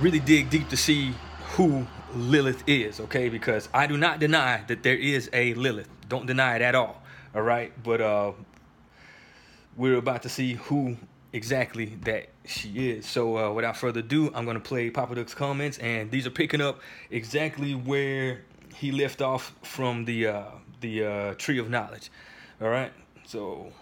really 0.00 0.18
dig 0.18 0.50
deep 0.50 0.68
to 0.68 0.76
see 0.76 1.14
who 1.52 1.86
Lilith 2.14 2.64
is, 2.66 3.00
okay? 3.00 3.28
Because 3.28 3.68
I 3.72 3.86
do 3.86 3.96
not 3.96 4.18
deny 4.18 4.62
that 4.66 4.82
there 4.82 4.96
is 4.96 5.30
a 5.32 5.54
Lilith. 5.54 5.88
Don't 6.08 6.26
deny 6.26 6.56
it 6.56 6.62
at 6.62 6.74
all, 6.74 7.02
all 7.34 7.42
right? 7.42 7.72
But 7.82 8.00
uh, 8.00 8.32
we're 9.76 9.96
about 9.96 10.22
to 10.22 10.28
see 10.28 10.54
who 10.54 10.96
exactly 11.34 11.86
that 12.04 12.28
she 12.46 12.90
is. 12.90 13.04
So 13.04 13.36
uh, 13.36 13.52
without 13.52 13.76
further 13.76 14.00
ado, 14.00 14.30
I'm 14.34 14.44
to 14.56 14.60
play 14.60 14.88
Papa 14.88 15.16
Duck's 15.16 15.34
comments, 15.34 15.76
and 15.78 16.10
these 16.10 16.26
are 16.26 16.30
picking 16.30 16.62
up 16.62 16.80
exactly 17.10 17.74
where 17.74 18.44
he 18.74 18.92
left 18.92 19.20
off 19.20 19.54
from 19.62 20.04
the 20.06 20.28
uh, 20.28 20.44
the 20.80 21.04
uh, 21.04 21.34
Tree 21.34 21.58
of 21.58 21.68
Knowledge. 21.68 22.10
All 22.62 22.68
right, 22.68 22.92
so 23.26 23.72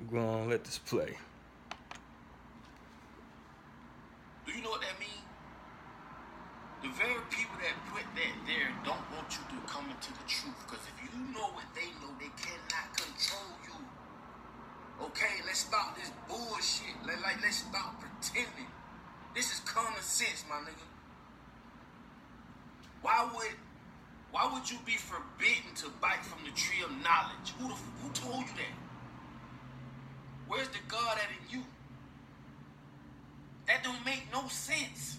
I'm 0.00 0.08
to 0.44 0.50
let 0.50 0.64
this 0.64 0.78
play. 0.78 1.16
Do 4.46 4.52
you 4.52 4.62
know 4.62 4.70
what 4.70 4.80
that 4.80 4.98
means? 4.98 5.12
The 6.82 6.88
very 6.98 7.20
people 7.30 7.56
that 7.62 7.76
put 7.92 8.02
that 8.16 8.34
there 8.46 8.72
don't 8.84 9.04
want 9.14 9.30
you 9.30 9.44
to 9.54 9.58
come 9.68 9.84
into 9.86 10.10
the 10.10 10.26
truth. 10.26 10.56
Because 10.66 10.84
if 10.88 10.96
you 11.04 11.12
know 11.32 11.52
what 11.52 11.68
they 11.76 11.86
know, 12.00 12.10
they 12.18 12.32
cannot 12.40 12.88
control 12.96 13.52
you. 13.62 13.76
Okay, 15.00 15.42
let's 15.46 15.60
stop 15.60 15.96
this 15.96 16.10
bullshit. 16.28 16.94
Let, 17.06 17.20
like, 17.22 17.42
let's 17.42 17.58
stop 17.58 18.00
pretending. 18.00 18.66
This 19.34 19.52
is 19.52 19.60
common 19.60 20.00
sense, 20.02 20.44
my 20.48 20.56
nigga. 20.56 20.86
Why 23.02 23.28
would 23.34 23.56
why 24.30 24.50
would 24.52 24.70
you 24.70 24.78
be 24.86 24.92
forbidden 24.92 25.74
to 25.76 25.90
bite 26.00 26.24
from 26.24 26.42
the 26.44 26.52
tree 26.52 26.82
of 26.82 26.90
knowledge? 27.02 27.52
Who 27.58 27.68
the, 27.68 27.74
who 27.74 28.10
told 28.14 28.44
you 28.46 28.54
that? 28.56 28.74
Where's 30.48 30.68
the 30.68 30.78
God 30.88 31.18
in 31.18 31.58
you? 31.58 31.64
That 33.66 33.84
don't 33.84 34.02
make 34.06 34.22
no 34.32 34.48
sense. 34.48 35.18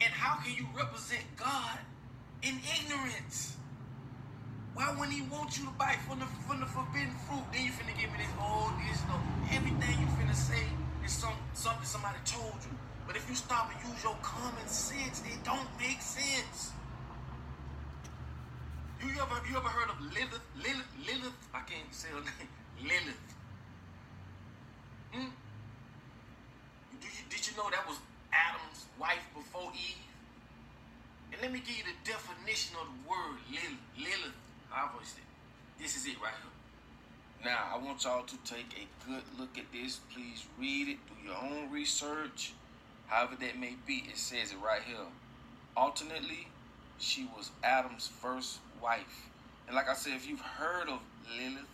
And 0.00 0.12
how 0.12 0.40
can 0.42 0.54
you 0.54 0.66
represent 0.76 1.24
God 1.36 1.78
in 2.42 2.60
ignorance? 2.78 3.56
Why 4.74 4.88
wouldn't 4.96 5.12
he 5.12 5.22
want 5.28 5.58
you 5.58 5.64
to 5.66 5.70
bite 5.76 6.00
from 6.08 6.18
the 6.18 6.26
from 6.48 6.60
the 6.60 6.66
forbidden 6.66 7.12
fruit? 7.28 7.44
Then 7.52 7.64
you 7.64 7.72
finna 7.72 7.92
give 7.98 8.10
me 8.12 8.18
this 8.24 8.32
whole 8.40 8.72
this 8.80 9.02
no 9.04 9.20
everything 9.52 10.00
you 10.00 10.08
finna 10.16 10.34
say 10.34 10.64
is 11.04 11.12
some 11.12 11.36
something 11.52 11.84
somebody 11.84 12.16
told 12.24 12.56
you. 12.64 12.72
But 13.06 13.16
if 13.16 13.28
you 13.28 13.34
stop 13.34 13.68
and 13.68 13.78
use 13.84 14.02
your 14.02 14.16
common 14.22 14.66
sense, 14.66 15.20
it 15.28 15.44
don't 15.44 15.68
make 15.78 16.00
sense. 16.00 16.72
You 19.02 19.12
ever 19.20 19.36
you 19.50 19.56
ever 19.56 19.68
heard 19.68 19.90
of 19.90 20.00
Lilith? 20.00 20.46
Lilith 20.56 20.92
Lilith? 21.04 21.40
I 21.52 21.60
can't 21.68 21.92
say 21.92 22.08
her 22.08 22.24
name. 22.24 22.48
Lilith. 22.88 23.26
Hmm? 25.12 25.28
Did 27.00 27.12
you, 27.12 27.24
did 27.28 27.42
you 27.44 27.52
know 27.58 27.68
that 27.68 27.84
was 27.86 27.98
Adam's 28.32 28.86
wife 28.98 29.26
before 29.36 29.68
Eve? 29.74 30.00
And 31.32 31.42
let 31.42 31.52
me 31.52 31.60
give 31.60 31.76
you 31.76 31.84
the 31.84 31.98
definition 32.08 32.76
of 32.80 32.88
the 32.88 33.10
word 33.10 33.36
Lilith. 33.50 33.84
Lilith. 33.98 34.42
Obviously, 34.74 35.22
this 35.78 35.96
is 35.96 36.06
it 36.06 36.20
right 36.22 36.32
here. 36.42 36.52
Now, 37.44 37.74
I 37.74 37.78
want 37.78 38.04
y'all 38.04 38.22
to 38.22 38.36
take 38.44 38.66
a 38.78 39.08
good 39.08 39.22
look 39.38 39.58
at 39.58 39.64
this. 39.72 40.00
Please 40.14 40.46
read 40.58 40.88
it, 40.88 40.98
do 41.08 41.28
your 41.28 41.36
own 41.36 41.70
research. 41.70 42.52
However 43.06 43.36
that 43.40 43.58
may 43.58 43.74
be, 43.86 44.04
it 44.08 44.16
says 44.16 44.52
it 44.52 44.58
right 44.64 44.82
here. 44.86 44.96
Alternately, 45.76 46.48
she 46.98 47.28
was 47.36 47.50
Adam's 47.62 48.06
first 48.06 48.60
wife. 48.82 49.28
And 49.66 49.76
like 49.76 49.88
I 49.88 49.94
said, 49.94 50.14
if 50.14 50.28
you've 50.28 50.40
heard 50.40 50.88
of 50.88 51.00
Lilith, 51.36 51.66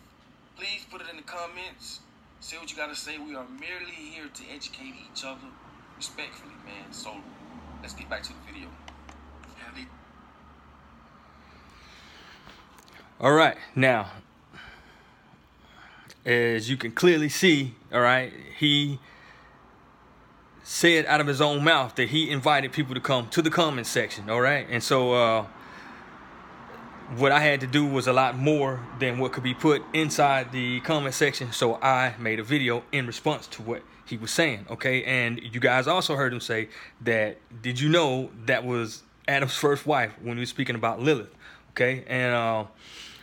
please 0.57 0.85
put 0.91 1.01
it 1.01 1.07
in 1.11 1.17
the 1.17 1.23
comments. 1.23 2.01
Say 2.41 2.57
what 2.57 2.71
you 2.71 2.77
got 2.77 2.89
to 2.89 2.97
say. 2.97 3.19
We 3.19 3.35
are 3.35 3.47
merely 3.61 3.93
here 3.93 4.29
to 4.33 4.43
educate 4.53 4.95
each 5.13 5.25
other 5.25 5.49
respectfully, 5.97 6.55
man. 6.65 6.93
So 6.93 7.13
let's 7.83 7.95
get 7.95 8.09
back 8.09 8.23
to 8.25 8.31
the 8.31 8.53
video. 8.53 8.69
All 13.21 13.33
right, 13.33 13.57
now, 13.75 14.13
as 16.25 16.71
you 16.71 16.77
can 16.77 16.93
clearly 16.93 17.29
see, 17.29 17.75
all 17.93 18.01
right, 18.01 18.33
he 18.57 19.01
said 20.63 21.05
out 21.07 21.21
of 21.21 21.27
his 21.27 21.41
own 21.41 21.65
mouth 21.65 21.97
that 21.97 22.11
he 22.11 22.31
invited 22.31 22.73
people 22.73 22.95
to 22.95 23.01
come 23.01 23.29
to 23.31 23.43
the 23.43 23.51
comment 23.51 23.89
section, 23.89 24.31
all 24.31 24.41
right? 24.41 24.69
And 24.71 24.81
so 24.81 25.15
uh, 25.15 25.47
what 27.17 27.33
I 27.33 27.41
had 27.41 27.61
to 27.63 27.67
do 27.67 27.85
was 27.85 28.07
a 28.07 28.13
lot 28.13 28.39
more 28.39 28.87
than 29.01 29.19
what 29.19 29.33
could 29.33 29.43
be 29.43 29.55
put 29.55 29.83
inside 29.93 30.53
the 30.53 30.79
comment 30.83 31.17
section, 31.17 31.51
so 31.51 31.75
I 31.83 32.15
made 32.21 32.39
a 32.39 32.45
video 32.45 32.85
in 32.93 33.09
response 33.09 33.49
to 33.49 33.63
what 33.63 33.83
he 34.07 34.17
was 34.17 34.31
saying, 34.31 34.67
okay? 34.71 35.03
And 35.03 35.41
you 35.43 35.59
guys 35.59 35.89
also 35.89 36.15
heard 36.15 36.33
him 36.33 36.39
say 36.39 36.69
that, 37.01 37.39
did 37.63 37.81
you 37.81 37.89
know 37.89 38.31
that 38.47 38.65
was 38.65 39.03
Adam's 39.27 39.57
first 39.57 39.87
wife 39.87 40.15
when 40.23 40.37
he 40.37 40.41
was 40.41 40.51
speaking 40.51 40.77
about 40.77 41.01
Lilith, 41.01 41.35
okay? 41.71 42.05
And 42.07 42.33
uh, 42.33 42.65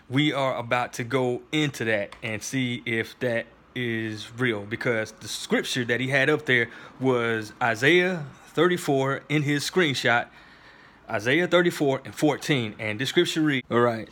we 0.09 0.33
are 0.33 0.55
about 0.57 0.93
to 0.93 1.03
go 1.03 1.41
into 1.51 1.85
that 1.85 2.15
and 2.21 2.41
see 2.41 2.83
if 2.85 3.17
that 3.19 3.45
is 3.73 4.31
real 4.37 4.61
because 4.61 5.11
the 5.13 5.27
scripture 5.27 5.83
that 5.85 5.99
he 5.99 6.07
had 6.07 6.29
up 6.29 6.45
there 6.45 6.69
was 6.99 7.53
Isaiah 7.61 8.25
34 8.53 9.23
in 9.29 9.41
his 9.41 9.69
screenshot. 9.69 10.27
Isaiah 11.09 11.47
34 11.47 12.01
and 12.05 12.15
14. 12.15 12.75
And 12.79 12.99
this 12.99 13.09
scripture 13.09 13.41
reads, 13.41 13.67
all 13.69 13.79
right, 13.79 14.09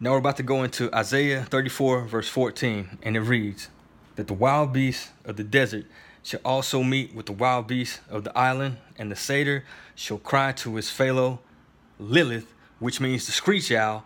now 0.00 0.12
we're 0.12 0.18
about 0.18 0.36
to 0.38 0.42
go 0.42 0.62
into 0.62 0.94
Isaiah 0.94 1.44
34 1.44 2.06
verse 2.06 2.28
14. 2.28 2.98
And 3.02 3.16
it 3.16 3.20
reads, 3.20 3.68
that 4.16 4.26
the 4.26 4.34
wild 4.34 4.72
beasts 4.72 5.10
of 5.24 5.36
the 5.36 5.44
desert 5.44 5.84
shall 6.22 6.40
also 6.44 6.82
meet 6.82 7.14
with 7.14 7.26
the 7.26 7.32
wild 7.32 7.68
beasts 7.68 8.00
of 8.10 8.24
the 8.24 8.36
island, 8.36 8.78
and 8.98 9.12
the 9.12 9.16
satyr 9.16 9.64
shall 9.94 10.18
cry 10.18 10.52
to 10.52 10.74
his 10.74 10.90
fellow 10.90 11.38
Lilith, 11.98 12.52
which 12.80 13.00
means 13.00 13.26
the 13.26 13.32
screech 13.32 13.70
owl, 13.70 14.04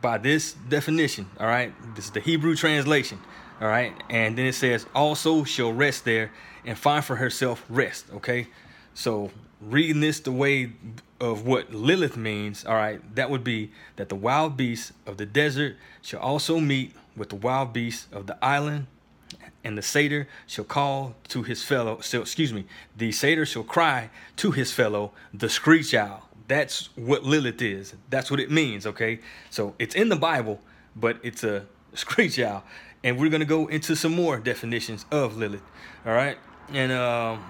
by 0.00 0.18
this 0.18 0.52
definition, 0.52 1.26
all 1.38 1.46
right? 1.46 1.72
This 1.94 2.06
is 2.06 2.10
the 2.10 2.20
Hebrew 2.20 2.54
translation. 2.54 3.18
All 3.60 3.68
right. 3.68 3.94
And 4.10 4.36
then 4.36 4.46
it 4.46 4.54
says, 4.54 4.86
also 4.94 5.44
shall 5.44 5.72
rest 5.72 6.04
there 6.04 6.30
and 6.64 6.76
find 6.76 7.04
for 7.04 7.16
herself 7.16 7.64
rest. 7.68 8.06
Okay. 8.16 8.48
So 8.92 9.30
reading 9.60 10.00
this 10.00 10.20
the 10.20 10.32
way 10.32 10.72
of 11.20 11.46
what 11.46 11.72
Lilith 11.72 12.16
means, 12.16 12.64
all 12.66 12.74
right, 12.74 13.00
that 13.14 13.30
would 13.30 13.44
be 13.44 13.70
that 13.96 14.08
the 14.08 14.14
wild 14.14 14.56
beasts 14.56 14.92
of 15.06 15.16
the 15.16 15.26
desert 15.26 15.76
shall 16.02 16.20
also 16.20 16.60
meet 16.60 16.94
with 17.16 17.30
the 17.30 17.36
wild 17.36 17.72
beasts 17.72 18.06
of 18.12 18.26
the 18.26 18.36
island, 18.44 18.86
and 19.64 19.76
the 19.76 19.82
satyr 19.82 20.28
shall 20.46 20.64
call 20.64 21.14
to 21.28 21.42
his 21.42 21.64
fellow, 21.64 22.00
so 22.00 22.20
excuse 22.20 22.52
me, 22.52 22.66
the 22.96 23.10
satyr 23.10 23.46
shall 23.46 23.64
cry 23.64 24.10
to 24.36 24.50
his 24.50 24.72
fellow, 24.72 25.12
the 25.32 25.48
screech 25.48 25.94
owl. 25.94 26.25
That's 26.48 26.90
what 26.96 27.24
Lilith 27.24 27.60
is. 27.60 27.94
That's 28.08 28.30
what 28.30 28.40
it 28.40 28.50
means, 28.50 28.86
okay? 28.86 29.20
So 29.50 29.74
it's 29.78 29.94
in 29.94 30.08
the 30.08 30.16
Bible, 30.16 30.60
but 30.94 31.18
it's 31.22 31.42
a 31.42 31.66
screech 31.94 32.38
owl 32.38 32.62
and 33.06 33.18
we're 33.18 33.30
gonna 33.30 33.44
go 33.44 33.68
into 33.68 33.94
some 33.94 34.12
more 34.12 34.38
definitions 34.38 35.06
of 35.12 35.36
Lilith. 35.36 35.62
All 36.04 36.12
right, 36.12 36.36
and 36.72 36.90
um, 36.90 37.48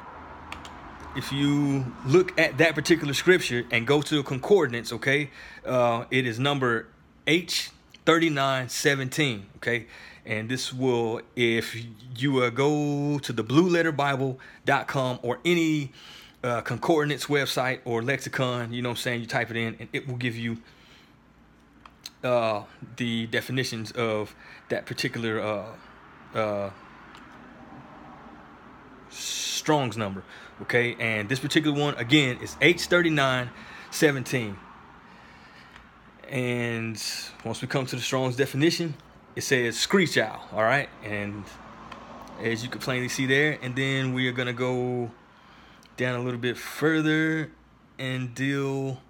if 1.16 1.32
you 1.32 1.94
look 2.05 2.38
at 2.38 2.59
that 2.59 2.74
particular 2.74 3.14
scripture 3.14 3.64
and 3.70 3.86
go 3.86 4.03
to 4.03 4.16
the 4.16 4.22
concordance, 4.22 4.92
okay, 4.92 5.30
uh, 5.64 6.05
it 6.11 6.26
is 6.26 6.38
number 6.38 6.88
H 7.26 7.70
thirty 8.05 8.28
nine 8.28 8.68
seventeen. 8.68 9.47
Okay, 9.57 9.86
and 10.26 10.51
this 10.51 10.74
will 10.74 11.22
if 11.34 11.74
you 12.16 12.42
uh, 12.42 12.51
go 12.51 13.18
to 13.18 13.32
the 13.32 13.42
blueletterbible.com 13.42 15.20
or 15.22 15.38
any 15.44 15.92
uh, 16.43 16.61
concordance 16.62 17.26
website 17.26 17.80
or 17.84 18.03
lexicon, 18.03 18.72
you 18.72 18.82
know 18.82 18.91
what 18.91 18.99
I'm 18.99 19.03
saying, 19.03 19.20
you 19.20 19.26
type 19.26 19.51
it 19.51 19.57
in 19.57 19.76
and 19.80 19.89
it 19.93 20.07
will 20.07 20.16
give 20.16 20.37
you 20.37 20.59
uh, 22.22 22.62
the 22.97 23.26
definitions 23.26 23.91
of 23.93 24.34
that 24.68 24.87
particular 24.87 25.41
uh, 25.41 26.39
uh, 26.39 26.70
Strong's 29.11 29.97
number. 29.97 30.22
Okay, 30.62 30.97
and 30.99 31.28
this 31.28 31.39
particular 31.39 31.78
one 31.78 31.95
again 31.97 32.39
is 32.43 32.55
H3917. 32.57 34.57
And 36.28 37.03
once 37.45 37.62
we 37.62 37.68
come 37.68 37.87
to 37.87 37.97
the 37.97 38.03
Strong's 38.03 38.37
definition, 38.37 38.95
it 39.37 39.43
says 39.43 39.78
screech 39.78 40.18
owl. 40.18 40.49
All 40.53 40.62
right, 40.62 40.89
and 41.05 41.45
as 42.43 42.62
you 42.62 42.68
can 42.68 42.80
plainly 42.80 43.09
see 43.09 43.26
there, 43.26 43.59
and 43.62 43.76
then 43.76 44.14
we 44.14 44.28
are 44.28 44.32
gonna 44.32 44.53
go 44.53 45.11
down 45.97 46.18
a 46.18 46.22
little 46.22 46.40
bit 46.40 46.57
further 46.57 47.51
and 47.99 48.34
deal 48.34 49.01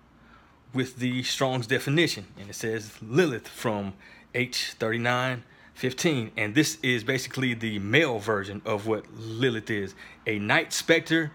with 0.73 0.99
the 0.99 1.23
Strong's 1.23 1.67
definition. 1.67 2.27
And 2.39 2.51
it 2.51 2.55
says 2.55 2.93
Lilith 3.03 3.49
from 3.49 3.95
H3915. 4.35 6.31
And 6.37 6.55
this 6.55 6.79
is 6.83 7.05
basically 7.05 7.55
the 7.55 7.79
male 7.79 8.19
version 8.19 8.63
of 8.65 8.87
what 8.87 9.05
Lilith 9.17 9.71
is 9.71 9.95
a 10.27 10.39
night 10.39 10.73
specter, 10.73 11.33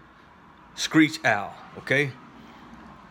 screech 0.74 1.22
owl. 1.24 1.54
Okay. 1.78 2.12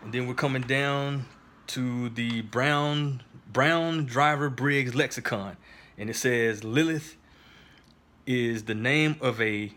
And 0.04 0.14
then 0.14 0.28
we're 0.28 0.34
coming 0.34 0.64
down 0.64 1.26
to 1.68 2.10
the 2.10 2.42
Brown 2.42 3.24
Brown 3.52 4.06
Driver 4.06 4.50
Briggs 4.50 4.96
lexicon. 4.96 5.58
And 5.98 6.10
it 6.10 6.16
says 6.16 6.64
Lilith 6.64 7.18
is 8.26 8.64
the 8.64 8.76
name 8.76 9.18
of 9.22 9.42
a 9.42 9.74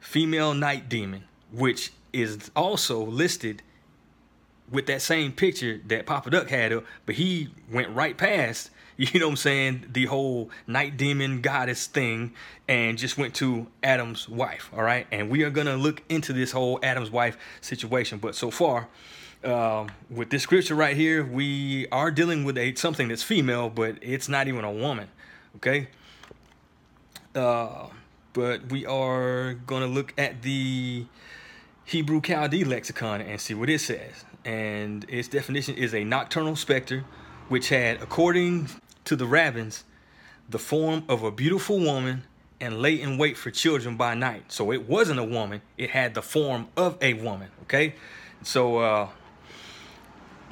female 0.00 0.52
night 0.52 0.88
demon, 0.88 1.24
which 1.54 1.92
is 2.12 2.50
also 2.54 3.04
listed 3.04 3.62
with 4.70 4.86
that 4.86 5.02
same 5.02 5.32
picture 5.32 5.80
that 5.86 6.06
Papa 6.06 6.30
Duck 6.30 6.48
had 6.48 6.72
up, 6.72 6.84
but 7.06 7.14
he 7.16 7.48
went 7.70 7.94
right 7.94 8.16
past, 8.16 8.70
you 8.96 9.20
know 9.20 9.26
what 9.26 9.32
I'm 9.32 9.36
saying, 9.36 9.86
the 9.92 10.06
whole 10.06 10.50
night 10.66 10.96
demon 10.96 11.40
goddess 11.40 11.86
thing 11.86 12.32
and 12.68 12.96
just 12.96 13.18
went 13.18 13.34
to 13.36 13.66
Adam's 13.82 14.28
wife, 14.28 14.70
all 14.74 14.82
right? 14.82 15.06
And 15.10 15.30
we 15.30 15.42
are 15.42 15.50
going 15.50 15.66
to 15.66 15.76
look 15.76 16.02
into 16.08 16.32
this 16.32 16.52
whole 16.52 16.78
Adam's 16.82 17.10
wife 17.10 17.36
situation. 17.60 18.18
But 18.18 18.34
so 18.34 18.50
far, 18.50 18.88
uh, 19.42 19.86
with 20.10 20.30
this 20.30 20.42
scripture 20.42 20.74
right 20.74 20.96
here, 20.96 21.24
we 21.24 21.86
are 21.88 22.10
dealing 22.10 22.44
with 22.44 22.56
a 22.56 22.74
something 22.76 23.08
that's 23.08 23.22
female, 23.22 23.68
but 23.68 23.96
it's 24.00 24.28
not 24.28 24.48
even 24.48 24.64
a 24.64 24.72
woman, 24.72 25.08
okay? 25.56 25.88
Uh, 27.34 27.88
but 28.32 28.70
we 28.70 28.86
are 28.86 29.54
going 29.54 29.82
to 29.82 29.88
look 29.88 30.14
at 30.16 30.42
the 30.42 31.06
Hebrew 31.84 32.20
Chaldee 32.20 32.64
lexicon 32.64 33.20
and 33.20 33.40
see 33.40 33.54
what 33.54 33.68
it 33.68 33.80
says 33.80 34.24
and 34.44 35.06
its 35.08 35.28
definition 35.28 35.74
is 35.74 35.94
a 35.94 36.04
nocturnal 36.04 36.56
specter 36.56 37.04
which 37.48 37.68
had, 37.68 38.00
according 38.02 38.68
to 39.04 39.16
the 39.16 39.26
rabbins, 39.26 39.84
the 40.48 40.58
form 40.58 41.04
of 41.08 41.22
a 41.22 41.30
beautiful 41.30 41.78
woman 41.78 42.24
and 42.60 42.80
lay 42.80 43.00
in 43.00 43.18
wait 43.18 43.36
for 43.36 43.50
children 43.50 43.96
by 43.96 44.14
night. 44.14 44.52
So 44.52 44.72
it 44.72 44.88
wasn't 44.88 45.18
a 45.18 45.24
woman, 45.24 45.62
it 45.76 45.90
had 45.90 46.14
the 46.14 46.22
form 46.22 46.68
of 46.76 46.96
a 47.00 47.14
woman, 47.14 47.48
okay? 47.62 47.94
So 48.42 48.78
uh 48.78 49.08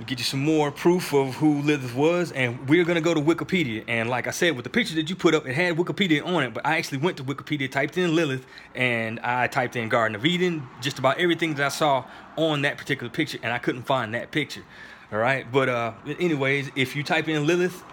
get 0.07 0.19
you 0.19 0.25
some 0.25 0.41
more 0.41 0.71
proof 0.71 1.13
of 1.13 1.35
who 1.35 1.61
Lilith 1.63 1.95
was, 1.95 2.33
and 2.33 2.69
we're 2.69 2.85
gonna 2.85 3.01
go 3.01 3.15
to 3.15 3.21
Wikipedia. 3.21 3.85
And 3.87 4.09
like 4.09 4.27
I 4.27 4.31
said, 4.31 4.57
with 4.57 4.65
the 4.65 4.71
picture 4.71 4.95
that 4.97 5.09
you 5.09 5.17
put 5.17 5.35
up, 5.35 5.47
it 5.47 5.55
had 5.55 5.77
Wikipedia 5.77 6.25
on 6.27 6.43
it, 6.43 6.55
but 6.55 6.67
I 6.67 6.79
actually 6.79 6.99
went 6.99 7.17
to 7.19 7.25
Wikipedia, 7.25 7.71
typed 7.71 7.97
in 7.99 8.15
Lilith, 8.15 8.47
and 8.75 9.21
I 9.21 9.47
typed 9.47 9.77
in 9.77 9.89
Garden 9.89 10.17
of 10.17 10.25
Eden, 10.25 10.67
just 10.81 10.99
about 10.99 11.19
everything 11.19 11.55
that 11.55 11.67
I 11.67 11.69
saw 11.69 12.05
on 12.37 12.63
that 12.63 12.79
particular 12.79 13.11
picture, 13.11 13.39
and 13.43 13.53
I 13.53 13.59
couldn't 13.59 13.83
find 13.83 14.15
that 14.15 14.31
picture. 14.31 14.65
All 15.13 15.19
right, 15.19 15.51
but 15.51 15.69
uh, 15.69 15.93
anyways, 16.19 16.71
if 16.75 16.97
you 16.97 17.03
type 17.03 17.29
in 17.29 17.47
Lilith 17.47 17.85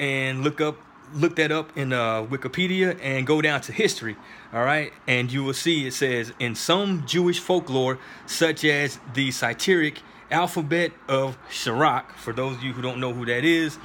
and 0.00 0.42
look 0.42 0.60
up 0.60 0.76
look 1.14 1.36
that 1.36 1.52
up 1.52 1.76
in 1.76 1.92
uh, 1.92 2.22
Wikipedia 2.24 2.98
and 3.02 3.26
go 3.26 3.42
down 3.42 3.60
to 3.60 3.70
history, 3.70 4.16
all 4.52 4.64
right, 4.64 4.92
and 5.06 5.30
you 5.30 5.44
will 5.44 5.52
see 5.54 5.86
it 5.86 5.92
says 5.92 6.32
in 6.38 6.54
some 6.54 7.06
Jewish 7.06 7.38
folklore, 7.38 7.98
such 8.26 8.64
as 8.64 8.98
the 9.12 9.30
Syriac 9.30 9.98
alphabet 10.32 10.92
of 11.08 11.38
Sirach. 11.50 12.16
For 12.16 12.32
those 12.32 12.56
of 12.56 12.62
you 12.62 12.72
who 12.72 12.82
don't 12.82 12.98
know 12.98 13.12
who 13.12 13.26
that 13.26 13.44
is, 13.44 13.78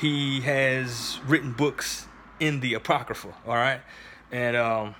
he 0.00 0.40
has 0.40 1.20
written 1.26 1.52
books 1.52 2.06
in 2.40 2.60
the 2.60 2.74
Apocrypha. 2.74 3.34
All 3.46 3.54
right, 3.54 3.80
and 4.32 4.56
um, 4.56 4.94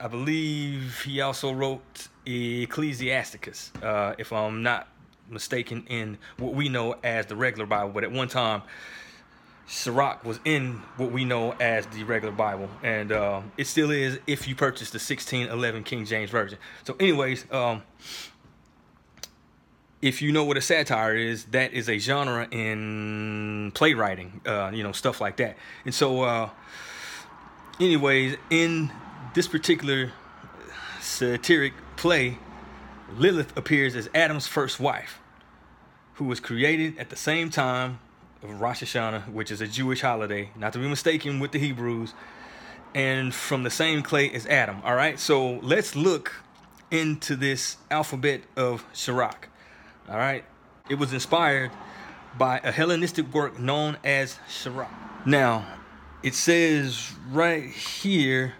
I 0.00 0.08
believe 0.08 1.00
he 1.02 1.20
also 1.20 1.52
wrote 1.52 2.08
Ecclesiasticus, 2.26 3.72
uh, 3.82 4.14
if 4.18 4.32
I'm 4.32 4.62
not 4.62 4.88
mistaken, 5.30 5.86
in 5.88 6.18
what 6.38 6.54
we 6.54 6.68
know 6.68 6.96
as 7.02 7.26
the 7.26 7.36
regular 7.36 7.66
Bible. 7.66 7.90
But 7.90 8.04
at 8.04 8.12
one 8.12 8.28
time, 8.28 8.62
Sirach 9.66 10.24
was 10.24 10.40
in 10.44 10.82
what 10.96 11.10
we 11.10 11.24
know 11.24 11.52
as 11.52 11.86
the 11.86 12.04
regular 12.04 12.34
Bible, 12.34 12.68
and 12.82 13.12
uh, 13.12 13.40
it 13.56 13.66
still 13.66 13.90
is 13.90 14.18
if 14.26 14.46
you 14.46 14.54
purchase 14.54 14.90
the 14.90 14.96
1611 14.96 15.84
King 15.84 16.04
James 16.04 16.30
Version. 16.30 16.58
So, 16.84 16.96
anyways, 17.00 17.46
um, 17.50 17.82
if 20.04 20.20
you 20.20 20.30
know 20.32 20.44
what 20.44 20.58
a 20.58 20.60
satire 20.60 21.16
is, 21.16 21.44
that 21.46 21.72
is 21.72 21.88
a 21.88 21.96
genre 21.96 22.46
in 22.50 23.72
playwriting, 23.74 24.42
uh, 24.44 24.70
you 24.70 24.82
know, 24.82 24.92
stuff 24.92 25.18
like 25.18 25.38
that. 25.38 25.56
And 25.86 25.94
so, 25.94 26.20
uh, 26.20 26.50
anyways, 27.80 28.36
in 28.50 28.92
this 29.32 29.48
particular 29.48 30.12
satiric 31.00 31.72
play, 31.96 32.36
Lilith 33.16 33.56
appears 33.56 33.96
as 33.96 34.10
Adam's 34.14 34.46
first 34.46 34.78
wife, 34.78 35.20
who 36.16 36.26
was 36.26 36.38
created 36.38 36.98
at 36.98 37.08
the 37.08 37.16
same 37.16 37.48
time 37.48 37.98
of 38.42 38.60
Rosh 38.60 38.82
Hashanah, 38.82 39.32
which 39.32 39.50
is 39.50 39.62
a 39.62 39.66
Jewish 39.66 40.02
holiday, 40.02 40.50
not 40.54 40.74
to 40.74 40.78
be 40.78 40.86
mistaken 40.86 41.40
with 41.40 41.52
the 41.52 41.58
Hebrews, 41.58 42.12
and 42.94 43.34
from 43.34 43.62
the 43.62 43.70
same 43.70 44.02
clay 44.02 44.30
as 44.32 44.46
Adam. 44.48 44.82
All 44.84 44.94
right, 44.94 45.18
so 45.18 45.60
let's 45.60 45.96
look 45.96 46.42
into 46.90 47.36
this 47.36 47.78
alphabet 47.90 48.42
of 48.54 48.84
Sirach. 48.92 49.48
All 50.08 50.18
right. 50.18 50.44
It 50.90 50.96
was 50.96 51.14
inspired 51.14 51.70
by 52.36 52.58
a 52.58 52.70
Hellenistic 52.70 53.32
work 53.32 53.58
known 53.58 53.96
as 54.04 54.38
Sirach. 54.46 54.90
Now, 55.24 55.66
it 56.22 56.34
says 56.34 57.12
right 57.30 57.64
here 57.64 58.54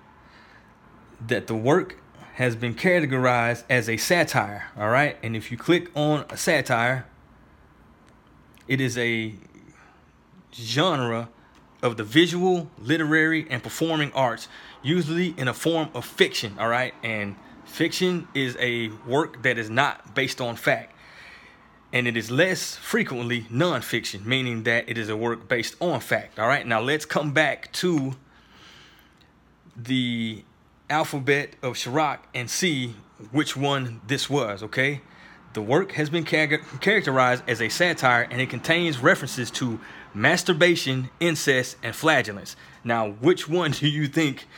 that 1.27 1.47
the 1.47 1.55
work 1.55 2.01
has 2.35 2.57
been 2.57 2.75
categorized 2.75 3.65
as 3.69 3.91
a 3.91 3.99
satire. 3.99 4.71
All 4.79 4.89
right. 4.89 5.19
And 5.23 5.37
if 5.37 5.51
you 5.53 5.59
click 5.59 5.91
on 5.95 6.25
a 6.31 6.37
satire, 6.37 7.07
it 8.67 8.81
is 8.81 8.97
a 8.97 9.35
genre 10.55 11.29
of 11.83 11.99
the 11.99 12.05
visual, 12.05 12.71
literary, 12.79 13.47
and 13.51 13.63
performing 13.63 14.11
arts, 14.13 14.49
usually 14.83 15.35
in 15.37 15.49
a 15.49 15.55
form 15.55 15.91
of 15.93 16.07
fiction. 16.07 16.57
All 16.59 16.69
right. 16.69 16.95
And 17.03 17.37
fiction 17.67 18.29
is 18.33 18.57
a 18.59 18.89
work 19.07 19.43
that 19.43 19.59
is 19.59 19.69
not 19.69 20.15
based 20.15 20.41
on 20.41 20.57
fact 20.57 20.94
and 21.95 22.09
it 22.09 22.17
is 22.17 22.29
less 22.29 22.75
frequently 22.75 23.43
nonfiction, 23.43 24.27
meaning 24.27 24.65
that 24.65 24.89
it 24.89 24.99
is 24.99 25.09
a 25.09 25.17
work 25.17 25.49
based 25.49 25.77
on 25.81 26.01
fact. 26.01 26.41
All 26.41 26.49
right, 26.49 26.67
now 26.67 26.81
let's 26.81 27.07
come 27.07 27.33
back 27.33 27.71
to 27.75 28.17
the 29.77 30.43
alphabet 30.91 31.55
of 31.63 31.79
Sirach 31.79 32.27
and 32.35 32.51
see 32.51 32.97
which 33.31 33.57
one 33.57 34.01
this 34.09 34.29
was, 34.29 34.61
okay? 34.65 35.03
The 35.53 35.63
work 35.63 35.93
has 35.93 36.11
been 36.11 36.25
char- 36.25 36.59
characterized 36.81 37.45
as 37.47 37.63
a 37.63 37.69
satire 37.69 38.27
and 38.29 38.41
it 38.41 38.51
contains 38.51 38.99
references 38.99 39.53
to 39.53 39.79
masturbation, 40.13 41.11
incest, 41.21 41.77
and 41.81 41.95
flagellance. 41.95 42.57
Now, 42.83 43.11
which 43.11 43.49
one 43.49 43.71
do 43.71 43.89
you 43.89 44.09
think 44.09 44.49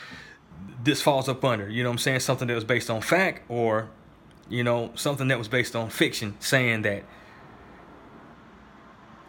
this 0.83 1.03
falls 1.03 1.29
up 1.29 1.45
under? 1.45 1.69
You 1.69 1.83
know 1.83 1.89
what 1.89 1.93
I'm 1.93 1.99
saying? 1.99 2.21
Something 2.21 2.47
that 2.47 2.55
was 2.55 2.63
based 2.63 2.89
on 2.89 3.01
fact 3.01 3.43
or, 3.47 3.89
you 4.49 4.63
know, 4.63 4.91
something 4.95 5.27
that 5.27 5.37
was 5.37 5.47
based 5.47 5.75
on 5.75 5.91
fiction, 5.91 6.35
saying 6.39 6.81
that 6.81 7.03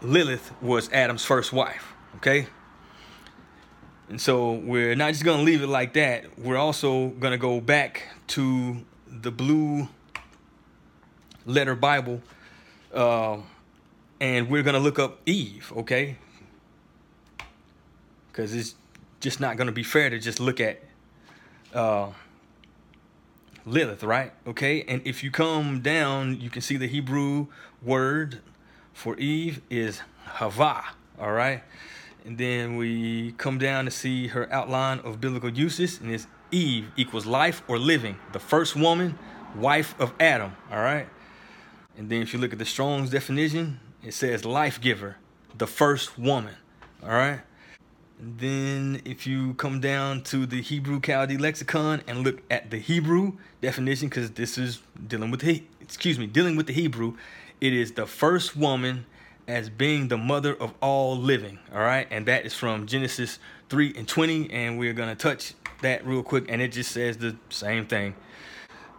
Lilith 0.02 0.52
was 0.62 0.90
Adam's 0.92 1.24
first 1.24 1.52
wife, 1.52 1.92
okay? 2.16 2.46
And 4.08 4.20
so 4.20 4.52
we're 4.52 4.94
not 4.94 5.12
just 5.12 5.24
going 5.24 5.38
to 5.38 5.44
leave 5.44 5.62
it 5.62 5.66
like 5.66 5.94
that. 5.94 6.38
We're 6.38 6.56
also 6.56 7.08
going 7.08 7.32
to 7.32 7.38
go 7.38 7.60
back 7.60 8.04
to 8.28 8.78
the 9.06 9.30
blue 9.30 9.88
letter 11.44 11.74
Bible 11.74 12.22
uh, 12.94 13.38
and 14.20 14.48
we're 14.48 14.62
going 14.62 14.74
to 14.74 14.80
look 14.80 14.98
up 14.98 15.20
Eve, 15.26 15.72
okay? 15.76 16.16
Because 18.28 18.54
it's 18.54 18.74
just 19.20 19.40
not 19.40 19.56
going 19.56 19.66
to 19.66 19.72
be 19.72 19.82
fair 19.82 20.10
to 20.10 20.18
just 20.18 20.40
look 20.40 20.60
at 20.60 20.82
uh, 21.74 22.10
Lilith, 23.66 24.02
right? 24.02 24.32
Okay, 24.46 24.82
and 24.82 25.02
if 25.04 25.22
you 25.22 25.30
come 25.30 25.80
down, 25.80 26.40
you 26.40 26.50
can 26.50 26.62
see 26.62 26.76
the 26.76 26.86
Hebrew 26.86 27.48
word 27.82 28.40
for 28.98 29.16
Eve 29.16 29.62
is 29.70 30.02
Hava, 30.24 30.84
all 31.20 31.30
right? 31.30 31.62
And 32.24 32.36
then 32.36 32.76
we 32.76 33.30
come 33.38 33.56
down 33.56 33.84
to 33.84 33.92
see 33.92 34.26
her 34.26 34.52
outline 34.52 34.98
of 35.00 35.20
biblical 35.20 35.50
uses, 35.50 36.00
and 36.00 36.10
it's 36.10 36.26
Eve 36.50 36.90
equals 36.96 37.24
life 37.24 37.62
or 37.68 37.78
living, 37.78 38.16
the 38.32 38.40
first 38.40 38.74
woman, 38.74 39.16
wife 39.54 39.94
of 40.00 40.12
Adam, 40.18 40.56
all 40.72 40.80
right? 40.80 41.06
And 41.96 42.10
then 42.10 42.22
if 42.22 42.32
you 42.34 42.40
look 42.40 42.52
at 42.52 42.58
the 42.58 42.64
Strong's 42.64 43.10
definition, 43.10 43.78
it 44.02 44.14
says 44.14 44.44
life 44.44 44.80
giver, 44.80 45.16
the 45.56 45.68
first 45.68 46.18
woman, 46.18 46.56
all 47.04 47.10
right? 47.10 47.42
And 48.18 48.36
then 48.40 49.00
if 49.04 49.28
you 49.28 49.54
come 49.54 49.80
down 49.80 50.22
to 50.24 50.44
the 50.44 50.60
Hebrew 50.60 50.98
Chaldee 50.98 51.38
lexicon 51.38 52.02
and 52.08 52.24
look 52.24 52.42
at 52.50 52.72
the 52.72 52.78
Hebrew 52.78 53.34
definition, 53.62 54.08
because 54.08 54.32
this 54.32 54.58
is 54.58 54.80
dealing 55.06 55.30
with 55.30 55.42
the 55.42 55.62
excuse 55.80 56.18
me, 56.18 56.26
dealing 56.26 56.56
with 56.56 56.66
the 56.66 56.72
Hebrew, 56.72 57.14
it 57.60 57.72
is 57.72 57.92
the 57.92 58.06
first 58.06 58.56
woman 58.56 59.06
as 59.46 59.70
being 59.70 60.08
the 60.08 60.18
mother 60.18 60.54
of 60.54 60.74
all 60.80 61.16
living. 61.16 61.58
All 61.72 61.80
right. 61.80 62.06
And 62.10 62.26
that 62.26 62.44
is 62.44 62.54
from 62.54 62.86
Genesis 62.86 63.38
3 63.70 63.94
and 63.96 64.06
20. 64.06 64.50
And 64.50 64.78
we're 64.78 64.92
going 64.92 65.08
to 65.08 65.14
touch 65.16 65.54
that 65.82 66.06
real 66.06 66.22
quick. 66.22 66.44
And 66.48 66.60
it 66.60 66.72
just 66.72 66.92
says 66.92 67.16
the 67.16 67.34
same 67.48 67.86
thing. 67.86 68.14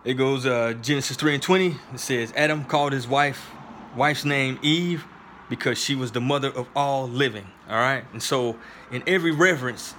It 0.03 0.16
goes 0.16 0.45
uh, 0.45 0.74
Genesis 0.82 1.18
3 1.18 1.36
and 1.36 1.43
20. 1.43 1.76
It 1.93 1.99
says, 1.99 2.34
Adam 2.36 2.66
called 2.66 2.93
his 2.93 3.07
wife, 3.07 3.49
wife's 3.95 4.26
name 4.26 4.57
Eve 4.62 5.05
because 5.49 5.78
she 5.78 5.95
was 5.95 6.12
the 6.12 6.22
mother 6.22 6.49
of 6.49 6.68
all 6.76 7.07
living. 7.07 7.47
All 7.70 7.76
right. 7.76 8.03
And 8.14 8.22
so, 8.22 8.57
in 8.91 9.03
every 9.05 9.32
reference 9.32 9.93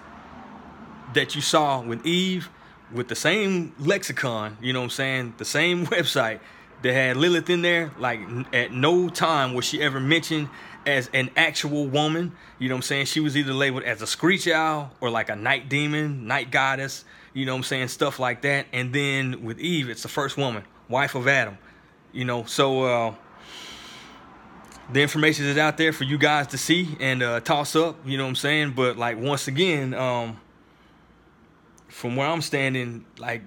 that 1.15 1.35
you 1.35 1.41
saw 1.41 1.81
with 1.81 2.07
Eve, 2.07 2.49
with 2.93 3.09
the 3.09 3.15
same 3.15 3.75
lexicon, 3.79 4.57
you 4.61 4.73
know 4.73 4.81
what 4.81 4.85
I'm 4.85 4.91
saying, 4.91 5.35
the 5.39 5.45
same 5.45 5.87
website, 5.89 6.41
that 6.83 6.93
had 6.93 7.17
Lilith 7.17 7.51
in 7.51 7.63
there, 7.63 7.93
like 7.99 8.21
at 8.53 8.73
no 8.73 9.09
time 9.09 9.55
was 9.55 9.65
she 9.65 9.83
ever 9.83 10.01
mentioned 10.01 10.49
as 10.87 11.11
an 11.13 11.31
actual 11.37 11.87
woman. 11.87 12.33
You 12.59 12.69
know 12.69 12.75
what 12.75 12.79
I'm 12.79 12.83
saying? 12.83 13.07
She 13.07 13.21
was 13.21 13.37
either 13.37 13.53
labeled 13.53 13.85
as 13.85 14.03
a 14.03 14.07
screech 14.07 14.49
owl 14.49 14.93
or 15.01 15.11
like 15.11 15.29
a 15.29 15.37
night 15.37 15.69
demon, 15.69 16.27
night 16.27 16.51
goddess, 16.51 17.05
you 17.33 17.47
know 17.47 17.53
what 17.53 17.59
I'm 17.59 17.65
saying? 17.65 17.89
Stuff 17.89 18.19
like 18.19 18.43
that. 18.43 18.67
And 18.73 18.93
then 18.93 19.45
with 19.45 19.59
Eve, 19.61 19.89
it's 19.89 20.03
the 20.03 20.09
first 20.09 20.37
woman, 20.37 20.65
wife 20.89 21.15
of 21.15 21.29
Adam. 21.29 21.59
You 22.13 22.25
know, 22.25 22.45
so 22.45 22.83
uh 22.85 23.15
the 24.93 25.03
information 25.03 25.47
is 25.47 25.57
out 25.57 25.77
there 25.77 25.93
for 25.93 26.03
you 26.03 26.19
guys 26.19 26.49
to 26.49 26.59
see 26.59 26.97
and 26.99 27.23
uh 27.23 27.41
toss 27.41 27.77
up, 27.77 27.97
you 28.05 28.17
know 28.17 28.25
what 28.25 28.31
I'm 28.31 28.37
saying? 28.37 28.73
But 28.73 28.97
like 28.97 29.19
once 29.19 29.49
again, 29.49 29.95
um 29.95 30.41
from 31.89 32.17
where 32.17 32.27
I'm 32.27 32.41
standing, 32.41 33.05
like 33.19 33.43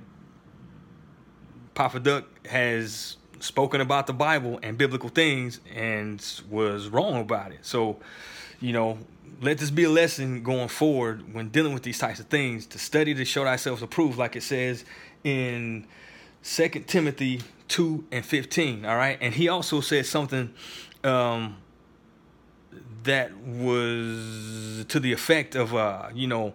Papa 1.73 1.99
Duck 1.99 2.25
has 2.47 3.17
spoken 3.43 3.81
about 3.81 4.07
the 4.07 4.13
Bible 4.13 4.59
and 4.63 4.77
biblical 4.77 5.09
things 5.09 5.59
and 5.75 6.23
was 6.49 6.87
wrong 6.87 7.19
about 7.19 7.51
it. 7.51 7.59
So, 7.61 7.99
you 8.61 8.71
know, 8.71 8.97
let 9.41 9.57
this 9.57 9.69
be 9.69 9.83
a 9.83 9.89
lesson 9.89 10.43
going 10.43 10.69
forward 10.69 11.33
when 11.33 11.49
dealing 11.49 11.73
with 11.73 11.83
these 11.83 11.99
types 11.99 12.19
of 12.19 12.27
things 12.27 12.65
to 12.67 12.79
study 12.79 13.13
to 13.13 13.25
show 13.25 13.43
thyself 13.43 13.81
approved, 13.81 14.17
like 14.17 14.35
it 14.37 14.43
says 14.43 14.85
in 15.23 15.85
Second 16.41 16.87
Timothy 16.87 17.41
2 17.67 18.05
and 18.11 18.25
15. 18.25 18.85
All 18.85 18.95
right. 18.95 19.17
And 19.19 19.33
he 19.33 19.49
also 19.49 19.81
said 19.81 20.05
something 20.05 20.53
um, 21.03 21.57
that 23.03 23.35
was 23.37 24.85
to 24.87 24.99
the 25.01 25.11
effect 25.11 25.55
of, 25.55 25.75
uh, 25.75 26.09
you 26.13 26.27
know, 26.27 26.53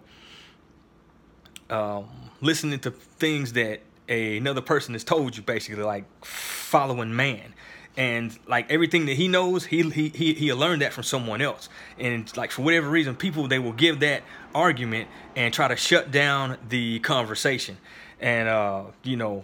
um, 1.69 2.07
listening 2.41 2.79
to 2.79 2.91
things 2.91 3.53
that 3.53 3.81
a, 4.09 4.37
another 4.37 4.61
person 4.61 4.93
has 4.93 5.03
told 5.03 5.37
you 5.37 5.43
basically 5.43 5.83
like 5.83 6.03
following 6.25 7.15
man. 7.15 7.53
And 7.97 8.37
like 8.47 8.71
everything 8.71 9.07
that 9.07 9.15
he 9.15 9.27
knows 9.27 9.65
he 9.65 9.89
he 9.89 10.09
he 10.09 10.33
he 10.33 10.53
learned 10.53 10.81
that 10.81 10.93
from 10.93 11.03
someone 11.03 11.41
else. 11.41 11.69
And 11.97 12.35
like 12.37 12.51
for 12.51 12.61
whatever 12.61 12.89
reason 12.89 13.15
people 13.15 13.47
they 13.47 13.59
will 13.59 13.73
give 13.73 13.99
that 14.01 14.23
argument 14.53 15.09
and 15.35 15.53
try 15.53 15.67
to 15.67 15.75
shut 15.75 16.11
down 16.11 16.57
the 16.69 16.99
conversation. 16.99 17.77
And 18.19 18.47
uh 18.47 18.83
you 19.03 19.17
know 19.17 19.43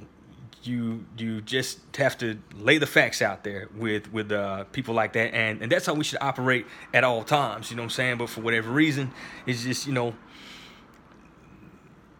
you 0.64 1.06
you 1.18 1.42
just 1.42 1.80
have 1.96 2.18
to 2.20 2.40
lay 2.58 2.78
the 2.78 2.88
facts 2.88 3.22
out 3.22 3.44
there 3.44 3.70
with 3.76 4.12
with 4.14 4.32
uh, 4.32 4.64
people 4.66 4.94
like 4.94 5.14
that. 5.14 5.34
And 5.34 5.62
and 5.62 5.72
that's 5.72 5.86
how 5.86 5.94
we 5.94 6.04
should 6.04 6.22
operate 6.22 6.66
at 6.94 7.04
all 7.04 7.24
times 7.24 7.70
you 7.70 7.78
know 7.78 7.84
what 7.84 7.86
i'm 7.86 7.90
saying? 7.92 8.18
But 8.18 8.30
for 8.30 8.42
whatever 8.42 8.72
reason 8.72 9.12
it's 9.46 9.64
just 9.64 9.86
you 9.86 9.94
know 9.94 10.16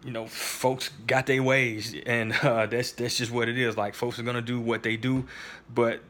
you 0.06 0.12
know, 0.12 0.26
folks 0.26 0.90
got 1.06 1.26
their 1.26 1.42
ways, 1.42 1.94
and 2.06 2.32
uh, 2.32 2.66
that's 2.66 2.92
that's 2.92 3.18
just 3.18 3.32
what 3.32 3.48
it 3.48 3.58
is. 3.58 3.76
Like 3.76 3.94
folks 3.94 4.18
are 4.18 4.22
gonna 4.22 4.40
do 4.40 4.60
what 4.60 4.84
they 4.84 4.96
do, 4.96 5.26
but 5.74 6.00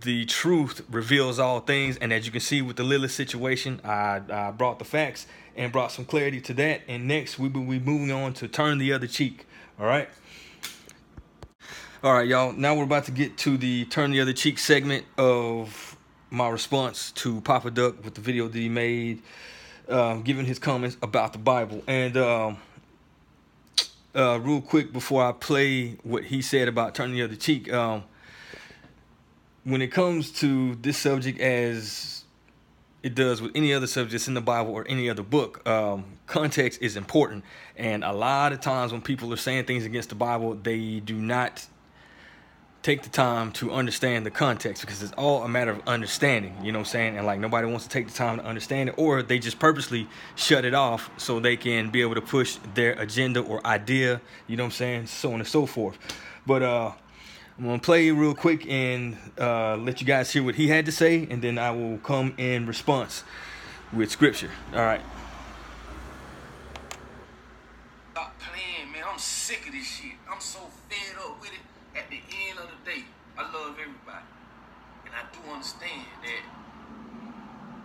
the 0.00 0.24
truth 0.24 0.82
reveals 0.90 1.38
all 1.38 1.60
things. 1.60 1.96
And 1.98 2.12
as 2.12 2.26
you 2.26 2.32
can 2.32 2.40
see 2.40 2.62
with 2.62 2.76
the 2.76 2.82
Lilith 2.82 3.12
situation, 3.12 3.80
I, 3.84 4.20
I 4.28 4.50
brought 4.50 4.78
the 4.78 4.84
facts 4.84 5.26
and 5.54 5.70
brought 5.70 5.92
some 5.92 6.04
clarity 6.04 6.40
to 6.42 6.54
that. 6.54 6.82
And 6.88 7.06
next 7.06 7.38
we 7.38 7.48
will 7.48 7.62
be 7.62 7.78
moving 7.78 8.10
on 8.10 8.34
to 8.34 8.48
turn 8.48 8.78
the 8.78 8.92
other 8.92 9.06
cheek. 9.06 9.46
All 9.78 9.86
right. 9.86 10.08
All 12.02 12.12
right, 12.12 12.26
y'all. 12.26 12.52
Now 12.52 12.74
we're 12.74 12.84
about 12.84 13.04
to 13.04 13.12
get 13.12 13.36
to 13.38 13.56
the 13.56 13.84
turn 13.86 14.10
the 14.10 14.20
other 14.20 14.32
cheek 14.32 14.58
segment 14.58 15.04
of 15.16 15.96
my 16.30 16.48
response 16.48 17.12
to 17.12 17.40
Papa 17.40 17.70
Duck 17.70 18.04
with 18.04 18.14
the 18.14 18.20
video 18.20 18.48
that 18.48 18.58
he 18.58 18.68
made, 18.68 19.22
um, 19.88 20.22
giving 20.22 20.46
his 20.46 20.58
comments 20.58 20.96
about 21.00 21.32
the 21.32 21.38
Bible. 21.38 21.82
And 21.86 22.16
um, 22.16 22.58
uh, 24.16 24.40
real 24.42 24.60
quick 24.60 24.92
before 24.92 25.24
I 25.24 25.32
play 25.32 25.96
what 26.02 26.24
he 26.24 26.42
said 26.42 26.68
about 26.68 26.94
turning 26.94 27.16
the 27.16 27.22
other 27.22 27.36
cheek. 27.36 27.72
Um, 27.72 28.04
when 29.64 29.82
it 29.82 29.88
comes 29.88 30.30
to 30.40 30.76
this 30.76 30.96
subject, 30.96 31.40
as 31.40 32.24
it 33.02 33.14
does 33.14 33.42
with 33.42 33.52
any 33.54 33.74
other 33.74 33.86
subjects 33.86 34.26
in 34.26 34.34
the 34.34 34.40
Bible 34.40 34.72
or 34.72 34.86
any 34.88 35.10
other 35.10 35.22
book, 35.22 35.66
um, 35.68 36.04
context 36.26 36.80
is 36.82 36.96
important. 36.96 37.44
And 37.76 38.02
a 38.02 38.12
lot 38.12 38.52
of 38.52 38.60
times 38.60 38.92
when 38.92 39.02
people 39.02 39.32
are 39.32 39.36
saying 39.36 39.64
things 39.64 39.84
against 39.84 40.08
the 40.08 40.14
Bible, 40.14 40.54
they 40.54 41.00
do 41.00 41.14
not 41.14 41.66
take 42.86 43.02
the 43.02 43.08
time 43.08 43.50
to 43.50 43.72
understand 43.72 44.24
the 44.24 44.30
context 44.30 44.80
because 44.80 45.02
it's 45.02 45.12
all 45.14 45.42
a 45.42 45.48
matter 45.48 45.72
of 45.72 45.80
understanding, 45.88 46.56
you 46.62 46.70
know 46.70 46.78
what 46.78 46.86
I'm 46.86 46.92
saying? 46.92 47.16
And 47.16 47.26
like 47.26 47.40
nobody 47.40 47.66
wants 47.66 47.82
to 47.82 47.90
take 47.90 48.06
the 48.06 48.14
time 48.14 48.38
to 48.38 48.44
understand 48.44 48.90
it, 48.90 48.94
or 48.96 49.24
they 49.24 49.40
just 49.40 49.58
purposely 49.58 50.06
shut 50.36 50.64
it 50.64 50.72
off 50.72 51.10
so 51.16 51.40
they 51.40 51.56
can 51.56 51.90
be 51.90 52.00
able 52.00 52.14
to 52.14 52.20
push 52.20 52.58
their 52.74 52.92
agenda 52.92 53.40
or 53.40 53.66
idea, 53.66 54.20
you 54.46 54.56
know 54.56 54.62
what 54.62 54.68
I'm 54.68 54.72
saying? 54.72 55.06
So 55.08 55.32
on 55.32 55.40
and 55.40 55.48
so 55.48 55.66
forth. 55.66 55.98
But 56.46 56.62
uh 56.62 56.92
I'm 57.58 57.64
gonna 57.64 57.80
play 57.80 58.10
real 58.12 58.34
quick 58.34 58.68
and 58.68 59.16
uh, 59.36 59.76
let 59.78 60.00
you 60.00 60.06
guys 60.06 60.30
hear 60.30 60.44
what 60.44 60.54
he 60.54 60.68
had 60.68 60.86
to 60.86 60.92
say, 60.92 61.26
and 61.28 61.42
then 61.42 61.58
I 61.58 61.70
will 61.72 61.98
come 61.98 62.34
in 62.36 62.66
response 62.66 63.24
with 63.92 64.10
scripture. 64.10 64.50
All 64.74 64.84
right. 64.84 65.00
Stop 68.12 68.38
playing, 68.38 68.92
man. 68.92 69.04
I'm 69.10 69.18
sick 69.18 69.66
of 69.66 69.72
this 69.72 69.86
shit. 69.86 70.12
I'm 70.30 70.38
so 70.38 70.60
fed 70.88 71.16
up 71.18 71.40
with 71.40 71.50
it. 71.50 71.60
At 71.96 72.10
the 72.10 72.20
end 72.50 72.58
of 72.58 72.68
the 72.68 72.90
day, 72.90 73.04
I 73.38 73.42
love 73.50 73.74
everybody, 73.80 74.26
and 75.06 75.14
I 75.14 75.24
do 75.32 75.45
understand 75.56 76.04
that 76.22 76.42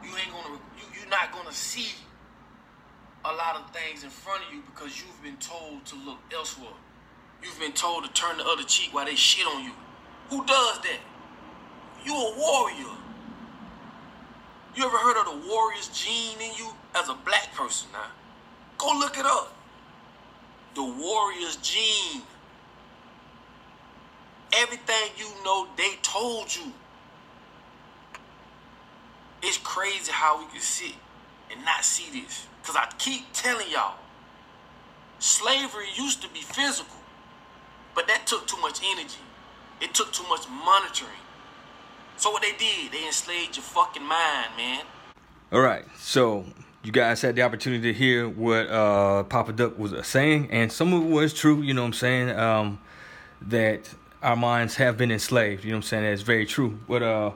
you 0.03 0.09
ain't 0.17 0.31
gonna, 0.31 0.59
you, 0.75 0.83
you're 0.99 1.09
not 1.09 1.31
gonna 1.31 1.53
see 1.53 1.95
a 3.23 3.31
lot 3.33 3.55
of 3.55 3.71
things 3.71 4.03
in 4.03 4.09
front 4.09 4.43
of 4.45 4.53
you 4.53 4.61
because 4.73 4.99
you've 4.99 5.23
been 5.23 5.37
told 5.37 5.85
to 5.85 5.95
look 6.05 6.17
elsewhere. 6.33 6.75
You've 7.41 7.59
been 7.59 7.71
told 7.71 8.03
to 8.03 8.11
turn 8.11 8.37
the 8.37 8.45
other 8.45 8.63
cheek 8.63 8.93
while 8.93 9.05
they 9.05 9.15
shit 9.15 9.47
on 9.47 9.63
you. 9.63 9.71
Who 10.29 10.45
does 10.45 10.79
that? 10.81 10.99
You 12.03 12.13
a 12.13 12.35
warrior. 12.37 12.97
You 14.75 14.85
ever 14.85 14.97
heard 14.97 15.17
of 15.17 15.25
the 15.25 15.47
warrior's 15.47 15.87
gene 15.89 16.41
in 16.41 16.53
you 16.57 16.71
as 16.93 17.07
a 17.07 17.15
black 17.25 17.53
person 17.53 17.87
now? 17.93 18.11
Go 18.77 18.87
look 18.99 19.17
it 19.17 19.25
up. 19.25 19.55
The 20.75 20.83
warrior's 20.83 21.55
gene. 21.57 22.21
Everything 24.53 25.09
you 25.17 25.29
know, 25.45 25.67
they 25.77 25.93
told 26.01 26.53
you. 26.53 26.73
It's 29.43 29.57
crazy 29.57 30.11
how 30.11 30.39
we 30.39 30.45
can 30.51 30.61
sit 30.61 30.93
and 31.51 31.63
not 31.65 31.83
see 31.83 32.21
this. 32.21 32.47
Because 32.61 32.75
I 32.75 32.87
keep 32.97 33.25
telling 33.33 33.67
y'all, 33.71 33.95
slavery 35.19 35.87
used 35.95 36.21
to 36.21 36.29
be 36.29 36.41
physical. 36.41 36.97
But 37.95 38.07
that 38.07 38.27
took 38.27 38.47
too 38.47 38.59
much 38.61 38.79
energy. 38.83 39.19
It 39.81 39.93
took 39.93 40.11
too 40.13 40.27
much 40.29 40.47
monitoring. 40.47 41.11
So 42.17 42.29
what 42.29 42.43
they 42.43 42.51
did, 42.51 42.91
they 42.91 43.05
enslaved 43.05 43.57
your 43.57 43.63
fucking 43.63 44.03
mind, 44.03 44.49
man. 44.55 44.83
All 45.51 45.59
right, 45.59 45.83
so 45.97 46.45
you 46.83 46.91
guys 46.91 47.21
had 47.21 47.35
the 47.35 47.41
opportunity 47.41 47.91
to 47.91 47.97
hear 47.97 48.29
what 48.29 48.69
uh, 48.69 49.23
Papa 49.23 49.53
Duck 49.53 49.77
was 49.77 49.93
saying, 50.07 50.49
and 50.51 50.71
some 50.71 50.93
of 50.93 51.03
it 51.03 51.09
was 51.09 51.33
true. 51.33 51.61
You 51.61 51.73
know 51.73 51.81
what 51.81 51.87
I'm 51.87 51.93
saying? 51.93 52.29
Um, 52.31 52.79
that 53.41 53.89
our 54.21 54.35
minds 54.35 54.75
have 54.75 54.97
been 54.97 55.11
enslaved. 55.11 55.63
You 55.63 55.71
know 55.71 55.77
what 55.77 55.85
I'm 55.85 55.89
saying? 55.89 56.03
That's 56.03 56.21
very 56.21 56.45
true. 56.45 56.79
But 56.87 57.01
uh, 57.03 57.31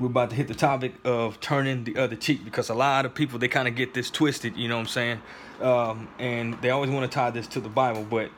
we're 0.00 0.06
about 0.06 0.30
to 0.30 0.36
hit 0.36 0.48
the 0.48 0.54
topic 0.54 0.94
of 1.04 1.38
turning 1.40 1.84
the 1.84 1.98
other 1.98 2.16
cheek 2.16 2.44
because 2.44 2.70
a 2.70 2.74
lot 2.74 3.04
of 3.04 3.14
people 3.14 3.38
they 3.38 3.48
kind 3.48 3.68
of 3.68 3.76
get 3.76 3.92
this 3.94 4.10
twisted. 4.10 4.56
You 4.56 4.68
know 4.68 4.76
what 4.76 4.82
I'm 4.82 4.86
saying? 4.88 5.22
Um, 5.60 6.08
and 6.18 6.60
they 6.62 6.70
always 6.70 6.90
want 6.90 7.10
to 7.10 7.14
tie 7.14 7.30
this 7.30 7.46
to 7.48 7.60
the 7.60 7.68
Bible, 7.68 8.06
but 8.08 8.30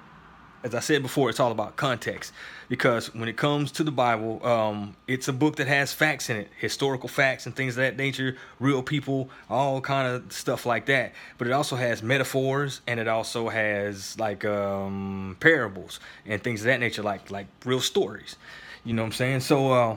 as 0.65 0.75
I 0.75 0.81
said 0.81 1.03
before, 1.03 1.29
it's 1.29 1.41
all 1.41 1.51
about 1.51 1.77
context. 1.77 2.33
Because 2.69 3.13
when 3.15 3.29
it 3.29 3.37
comes 3.37 3.73
to 3.73 3.85
the 3.85 3.91
Bible, 3.91 4.45
um, 4.47 4.97
it's 5.07 5.29
a 5.29 5.33
book 5.33 5.57
that 5.57 5.67
has 5.67 5.93
facts 5.93 6.31
in 6.31 6.37
it, 6.37 6.49
historical 6.59 7.09
facts 7.09 7.47
and 7.47 7.55
things 7.55 7.77
of 7.77 7.83
that 7.83 7.97
nature, 7.97 8.37
real 8.61 8.83
people, 8.83 9.29
all 9.51 9.81
kind 9.81 10.09
of 10.09 10.33
stuff 10.33 10.65
like 10.65 10.87
that. 10.87 11.13
But 11.37 11.49
it 11.49 11.53
also 11.53 11.77
has 11.77 12.03
metaphors 12.03 12.81
and 12.87 12.99
it 12.99 13.09
also 13.09 13.49
has 13.49 14.19
like 14.19 14.45
um, 14.45 15.37
parables 15.41 16.01
and 16.25 16.43
things 16.43 16.61
of 16.61 16.67
that 16.67 16.81
nature, 16.81 17.03
like 17.03 17.31
like 17.31 17.47
real 17.65 17.81
stories. 17.81 18.37
You 18.85 18.95
know 18.95 19.03
what 19.03 19.07
I'm 19.07 19.13
saying? 19.13 19.41
So, 19.41 19.73
uh, 19.73 19.97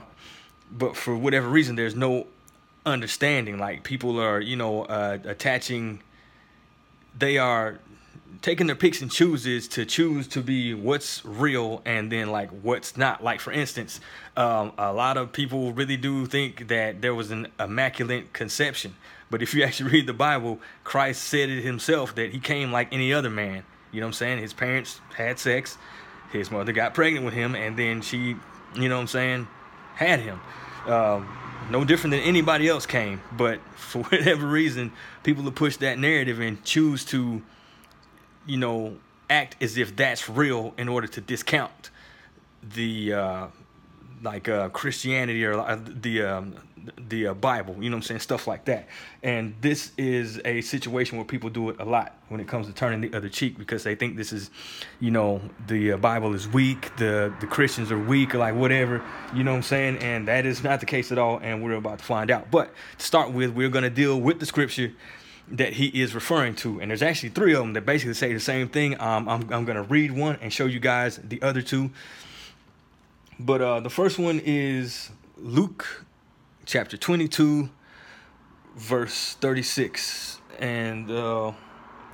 but 0.71 0.95
for 0.95 1.15
whatever 1.15 1.47
reason, 1.47 1.75
there's 1.75 1.95
no 1.95 2.27
understanding. 2.85 3.57
Like 3.57 3.83
people 3.83 4.19
are, 4.21 4.39
you 4.39 4.55
know, 4.55 4.83
uh, 4.83 5.19
attaching. 5.25 6.01
They 7.17 7.37
are 7.37 7.79
taking 8.41 8.67
their 8.67 8.75
picks 8.75 9.01
and 9.01 9.11
chooses 9.11 9.67
to 9.67 9.85
choose 9.85 10.27
to 10.27 10.41
be 10.41 10.73
what's 10.73 11.23
real 11.25 11.81
and 11.85 12.11
then 12.11 12.29
like 12.31 12.49
what's 12.61 12.97
not. 12.97 13.23
Like 13.23 13.39
for 13.39 13.51
instance, 13.51 13.99
um, 14.37 14.71
a 14.77 14.93
lot 14.93 15.17
of 15.17 15.31
people 15.31 15.73
really 15.73 15.97
do 15.97 16.25
think 16.25 16.67
that 16.67 17.01
there 17.01 17.15
was 17.15 17.31
an 17.31 17.47
immaculate 17.59 18.33
conception, 18.33 18.95
but 19.29 19.41
if 19.41 19.53
you 19.53 19.63
actually 19.65 19.91
read 19.91 20.07
the 20.07 20.13
Bible, 20.13 20.59
Christ 20.83 21.23
said 21.23 21.49
it 21.49 21.63
himself 21.63 22.15
that 22.15 22.31
he 22.31 22.39
came 22.39 22.71
like 22.71 22.89
any 22.91 23.13
other 23.13 23.29
man. 23.29 23.63
You 23.91 24.01
know 24.01 24.07
what 24.07 24.09
I'm 24.09 24.13
saying? 24.13 24.39
His 24.39 24.53
parents 24.53 24.99
had 25.15 25.39
sex, 25.39 25.77
his 26.31 26.51
mother 26.51 26.73
got 26.73 26.93
pregnant 26.93 27.25
with 27.25 27.33
him, 27.33 27.55
and 27.55 27.77
then 27.77 28.01
she, 28.01 28.35
you 28.75 28.89
know 28.89 28.95
what 28.95 29.01
I'm 29.01 29.07
saying, 29.07 29.47
had 29.95 30.19
him. 30.19 30.39
Um, 30.87 31.37
no 31.71 31.83
different 31.83 32.11
than 32.11 32.21
anybody 32.21 32.67
else 32.67 32.85
came, 32.85 33.21
but 33.35 33.59
for 33.75 34.03
whatever 34.03 34.45
reason, 34.47 34.91
people 35.23 35.43
will 35.43 35.51
push 35.51 35.77
that 35.77 35.97
narrative 35.97 36.39
and 36.39 36.63
choose 36.63 37.03
to 37.05 37.41
you 38.45 38.57
know, 38.57 38.95
act 39.29 39.61
as 39.61 39.77
if 39.77 39.95
that's 39.95 40.29
real 40.29 40.73
in 40.77 40.87
order 40.87 41.07
to 41.07 41.21
discount 41.21 41.89
the 42.61 43.13
uh, 43.13 43.47
like 44.21 44.47
uh, 44.47 44.69
Christianity 44.69 45.43
or 45.45 45.59
uh, 45.59 45.79
the 45.83 46.23
um, 46.23 46.55
the 46.97 47.27
uh, 47.27 47.33
Bible, 47.33 47.75
you 47.79 47.89
know 47.89 47.97
what 47.97 48.03
I'm 48.03 48.07
saying, 48.07 48.19
stuff 48.21 48.47
like 48.47 48.65
that. 48.65 48.87
And 49.23 49.55
this 49.61 49.91
is 49.97 50.39
a 50.45 50.61
situation 50.61 51.17
where 51.17 51.25
people 51.25 51.49
do 51.49 51.69
it 51.69 51.77
a 51.79 51.85
lot 51.85 52.17
when 52.29 52.39
it 52.39 52.47
comes 52.47 52.67
to 52.67 52.73
turning 52.73 53.01
the 53.01 53.15
other 53.15 53.29
cheek 53.29 53.57
because 53.57 53.83
they 53.83 53.95
think 53.95 54.17
this 54.17 54.33
is, 54.33 54.49
you 54.99 55.11
know, 55.11 55.41
the 55.67 55.93
uh, 55.93 55.97
Bible 55.97 56.33
is 56.33 56.47
weak, 56.47 56.95
the 56.97 57.33
the 57.39 57.47
Christians 57.47 57.91
are 57.91 57.99
weak, 57.99 58.35
or 58.35 58.39
like 58.39 58.55
whatever, 58.55 59.03
you 59.33 59.43
know 59.43 59.51
what 59.51 59.57
I'm 59.57 59.63
saying. 59.63 59.97
And 59.97 60.27
that 60.27 60.45
is 60.45 60.63
not 60.63 60.79
the 60.79 60.85
case 60.85 61.11
at 61.11 61.17
all, 61.17 61.39
and 61.39 61.63
we're 61.63 61.73
about 61.73 61.99
to 61.99 62.05
find 62.05 62.31
out. 62.31 62.51
But 62.51 62.73
to 62.97 63.05
start 63.05 63.31
with, 63.31 63.51
we're 63.51 63.69
going 63.69 63.83
to 63.83 63.89
deal 63.89 64.19
with 64.19 64.39
the 64.39 64.45
scripture 64.45 64.93
that 65.51 65.73
he 65.73 65.87
is 65.87 66.15
referring 66.15 66.55
to. 66.55 66.81
And 66.81 66.89
there's 66.89 67.03
actually 67.03 67.29
three 67.29 67.53
of 67.53 67.59
them 67.59 67.73
that 67.73 67.85
basically 67.85 68.13
say 68.15 68.33
the 68.33 68.39
same 68.39 68.67
thing. 68.67 68.99
Um, 68.99 69.29
I'm, 69.29 69.41
I'm 69.53 69.65
going 69.65 69.75
to 69.75 69.83
read 69.83 70.11
one 70.11 70.37
and 70.41 70.51
show 70.51 70.65
you 70.65 70.79
guys 70.79 71.19
the 71.23 71.41
other 71.41 71.61
two. 71.61 71.91
But 73.39 73.61
uh, 73.61 73.79
the 73.81 73.89
first 73.89 74.17
one 74.17 74.41
is 74.43 75.11
Luke 75.37 76.05
chapter 76.65 76.97
22, 76.97 77.69
verse 78.75 79.35
36. 79.35 80.41
And 80.59 81.09
uh, 81.09 81.51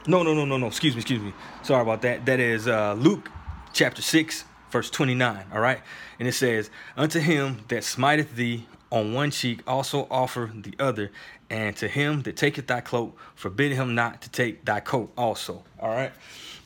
no, 0.07 0.23
no, 0.23 0.33
no, 0.33 0.45
no, 0.45 0.57
no. 0.57 0.67
Excuse 0.67 0.93
me, 0.95 0.99
excuse 0.99 1.21
me. 1.21 1.33
Sorry 1.63 1.81
about 1.81 2.01
that. 2.01 2.25
That 2.25 2.39
is 2.39 2.67
uh, 2.67 2.93
Luke 2.93 3.29
chapter 3.73 4.01
6, 4.01 4.43
verse 4.69 4.89
29. 4.89 5.45
All 5.53 5.59
right. 5.59 5.79
And 6.19 6.27
it 6.27 6.33
says, 6.33 6.69
Unto 6.97 7.19
him 7.19 7.63
that 7.69 7.83
smiteth 7.83 8.35
thee 8.35 8.67
on 8.91 9.13
one 9.13 9.31
cheek 9.31 9.61
also 9.65 10.05
offer 10.11 10.51
the 10.53 10.73
other, 10.77 11.11
and 11.49 11.75
to 11.77 11.87
him 11.87 12.23
that 12.23 12.35
taketh 12.35 12.67
thy 12.67 12.81
cloak, 12.81 13.17
forbid 13.35 13.71
him 13.71 13.95
not 13.95 14.21
to 14.21 14.29
take 14.29 14.65
thy 14.65 14.81
coat 14.81 15.11
also. 15.17 15.63
All 15.79 15.89
right. 15.89 16.11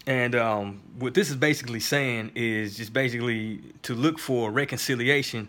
And 0.07 0.35
um, 0.35 0.81
what 0.97 1.13
this 1.13 1.29
is 1.29 1.35
basically 1.35 1.79
saying 1.79 2.31
is 2.35 2.77
just 2.77 2.93
basically 2.93 3.61
to 3.83 3.95
look 3.95 4.19
for 4.19 4.51
reconciliation 4.51 5.47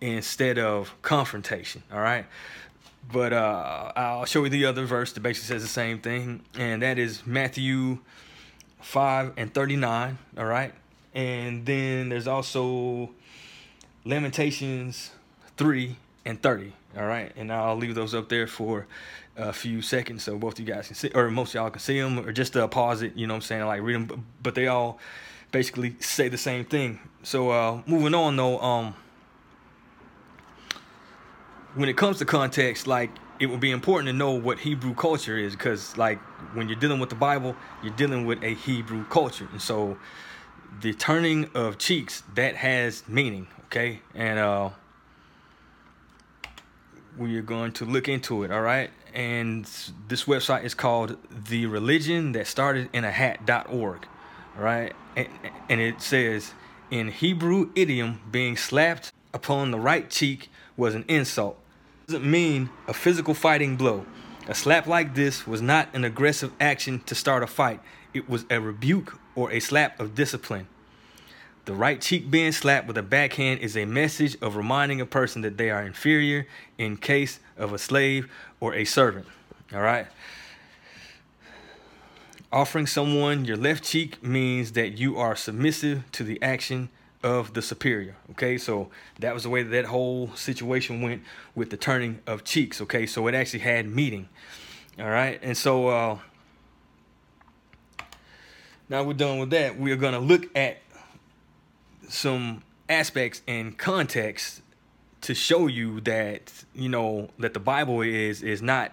instead 0.00 0.58
of 0.58 0.94
confrontation. 1.02 1.82
All 1.92 2.00
right. 2.00 2.26
But 3.10 3.32
uh, 3.32 3.92
I'll 3.96 4.24
show 4.26 4.44
you 4.44 4.50
the 4.50 4.66
other 4.66 4.84
verse 4.84 5.12
that 5.12 5.20
basically 5.20 5.54
says 5.54 5.62
the 5.62 5.68
same 5.68 5.98
thing, 5.98 6.42
and 6.54 6.82
that 6.82 6.98
is 6.98 7.26
Matthew 7.26 7.98
5 8.80 9.32
and 9.36 9.52
39. 9.52 10.18
All 10.36 10.44
right. 10.44 10.74
And 11.14 11.64
then 11.64 12.10
there's 12.10 12.28
also 12.28 13.10
Lamentations 14.04 15.10
3 15.56 15.96
and 16.26 16.42
30. 16.42 16.72
All 16.98 17.06
right. 17.06 17.32
And 17.36 17.50
I'll 17.50 17.76
leave 17.76 17.94
those 17.94 18.14
up 18.14 18.28
there 18.28 18.46
for 18.46 18.86
a 19.38 19.52
few 19.52 19.80
seconds 19.80 20.24
so 20.24 20.36
both 20.36 20.58
you 20.58 20.66
guys 20.66 20.88
can 20.88 20.96
see, 20.96 21.10
or 21.14 21.30
most 21.30 21.54
y'all 21.54 21.70
can 21.70 21.80
see 21.80 21.98
them, 22.00 22.18
or 22.18 22.32
just 22.32 22.56
uh, 22.56 22.66
pause 22.66 23.02
it, 23.02 23.16
you 23.16 23.26
know 23.26 23.34
what 23.34 23.38
I'm 23.38 23.42
saying? 23.42 23.66
Like 23.66 23.82
read 23.82 24.08
them, 24.08 24.26
but 24.42 24.54
they 24.54 24.66
all 24.66 24.98
basically 25.52 25.96
say 26.00 26.28
the 26.28 26.38
same 26.38 26.64
thing. 26.64 26.98
So 27.22 27.50
uh, 27.50 27.82
moving 27.86 28.14
on 28.14 28.36
though, 28.36 28.58
um, 28.60 28.94
when 31.78 31.88
it 31.88 31.96
comes 31.96 32.18
to 32.18 32.24
context, 32.24 32.88
like 32.88 33.08
it 33.38 33.46
would 33.46 33.60
be 33.60 33.70
important 33.70 34.08
to 34.08 34.12
know 34.12 34.32
what 34.32 34.58
Hebrew 34.58 34.94
culture 34.94 35.38
is 35.38 35.52
because 35.52 35.96
like 35.96 36.18
when 36.52 36.68
you're 36.68 36.78
dealing 36.78 36.98
with 36.98 37.08
the 37.08 37.14
Bible, 37.14 37.54
you're 37.84 37.94
dealing 37.94 38.26
with 38.26 38.42
a 38.42 38.54
Hebrew 38.54 39.04
culture. 39.04 39.48
And 39.52 39.62
so 39.62 39.96
the 40.80 40.92
turning 40.92 41.48
of 41.54 41.78
cheeks, 41.78 42.24
that 42.34 42.56
has 42.56 43.08
meaning, 43.08 43.46
okay? 43.66 44.00
And 44.12 44.40
uh 44.40 44.70
we 47.16 47.36
are 47.36 47.42
going 47.42 47.72
to 47.72 47.84
look 47.84 48.08
into 48.08 48.42
it, 48.42 48.50
all 48.50 48.60
right? 48.60 48.90
And 49.14 49.64
this 50.08 50.24
website 50.24 50.64
is 50.64 50.74
called 50.74 51.16
the 51.30 51.66
religion 51.66 52.32
that 52.32 52.48
started 52.48 52.88
in 52.92 53.04
a 53.04 53.10
hat.org, 53.12 54.06
all 54.56 54.64
right? 54.64 54.92
And, 55.16 55.28
and 55.68 55.80
it 55.80 56.02
says 56.02 56.54
in 56.90 57.08
Hebrew 57.08 57.70
idiom 57.76 58.20
being 58.32 58.56
slapped 58.56 59.12
upon 59.32 59.70
the 59.70 59.78
right 59.78 60.10
cheek 60.10 60.50
was 60.76 60.96
an 60.96 61.04
insult. 61.06 61.56
Doesn't 62.08 62.24
mean 62.24 62.70
a 62.86 62.94
physical 62.94 63.34
fighting 63.34 63.76
blow. 63.76 64.06
A 64.48 64.54
slap 64.54 64.86
like 64.86 65.14
this 65.14 65.46
was 65.46 65.60
not 65.60 65.90
an 65.92 66.06
aggressive 66.06 66.52
action 66.58 67.00
to 67.00 67.14
start 67.14 67.42
a 67.42 67.46
fight. 67.46 67.80
It 68.14 68.30
was 68.30 68.46
a 68.48 68.62
rebuke 68.62 69.18
or 69.34 69.52
a 69.52 69.60
slap 69.60 70.00
of 70.00 70.14
discipline. 70.14 70.68
The 71.66 71.74
right 71.74 72.00
cheek 72.00 72.30
being 72.30 72.52
slapped 72.52 72.86
with 72.86 72.96
a 72.96 73.02
backhand 73.02 73.60
is 73.60 73.76
a 73.76 73.84
message 73.84 74.38
of 74.40 74.56
reminding 74.56 75.02
a 75.02 75.04
person 75.04 75.42
that 75.42 75.58
they 75.58 75.68
are 75.68 75.82
inferior 75.82 76.46
in 76.78 76.96
case 76.96 77.40
of 77.58 77.74
a 77.74 77.78
slave 77.78 78.26
or 78.58 78.74
a 78.74 78.86
servant. 78.86 79.26
All 79.74 79.82
right. 79.82 80.06
Offering 82.50 82.86
someone 82.86 83.44
your 83.44 83.58
left 83.58 83.84
cheek 83.84 84.22
means 84.22 84.72
that 84.72 84.96
you 84.96 85.18
are 85.18 85.36
submissive 85.36 86.10
to 86.12 86.24
the 86.24 86.40
action 86.40 86.88
of 87.22 87.54
the 87.54 87.62
superior. 87.62 88.16
Okay, 88.32 88.58
so 88.58 88.88
that 89.18 89.34
was 89.34 89.42
the 89.42 89.50
way 89.50 89.62
that, 89.62 89.70
that 89.70 89.86
whole 89.86 90.30
situation 90.34 91.02
went 91.02 91.22
with 91.54 91.70
the 91.70 91.76
turning 91.76 92.20
of 92.26 92.44
cheeks. 92.44 92.80
Okay, 92.80 93.06
so 93.06 93.26
it 93.26 93.34
actually 93.34 93.60
had 93.60 93.86
meaning. 93.86 94.28
All 94.98 95.08
right, 95.08 95.38
and 95.42 95.56
so 95.56 95.88
uh, 95.88 96.18
now 98.88 99.02
we're 99.02 99.14
done 99.14 99.38
with 99.38 99.50
that. 99.50 99.78
We 99.78 99.92
are 99.92 99.96
going 99.96 100.14
to 100.14 100.20
look 100.20 100.56
at 100.56 100.78
some 102.08 102.62
aspects 102.88 103.42
and 103.46 103.76
context 103.76 104.62
to 105.20 105.34
show 105.34 105.66
you 105.66 106.00
that 106.02 106.52
you 106.74 106.88
know 106.88 107.28
that 107.38 107.54
the 107.54 107.60
Bible 107.60 108.00
is 108.02 108.42
is 108.42 108.62
not 108.62 108.92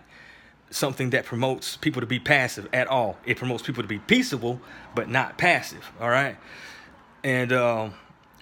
something 0.71 1.11
that 1.11 1.25
promotes 1.25 1.77
people 1.77 2.01
to 2.01 2.07
be 2.07 2.19
passive 2.19 2.67
at 2.73 2.87
all. 2.87 3.17
It 3.25 3.37
promotes 3.37 3.63
people 3.63 3.83
to 3.83 3.87
be 3.87 3.99
peaceable, 3.99 4.59
but 4.95 5.09
not 5.09 5.37
passive. 5.37 5.91
All 6.01 6.09
right, 6.09 6.37
and 7.23 7.51
uh, 7.51 7.89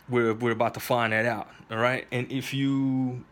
we're 0.09 0.33
we're 0.33 0.51
about 0.51 0.73
to 0.75 0.79
find 0.79 1.13
that 1.13 1.25
out. 1.25 1.49
All 1.71 1.77
right, 1.77 2.05
and 2.11 2.31
if 2.31 2.53
you 2.53 3.23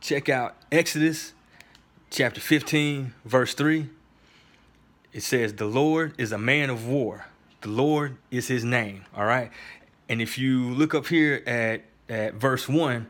check 0.00 0.28
out 0.28 0.56
Exodus 0.70 1.32
chapter 2.10 2.40
15, 2.40 3.14
verse 3.24 3.54
3, 3.54 3.88
it 5.12 5.22
says, 5.22 5.54
The 5.54 5.66
Lord 5.66 6.14
is 6.18 6.32
a 6.32 6.38
man 6.38 6.70
of 6.70 6.86
war. 6.86 7.26
The 7.62 7.68
Lord 7.68 8.16
is 8.30 8.48
his 8.48 8.64
name. 8.64 9.04
All 9.16 9.24
right. 9.24 9.50
And 10.08 10.20
if 10.20 10.36
you 10.36 10.70
look 10.70 10.94
up 10.94 11.06
here 11.06 11.42
at, 11.46 11.84
at 12.08 12.34
verse 12.34 12.68
1, 12.68 13.08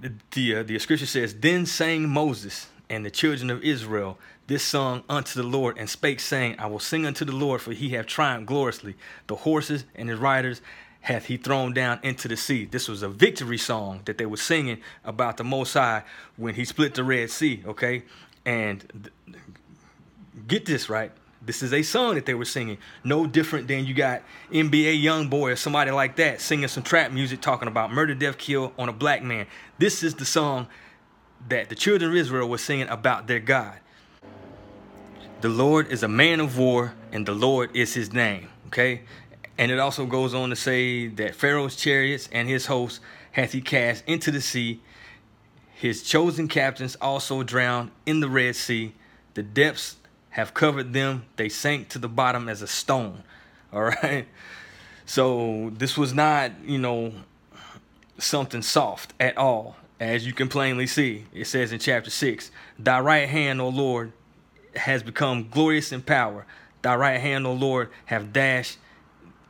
the, 0.00 0.12
the, 0.32 0.56
uh, 0.56 0.62
the 0.62 0.78
scripture 0.78 1.06
says, 1.06 1.34
Then 1.34 1.66
sang 1.66 2.08
Moses 2.08 2.68
and 2.88 3.04
the 3.04 3.10
children 3.10 3.50
of 3.50 3.62
Israel 3.62 4.18
this 4.46 4.62
song 4.62 5.04
unto 5.10 5.42
the 5.42 5.46
Lord, 5.46 5.76
and 5.76 5.90
spake, 5.90 6.20
saying, 6.20 6.56
I 6.58 6.66
will 6.66 6.78
sing 6.78 7.04
unto 7.04 7.26
the 7.26 7.36
Lord, 7.36 7.60
for 7.60 7.72
he 7.72 7.90
hath 7.90 8.06
triumphed 8.06 8.46
gloriously. 8.46 8.94
The 9.26 9.36
horses 9.36 9.84
and 9.94 10.08
his 10.08 10.18
riders 10.18 10.62
hath 11.00 11.26
he 11.26 11.36
thrown 11.36 11.72
down 11.72 12.00
into 12.02 12.28
the 12.28 12.36
sea. 12.36 12.64
This 12.64 12.88
was 12.88 13.02
a 13.02 13.08
victory 13.08 13.58
song 13.58 14.00
that 14.04 14.18
they 14.18 14.26
were 14.26 14.36
singing 14.36 14.80
about 15.04 15.36
the 15.36 15.44
Most 15.44 15.74
High 15.74 16.02
when 16.36 16.54
he 16.54 16.64
split 16.64 16.94
the 16.94 17.04
Red 17.04 17.30
Sea, 17.30 17.62
okay? 17.66 18.02
And 18.44 19.10
get 20.46 20.66
this 20.66 20.88
right. 20.88 21.12
This 21.40 21.62
is 21.62 21.72
a 21.72 21.82
song 21.82 22.16
that 22.16 22.26
they 22.26 22.34
were 22.34 22.44
singing. 22.44 22.78
No 23.04 23.26
different 23.26 23.68
than 23.68 23.86
you 23.86 23.94
got 23.94 24.22
NBA 24.50 25.00
Young 25.00 25.28
Boy 25.28 25.52
or 25.52 25.56
somebody 25.56 25.90
like 25.90 26.16
that 26.16 26.40
singing 26.40 26.68
some 26.68 26.82
trap 26.82 27.12
music 27.12 27.40
talking 27.40 27.68
about 27.68 27.92
murder, 27.92 28.14
death, 28.14 28.36
kill 28.38 28.72
on 28.78 28.88
a 28.88 28.92
black 28.92 29.22
man. 29.22 29.46
This 29.78 30.02
is 30.02 30.14
the 30.14 30.24
song 30.24 30.66
that 31.48 31.68
the 31.68 31.74
children 31.74 32.10
of 32.10 32.16
Israel 32.16 32.48
were 32.48 32.58
singing 32.58 32.88
about 32.88 33.28
their 33.28 33.40
God. 33.40 33.78
The 35.40 35.48
Lord 35.48 35.86
is 35.92 36.02
a 36.02 36.08
man 36.08 36.40
of 36.40 36.58
war, 36.58 36.94
and 37.12 37.24
the 37.24 37.32
Lord 37.32 37.74
is 37.74 37.94
his 37.94 38.12
name. 38.12 38.48
Okay? 38.66 39.02
And 39.58 39.72
it 39.72 39.80
also 39.80 40.06
goes 40.06 40.34
on 40.34 40.50
to 40.50 40.56
say 40.56 41.08
that 41.08 41.34
Pharaoh's 41.34 41.74
chariots 41.74 42.28
and 42.30 42.48
his 42.48 42.66
hosts 42.66 43.00
hath 43.32 43.52
he 43.52 43.60
cast 43.60 44.04
into 44.06 44.30
the 44.30 44.40
sea. 44.40 44.80
His 45.74 46.02
chosen 46.02 46.48
captains 46.48 46.96
also 47.00 47.42
drowned 47.42 47.90
in 48.06 48.20
the 48.20 48.28
Red 48.28 48.54
Sea. 48.56 48.94
The 49.34 49.42
depths 49.42 49.96
have 50.30 50.54
covered 50.54 50.92
them. 50.92 51.24
They 51.36 51.48
sank 51.48 51.88
to 51.90 51.98
the 51.98 52.08
bottom 52.08 52.48
as 52.48 52.62
a 52.62 52.68
stone. 52.68 53.24
All 53.72 53.82
right. 53.82 54.26
So 55.04 55.70
this 55.74 55.96
was 55.98 56.14
not, 56.14 56.52
you 56.64 56.78
know, 56.78 57.12
something 58.18 58.62
soft 58.62 59.14
at 59.18 59.36
all. 59.38 59.76
As 60.00 60.26
you 60.26 60.32
can 60.32 60.48
plainly 60.48 60.86
see, 60.86 61.24
it 61.32 61.46
says 61.46 61.72
in 61.72 61.78
chapter 61.78 62.10
6 62.10 62.50
Thy 62.78 63.00
right 63.00 63.28
hand, 63.28 63.60
O 63.60 63.68
Lord, 63.68 64.12
has 64.76 65.02
become 65.02 65.48
glorious 65.48 65.92
in 65.92 66.02
power. 66.02 66.46
Thy 66.82 66.94
right 66.94 67.20
hand, 67.20 67.46
O 67.46 67.52
Lord, 67.52 67.90
have 68.06 68.32
dashed 68.32 68.78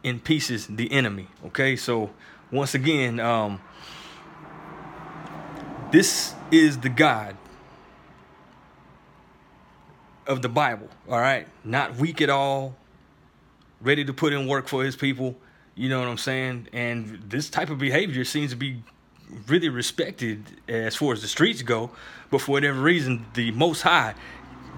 in 0.03 0.21
pieces 0.21 0.67
the 0.67 0.91
enemy. 0.93 1.29
Okay, 1.47 1.77
so 1.77 2.11
once 2.51 2.75
again, 2.75 3.21
um, 3.21 3.61
this 5.91 6.35
is 6.51 6.79
the 6.79 6.89
God 6.89 7.37
of 10.27 10.43
the 10.43 10.49
Bible. 10.49 10.89
All 11.09 11.19
right, 11.19 11.47
not 11.65 11.97
weak 11.97 12.21
at 12.21 12.31
all, 12.31 12.77
ready 13.81 14.05
to 14.05 14.13
put 14.13 14.33
in 14.33 14.47
work 14.47 14.69
for 14.69 14.85
his 14.85 14.97
people. 14.97 15.37
You 15.75 15.89
know 15.89 16.01
what 16.01 16.09
I'm 16.09 16.19
saying? 16.19 16.69
And 16.73 17.23
this 17.29 17.49
type 17.49 17.71
of 17.71 17.79
behavior 17.79 18.25
seems 18.25 18.51
to 18.51 18.57
be 18.57 18.83
really 19.47 19.69
respected 19.69 20.45
as 20.69 20.97
far 20.97 21.13
as 21.13 21.23
the 21.23 21.29
streets 21.29 21.63
go, 21.63 21.91
but 22.31 22.41
for 22.41 22.53
whatever 22.53 22.81
reason, 22.81 23.27
the 23.35 23.51
Most 23.53 23.83
High 23.83 24.15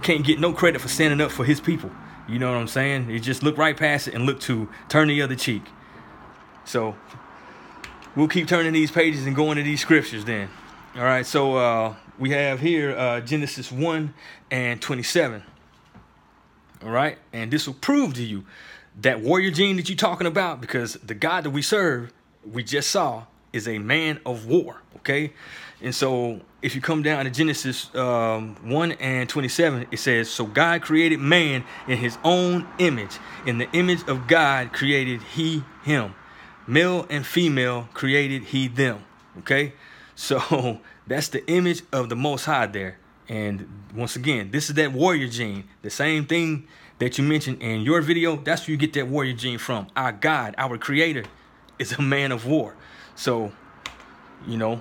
can't 0.02 0.24
get 0.24 0.40
no 0.40 0.52
credit 0.52 0.80
for 0.80 0.88
standing 0.88 1.20
up 1.20 1.30
for 1.30 1.44
His 1.44 1.60
people. 1.60 1.90
You 2.30 2.38
know 2.38 2.52
what 2.52 2.58
I'm 2.58 2.68
saying? 2.68 3.08
He 3.08 3.18
just 3.18 3.42
look 3.42 3.58
right 3.58 3.76
past 3.76 4.06
it 4.06 4.14
and 4.14 4.24
look 4.24 4.38
to 4.42 4.68
turn 4.88 5.08
the 5.08 5.20
other 5.20 5.34
cheek. 5.34 5.62
So 6.64 6.94
we'll 8.14 8.28
keep 8.28 8.46
turning 8.46 8.72
these 8.72 8.92
pages 8.92 9.26
and 9.26 9.34
going 9.34 9.56
to 9.56 9.64
these 9.64 9.80
scriptures 9.80 10.24
then. 10.24 10.48
All 10.94 11.02
right, 11.02 11.26
so 11.26 11.56
uh, 11.56 11.94
we 12.20 12.30
have 12.30 12.60
here 12.60 12.96
uh, 12.96 13.20
Genesis 13.20 13.72
1 13.72 14.14
and 14.52 14.80
27. 14.80 15.42
All 16.84 16.90
right, 16.90 17.18
and 17.32 17.50
this 17.50 17.66
will 17.66 17.74
prove 17.74 18.14
to 18.14 18.22
you 18.22 18.44
that 19.00 19.20
warrior 19.20 19.50
gene 19.50 19.76
that 19.76 19.88
you're 19.88 19.96
talking 19.96 20.26
about 20.26 20.60
because 20.60 20.94
the 20.94 21.14
God 21.14 21.44
that 21.44 21.50
we 21.50 21.62
serve, 21.62 22.12
we 22.44 22.62
just 22.62 22.90
saw, 22.90 23.24
is 23.52 23.68
a 23.68 23.78
man 23.78 24.20
of 24.24 24.46
war. 24.46 24.82
Okay, 24.96 25.32
and 25.82 25.94
so 25.94 26.40
if 26.62 26.74
you 26.74 26.80
come 26.80 27.02
down 27.02 27.24
to 27.24 27.30
Genesis 27.30 27.94
um, 27.94 28.56
1 28.68 28.92
and 28.92 29.28
27, 29.28 29.86
it 29.90 29.98
says, 29.98 30.28
So 30.28 30.44
God 30.44 30.82
created 30.82 31.20
man 31.20 31.64
in 31.88 31.96
his 31.96 32.18
own 32.22 32.66
image. 32.78 33.18
In 33.46 33.58
the 33.58 33.70
image 33.72 34.06
of 34.06 34.26
God 34.26 34.72
created 34.72 35.22
he 35.22 35.64
him. 35.82 36.14
Male 36.66 37.06
and 37.08 37.26
female 37.26 37.88
created 37.94 38.44
he 38.44 38.68
them. 38.68 39.04
Okay, 39.38 39.72
so 40.14 40.80
that's 41.06 41.28
the 41.28 41.46
image 41.50 41.82
of 41.92 42.08
the 42.08 42.16
Most 42.16 42.44
High 42.44 42.66
there. 42.66 42.98
And 43.28 43.66
once 43.94 44.16
again, 44.16 44.50
this 44.50 44.68
is 44.68 44.74
that 44.74 44.92
warrior 44.92 45.28
gene. 45.28 45.64
The 45.82 45.90
same 45.90 46.26
thing 46.26 46.66
that 46.98 47.16
you 47.16 47.24
mentioned 47.24 47.62
in 47.62 47.82
your 47.82 48.02
video, 48.02 48.36
that's 48.36 48.66
where 48.66 48.72
you 48.72 48.76
get 48.76 48.92
that 48.94 49.06
warrior 49.06 49.32
gene 49.32 49.58
from. 49.58 49.86
Our 49.96 50.12
God, 50.12 50.54
our 50.58 50.76
creator, 50.76 51.24
is 51.78 51.92
a 51.92 52.02
man 52.02 52.32
of 52.32 52.44
war. 52.44 52.76
So, 53.14 53.52
you 54.46 54.56
know. 54.56 54.80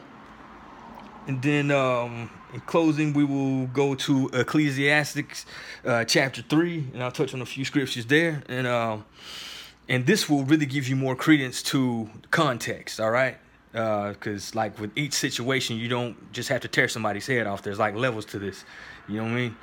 And 1.27 1.41
then 1.41 1.69
um, 1.69 2.29
in 2.53 2.61
closing, 2.61 3.13
we 3.13 3.23
will 3.23 3.67
go 3.67 3.93
to 3.93 4.29
Ecclesiastics 4.33 5.45
uh, 5.85 6.03
chapter 6.05 6.41
3, 6.41 6.87
and 6.93 7.03
I'll 7.03 7.11
touch 7.11 7.33
on 7.33 7.41
a 7.41 7.45
few 7.45 7.65
scriptures 7.65 8.05
there. 8.05 8.41
And 8.49 8.65
um, 8.65 9.05
and 9.89 10.05
this 10.05 10.29
will 10.29 10.43
really 10.43 10.67
give 10.67 10.87
you 10.87 10.95
more 10.95 11.15
credence 11.15 11.63
to 11.63 12.09
context, 12.29 12.99
all 12.99 13.09
right? 13.09 13.37
Because, 13.71 14.55
uh, 14.55 14.57
like, 14.57 14.79
with 14.79 14.91
each 14.95 15.13
situation, 15.13 15.77
you 15.77 15.87
don't 15.87 16.31
just 16.31 16.49
have 16.49 16.61
to 16.61 16.67
tear 16.67 16.87
somebody's 16.87 17.25
head 17.25 17.47
off. 17.47 17.63
There's, 17.63 17.79
like, 17.79 17.95
levels 17.95 18.25
to 18.25 18.39
this. 18.39 18.63
You 19.07 19.17
know 19.17 19.23
what 19.23 19.31
I 19.31 19.35
mean? 19.35 19.57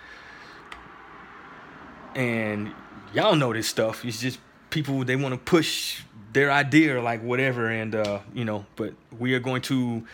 And 2.17 2.75
y'all 3.14 3.37
know 3.37 3.53
this 3.53 3.69
stuff. 3.69 4.05
It's 4.05 4.21
just 4.21 4.41
people, 4.71 5.05
they 5.05 5.14
want 5.14 5.33
to 5.33 5.39
push 5.39 6.03
their 6.37 6.53
idea 6.53 6.95
or 6.95 7.01
like 7.01 7.22
whatever 7.22 7.70
and 7.70 7.95
uh 7.95 8.18
you 8.34 8.45
know 8.45 8.66
but 8.76 8.93
we 9.18 9.32
are 9.32 9.39
going 9.39 9.62
to 9.62 10.05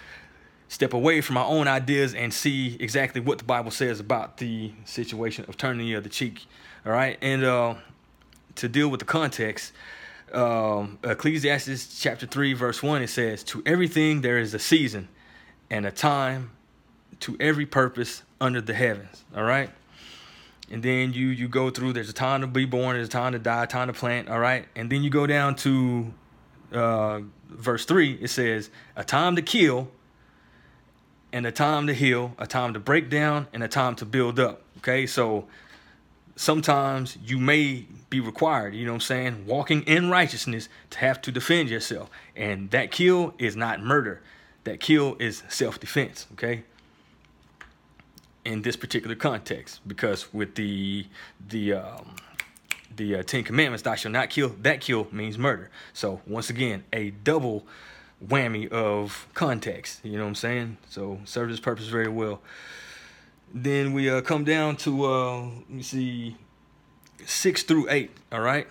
step 0.69 0.93
away 0.93 1.21
from 1.21 1.37
our 1.37 1.47
own 1.47 1.67
ideas 1.67 2.15
and 2.15 2.33
see 2.33 2.77
exactly 2.79 3.21
what 3.21 3.39
the 3.39 3.45
bible 3.45 3.73
says 3.73 3.99
about 3.99 4.37
the 4.37 4.71
situation 4.85 5.45
of 5.49 5.57
turning 5.57 5.85
the 5.85 5.97
other 5.97 6.09
cheek 6.09 6.47
all 6.87 6.93
right? 6.93 7.19
And 7.21 7.43
uh 7.43 7.75
to 8.55 8.69
deal 8.69 8.89
with 8.89 9.01
the 9.01 9.07
context 9.07 9.73
um 10.33 11.01
ecclesiastes 11.03 12.01
chapter 12.01 12.25
3 12.25 12.53
verse 12.53 12.85
1 12.85 13.03
it 13.03 13.11
says 13.11 13.43
to 13.43 13.61
everything 13.67 14.21
there 14.21 14.39
is 14.39 14.55
a 14.55 14.61
season 14.61 15.09
and 15.71 15.85
a 15.85 15.91
time 15.91 16.53
to 17.19 17.37
every 17.41 17.67
purpose 17.67 18.23
under 18.41 18.61
the 18.61 18.75
heavens 18.75 19.25
all 19.37 19.43
right 19.43 19.71
and 20.73 20.83
then 20.83 21.13
you 21.13 21.29
you 21.29 21.47
go 21.47 21.71
through 21.71 21.93
there's 21.93 22.09
a 22.09 22.15
time 22.15 22.41
to 22.41 22.47
be 22.47 22.65
born 22.65 22.97
there's 22.97 23.07
a 23.07 23.11
time 23.11 23.33
to 23.33 23.39
die 23.39 23.67
time 23.67 23.87
to 23.87 23.93
plant 23.93 24.29
all 24.29 24.41
right? 24.41 24.67
And 24.75 24.91
then 24.91 25.05
you 25.05 25.11
go 25.11 25.27
down 25.27 25.55
to 25.57 26.13
uh, 26.73 27.21
verse 27.51 27.85
3 27.85 28.15
it 28.15 28.29
says 28.29 28.71
a 28.97 29.05
time 29.05 29.37
to 29.37 29.43
kill 29.43 29.89
and 31.33 31.47
a 31.47 31.53
time 31.53 31.87
to 31.87 31.95
heal 31.95 32.35
a 32.39 32.47
time 32.47 32.73
to 32.73 32.81
break 32.81 33.11
down 33.11 33.47
and 33.53 33.63
a 33.63 33.69
time 33.69 33.95
to 33.97 34.07
build 34.07 34.41
up 34.41 34.63
okay? 34.79 35.07
So 35.07 35.47
sometimes 36.35 37.19
you 37.23 37.39
may 37.39 37.87
be 38.09 38.19
required 38.19 38.75
you 38.75 38.87
know 38.87 38.93
what 38.93 38.97
i'm 38.97 39.01
saying 39.01 39.47
walking 39.47 39.83
in 39.83 40.09
righteousness 40.11 40.71
to 40.91 40.99
have 40.99 41.21
to 41.21 41.31
defend 41.31 41.69
yourself. 41.69 42.11
And 42.35 42.71
that 42.71 42.91
kill 42.91 43.35
is 43.39 43.55
not 43.55 43.83
murder. 43.83 44.23
That 44.65 44.81
kill 44.81 45.17
is 45.19 45.43
self-defense, 45.49 46.29
okay? 46.33 46.65
In 48.45 48.63
this 48.63 48.75
particular 48.75 49.15
context, 49.15 49.81
because 49.87 50.35
with 50.35 50.57
the 50.57 51.07
the 51.49 51.75
um, 51.75 52.17
the 52.97 53.17
uh, 53.17 53.23
Ten 53.23 53.45
Commandments, 53.45 53.83
"Thou 53.85 53.95
shalt 53.95 54.13
not 54.13 54.31
kill," 54.31 54.49
that 54.63 54.81
kill 54.81 55.07
means 55.13 55.39
murder. 55.39 55.71
So 55.93 56.21
once 56.27 56.51
again, 56.51 56.83
a 56.93 57.11
double 57.11 57.65
whammy 58.27 58.69
of 58.69 59.29
context. 59.35 60.01
You 60.05 60.17
know 60.17 60.25
what 60.25 60.31
I'm 60.31 60.35
saying? 60.35 60.79
So 60.89 61.21
serves 61.25 61.53
its 61.53 61.61
purpose 61.61 61.87
very 61.87 62.09
well. 62.09 62.43
Then 63.55 63.93
we 63.93 64.11
uh, 64.11 64.23
come 64.23 64.43
down 64.43 64.77
to 64.79 65.05
uh, 65.05 65.41
let 65.43 65.71
me 65.71 65.83
see, 65.83 66.37
six 67.25 67.63
through 67.63 67.91
eight. 67.91 68.11
All 68.33 68.41
right, 68.41 68.67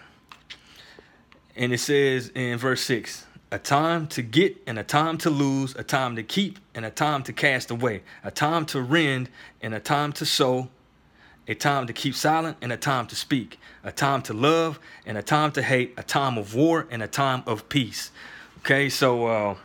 and 1.55 1.71
it 1.71 1.79
says 1.79 2.29
in 2.35 2.57
verse 2.57 2.81
six 2.81 3.25
a 3.51 3.59
time 3.59 4.07
to 4.07 4.21
get 4.21 4.55
and 4.65 4.79
a 4.79 4.83
time 4.83 5.17
to 5.19 5.29
lose, 5.29 5.75
a 5.75 5.83
time 5.83 6.15
to 6.15 6.23
keep 6.23 6.57
and 6.73 6.85
a 6.85 6.89
time 6.89 7.21
to 7.23 7.33
cast 7.33 7.69
away, 7.69 8.01
a 8.23 8.31
time 8.31 8.65
to 8.65 8.81
rend 8.81 9.29
and 9.61 9.73
a 9.73 9.79
time 9.79 10.13
to 10.13 10.25
sow, 10.25 10.69
a 11.47 11.53
time 11.53 11.85
to 11.85 11.93
keep 11.93 12.15
silent 12.15 12.55
and 12.61 12.71
a 12.71 12.77
time 12.77 13.05
to 13.07 13.15
speak, 13.15 13.59
a 13.83 13.91
time 13.91 14.21
to 14.21 14.33
love 14.33 14.79
and 15.05 15.17
a 15.17 15.21
time 15.21 15.51
to 15.51 15.61
hate, 15.61 15.93
a 15.97 16.03
time 16.03 16.37
of 16.37 16.55
war 16.55 16.87
and 16.89 17.03
a 17.03 17.07
time 17.07 17.43
of 17.45 17.67
peace. 17.67 18.11
Okay, 18.59 18.87
so 18.87 19.27
uh, 19.27 19.55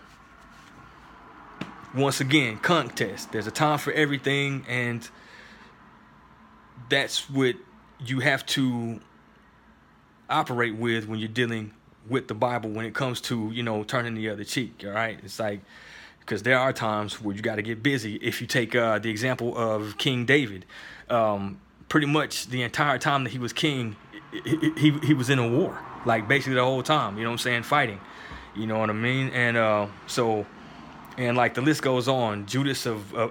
once 1.94 2.20
again, 2.20 2.58
contest. 2.58 3.30
There's 3.30 3.46
a 3.46 3.52
time 3.52 3.78
for 3.78 3.92
everything, 3.92 4.64
and 4.68 5.08
that's 6.88 7.30
what 7.30 7.54
you 8.04 8.20
have 8.20 8.44
to 8.46 9.00
operate 10.28 10.74
with 10.74 11.06
when 11.06 11.20
you're 11.20 11.28
dealing 11.28 11.72
with 12.08 12.28
the 12.28 12.34
Bible 12.34 12.70
when 12.70 12.84
it 12.84 12.94
comes 12.94 13.20
to, 13.22 13.50
you 13.52 13.62
know, 13.62 13.84
turning 13.84 14.14
the 14.14 14.28
other 14.28 14.44
cheek. 14.44 14.84
All 14.84 14.92
right. 14.92 15.18
It's 15.22 15.38
like, 15.38 15.60
because 16.20 16.42
there 16.42 16.58
are 16.58 16.72
times 16.72 17.20
where 17.22 17.34
you 17.34 17.42
got 17.42 17.56
to 17.56 17.62
get 17.62 17.82
busy. 17.82 18.16
If 18.16 18.40
you 18.40 18.46
take 18.46 18.74
uh, 18.74 18.98
the 18.98 19.10
example 19.10 19.56
of 19.56 19.96
King 19.98 20.24
David, 20.26 20.64
um, 21.08 21.60
pretty 21.88 22.06
much 22.06 22.46
the 22.48 22.62
entire 22.62 22.98
time 22.98 23.24
that 23.24 23.30
he 23.30 23.38
was 23.38 23.52
king, 23.52 23.96
he, 24.44 24.72
he, 24.76 24.90
he 25.04 25.14
was 25.14 25.30
in 25.30 25.38
a 25.38 25.48
war, 25.48 25.78
like 26.04 26.26
basically 26.26 26.54
the 26.54 26.64
whole 26.64 26.82
time, 26.82 27.16
you 27.16 27.22
know 27.22 27.30
what 27.30 27.34
I'm 27.34 27.38
saying, 27.38 27.62
fighting. 27.62 28.00
You 28.56 28.66
know 28.66 28.78
what 28.78 28.90
I 28.90 28.94
mean? 28.94 29.28
And 29.30 29.56
uh, 29.56 29.86
so, 30.06 30.46
and 31.18 31.36
like 31.36 31.54
the 31.54 31.60
list 31.60 31.82
goes 31.82 32.08
on, 32.08 32.46
Judas 32.46 32.86
of 32.86 33.14
uh, 33.14 33.28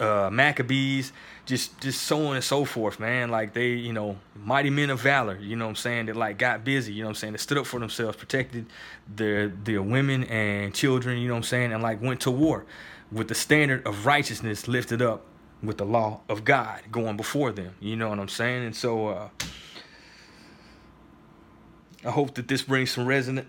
uh, 0.00 0.30
Maccabees, 0.30 1.12
just 1.44 1.80
just 1.80 2.02
so 2.02 2.26
on 2.26 2.34
and 2.36 2.44
so 2.44 2.64
forth, 2.64 2.98
man. 2.98 3.30
Like 3.30 3.52
they, 3.52 3.70
you 3.70 3.92
know, 3.92 4.16
mighty 4.34 4.70
men 4.70 4.90
of 4.90 5.00
valor, 5.00 5.38
you 5.38 5.56
know 5.56 5.66
what 5.66 5.70
I'm 5.70 5.76
saying, 5.76 6.06
that 6.06 6.16
like 6.16 6.38
got 6.38 6.64
busy, 6.64 6.92
you 6.92 7.02
know 7.02 7.08
what 7.08 7.10
I'm 7.10 7.14
saying, 7.16 7.32
They 7.34 7.38
stood 7.38 7.58
up 7.58 7.66
for 7.66 7.80
themselves, 7.80 8.16
protected 8.16 8.66
their 9.14 9.48
their 9.48 9.82
women 9.82 10.24
and 10.24 10.74
children, 10.74 11.18
you 11.18 11.28
know 11.28 11.34
what 11.34 11.38
I'm 11.38 11.44
saying, 11.44 11.72
and 11.72 11.82
like 11.82 12.00
went 12.02 12.20
to 12.22 12.30
war 12.30 12.64
with 13.12 13.28
the 13.28 13.34
standard 13.34 13.86
of 13.86 14.06
righteousness 14.06 14.66
lifted 14.66 15.00
up 15.00 15.22
with 15.62 15.78
the 15.78 15.84
law 15.84 16.20
of 16.28 16.44
God 16.44 16.82
going 16.90 17.16
before 17.16 17.52
them. 17.52 17.74
You 17.80 17.96
know 17.96 18.08
what 18.08 18.18
I'm 18.18 18.28
saying? 18.28 18.64
And 18.64 18.76
so 18.76 19.08
uh 19.08 19.28
I 22.06 22.10
hope 22.10 22.34
that 22.34 22.46
this 22.46 22.62
brings 22.62 22.92
some 22.92 23.04
resonant. 23.04 23.48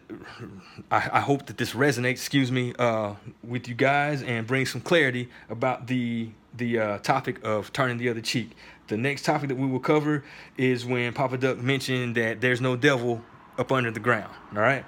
I, 0.89 1.10
I, 1.14 1.20
hope 1.20 1.45
that 1.45 1.58
this 1.58 1.74
resonates, 1.74 2.14
excuse 2.14 2.51
me, 2.51 2.74
uh, 2.80 3.14
with 3.43 3.68
you 3.68 3.76
guys 3.76 4.24
and 4.24 4.47
brings 4.47 4.72
some 4.72 4.82
clarity 4.82 5.30
about 5.47 5.86
the 5.86 6.30
the 6.55 6.80
uh, 6.80 6.97
topic 6.99 7.39
of 7.45 7.72
turning 7.72 7.99
the 7.99 8.10
other 8.10 8.20
cheek. 8.22 8.55
The 8.88 8.97
next 8.97 9.26
topic 9.26 9.49
that 9.49 9.58
we 9.58 9.68
will 9.68 9.80
cover 9.80 10.24
is 10.58 10.88
when 10.88 11.14
Papa 11.14 11.38
Duck 11.38 11.60
mentioned 11.60 12.16
that 12.16 12.41
there's 12.41 12.60
no 12.60 12.76
devil 12.76 13.22
up 13.60 13.72
under 13.72 13.91
the 13.91 13.99
ground. 13.99 14.34
All 14.55 14.62
right. 14.62 14.84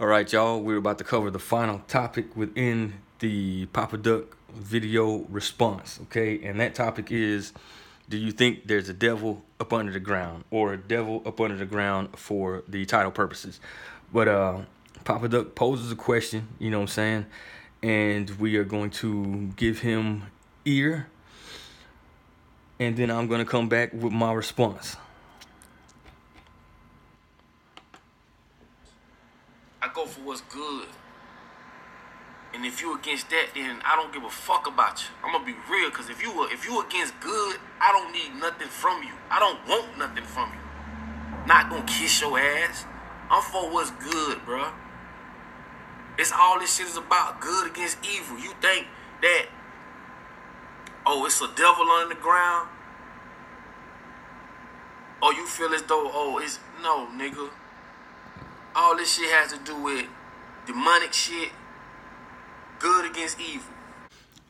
All 0.00 0.08
right, 0.08 0.30
y'all. 0.32 0.60
We're 0.60 0.78
about 0.78 0.98
to 0.98 1.04
cover 1.04 1.30
the 1.30 1.38
final 1.38 1.82
topic 1.86 2.36
within 2.36 2.94
the 3.20 3.66
Papa 3.66 3.96
Duck 3.96 4.36
video 4.52 5.18
response. 5.28 6.00
Okay, 6.04 6.42
and 6.42 6.58
that 6.58 6.74
topic 6.74 7.12
is 7.12 7.52
do 8.10 8.18
you 8.18 8.32
think 8.32 8.66
there's 8.66 8.88
a 8.88 8.92
devil 8.92 9.42
up 9.60 9.72
under 9.72 9.92
the 9.92 10.00
ground 10.00 10.42
or 10.50 10.72
a 10.72 10.76
devil 10.76 11.22
up 11.24 11.40
under 11.40 11.56
the 11.56 11.64
ground 11.64 12.18
for 12.18 12.64
the 12.66 12.84
title 12.84 13.12
purposes? 13.12 13.60
But 14.12 14.26
uh, 14.26 14.62
Papa 15.04 15.28
Duck 15.28 15.54
poses 15.54 15.92
a 15.92 15.96
question, 15.96 16.48
you 16.58 16.70
know 16.70 16.78
what 16.78 16.82
I'm 16.82 16.88
saying? 16.88 17.26
And 17.84 18.28
we 18.30 18.56
are 18.56 18.64
going 18.64 18.90
to 18.90 19.52
give 19.54 19.78
him 19.78 20.24
ear. 20.64 21.06
And 22.80 22.96
then 22.96 23.12
I'm 23.12 23.28
going 23.28 23.38
to 23.38 23.50
come 23.50 23.68
back 23.68 23.92
with 23.92 24.12
my 24.12 24.32
response. 24.32 24.96
I 29.80 29.88
go 29.94 30.04
for 30.04 30.20
what's 30.22 30.40
good. 30.42 30.88
And 32.60 32.66
if 32.66 32.82
you 32.82 32.94
against 32.94 33.30
that, 33.30 33.46
then 33.54 33.80
I 33.86 33.96
don't 33.96 34.12
give 34.12 34.22
a 34.22 34.28
fuck 34.28 34.66
about 34.66 35.00
you. 35.00 35.08
I'm 35.24 35.32
gonna 35.32 35.46
be 35.46 35.54
real, 35.70 35.90
cause 35.90 36.10
if 36.10 36.22
you 36.22 36.30
were 36.30 36.46
if 36.52 36.66
you 36.66 36.78
against 36.84 37.18
good, 37.18 37.56
I 37.80 37.90
don't 37.90 38.12
need 38.12 38.38
nothing 38.38 38.68
from 38.68 39.02
you. 39.02 39.14
I 39.30 39.38
don't 39.38 39.66
want 39.66 39.96
nothing 39.96 40.24
from 40.24 40.52
you. 40.52 41.46
Not 41.46 41.70
gonna 41.70 41.86
kiss 41.86 42.20
your 42.20 42.38
ass. 42.38 42.84
I'm 43.30 43.40
for 43.40 43.72
what's 43.72 43.92
good, 43.92 44.44
bro. 44.44 44.72
It's 46.18 46.32
all 46.32 46.60
this 46.60 46.76
shit 46.76 46.86
is 46.86 46.98
about 46.98 47.40
good 47.40 47.70
against 47.70 47.96
evil. 48.04 48.38
You 48.38 48.52
think 48.60 48.88
that 49.22 49.46
oh, 51.06 51.24
it's 51.24 51.40
a 51.40 51.48
devil 51.56 51.88
on 51.88 52.10
the 52.10 52.14
ground? 52.14 52.68
Or 55.22 55.32
you 55.32 55.46
feel 55.46 55.72
as 55.72 55.80
though, 55.84 56.10
oh, 56.12 56.38
it's 56.42 56.60
no, 56.82 57.06
nigga. 57.06 57.48
All 58.76 58.98
this 58.98 59.16
shit 59.16 59.30
has 59.30 59.50
to 59.54 59.58
do 59.60 59.82
with 59.82 60.04
demonic 60.66 61.14
shit 61.14 61.52
good 62.80 63.10
against 63.10 63.38
evil. 63.40 63.72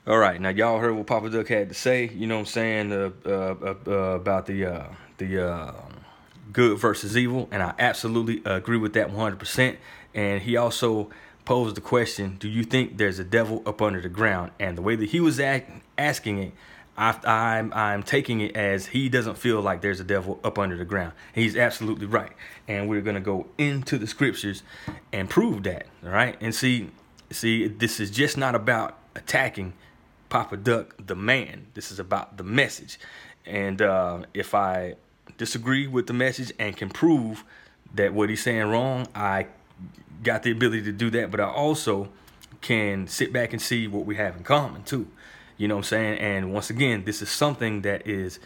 All 0.07 0.19
right, 0.19 0.41
now 0.41 0.49
y'all 0.49 0.79
heard 0.79 0.95
what 0.97 1.07
Papa 1.07 1.29
Duck 1.29 1.49
had 1.49 1.69
to 1.69 1.75
say. 1.75 2.09
You 2.09 2.27
know 2.27 2.37
what 2.37 2.41
I'm 2.41 2.47
saying 2.47 2.93
uh, 2.93 3.11
uh, 3.27 3.31
uh, 3.31 3.75
uh 3.87 3.93
about 4.17 4.47
the 4.47 4.65
uh, 4.65 4.87
the 5.19 5.47
uh, 5.47 5.73
good 6.53 6.79
versus 6.79 7.17
evil, 7.19 7.49
and 7.51 7.63
I 7.63 7.75
absolutely 7.79 8.41
agree 8.47 8.79
with 8.79 8.95
that 8.95 9.11
100%. 9.11 9.77
And 10.15 10.43
he 10.43 10.57
also 10.57 11.11
posed 11.45 11.77
the 11.77 11.83
question: 11.83 12.37
Do 12.39 12.49
you 12.49 12.65
think 12.65 12.97
there's 12.97 13.19
a 13.19 13.25
devil 13.25 13.63
up 13.67 13.83
under 13.83 14.01
the 14.01 14.09
ground? 14.09 14.53
And 14.59 14.79
the 14.79 14.83
way 14.83 14.97
that 14.97 15.11
he 15.11 15.21
was 15.21 15.39
act- 15.39 15.71
asking 15.99 16.39
it, 16.39 16.53
I, 16.97 17.19
I'm 17.25 17.73
I'm 17.75 18.03
taking 18.03 18.41
it 18.41 18.57
as 18.57 18.87
he 18.87 19.09
doesn't 19.11 19.37
feel 19.37 19.61
like 19.61 19.83
there's 19.83 20.01
a 20.01 20.05
devil 20.05 20.41
up 20.43 20.59
under 20.59 20.79
the 20.79 20.85
ground. 20.87 21.13
He's 21.35 21.57
absolutely 21.57 22.07
right, 22.07 22.33
and 22.67 22.89
we're 22.89 23.03
gonna 23.03 23.21
go 23.21 23.49
into 23.59 23.99
the 23.99 24.07
scriptures 24.07 24.63
and 25.13 25.29
prove 25.29 25.63
that. 25.65 25.87
All 26.03 26.11
right, 26.11 26.37
and 26.41 26.55
see 26.55 26.91
See, 27.31 27.69
this 27.69 28.01
is 28.01 28.11
just 28.11 28.37
not 28.37 28.55
about 28.55 28.99
attacking 29.15 29.75
Papa 30.29 30.57
Duck, 30.57 30.95
the 31.05 31.15
man. 31.15 31.67
This 31.75 31.93
is 31.93 31.99
about 31.99 32.37
the 32.37 32.45
message. 32.45 32.99
And 33.47 33.81
uh, 33.81 34.25
if 34.35 34.55
I 34.55 34.95
disagree 35.39 35.87
with 35.87 36.07
the 36.07 36.13
message 36.13 36.53
and 36.59 36.77
can 36.77 36.89
prove 36.89 37.45
that 37.95 38.13
what 38.13 38.31
he's 38.31 38.43
saying 38.43 38.67
wrong, 38.69 39.07
I 39.15 39.47
got 40.23 40.43
the 40.43 40.51
ability 40.51 40.83
to 40.83 40.93
do 40.93 41.11
that. 41.11 41.31
But 41.31 41.41
I 41.41 41.49
also 41.49 42.09
can 42.61 43.07
sit 43.07 43.33
back 43.33 43.53
and 43.53 43.63
see 43.63 43.87
what 43.87 44.05
we 44.05 44.17
have 44.17 44.37
in 44.37 44.45
common 44.45 44.83
too. 44.83 45.09
You 45.57 45.69
know 45.69 45.77
what 45.77 45.81
I'm 45.81 45.85
saying? 45.85 46.19
And 46.19 46.53
once 46.53 46.71
again, 46.71 47.05
this 47.05 47.23
is 47.23 47.29
something 47.29 47.83
that 47.83 48.07
is, 48.07 48.39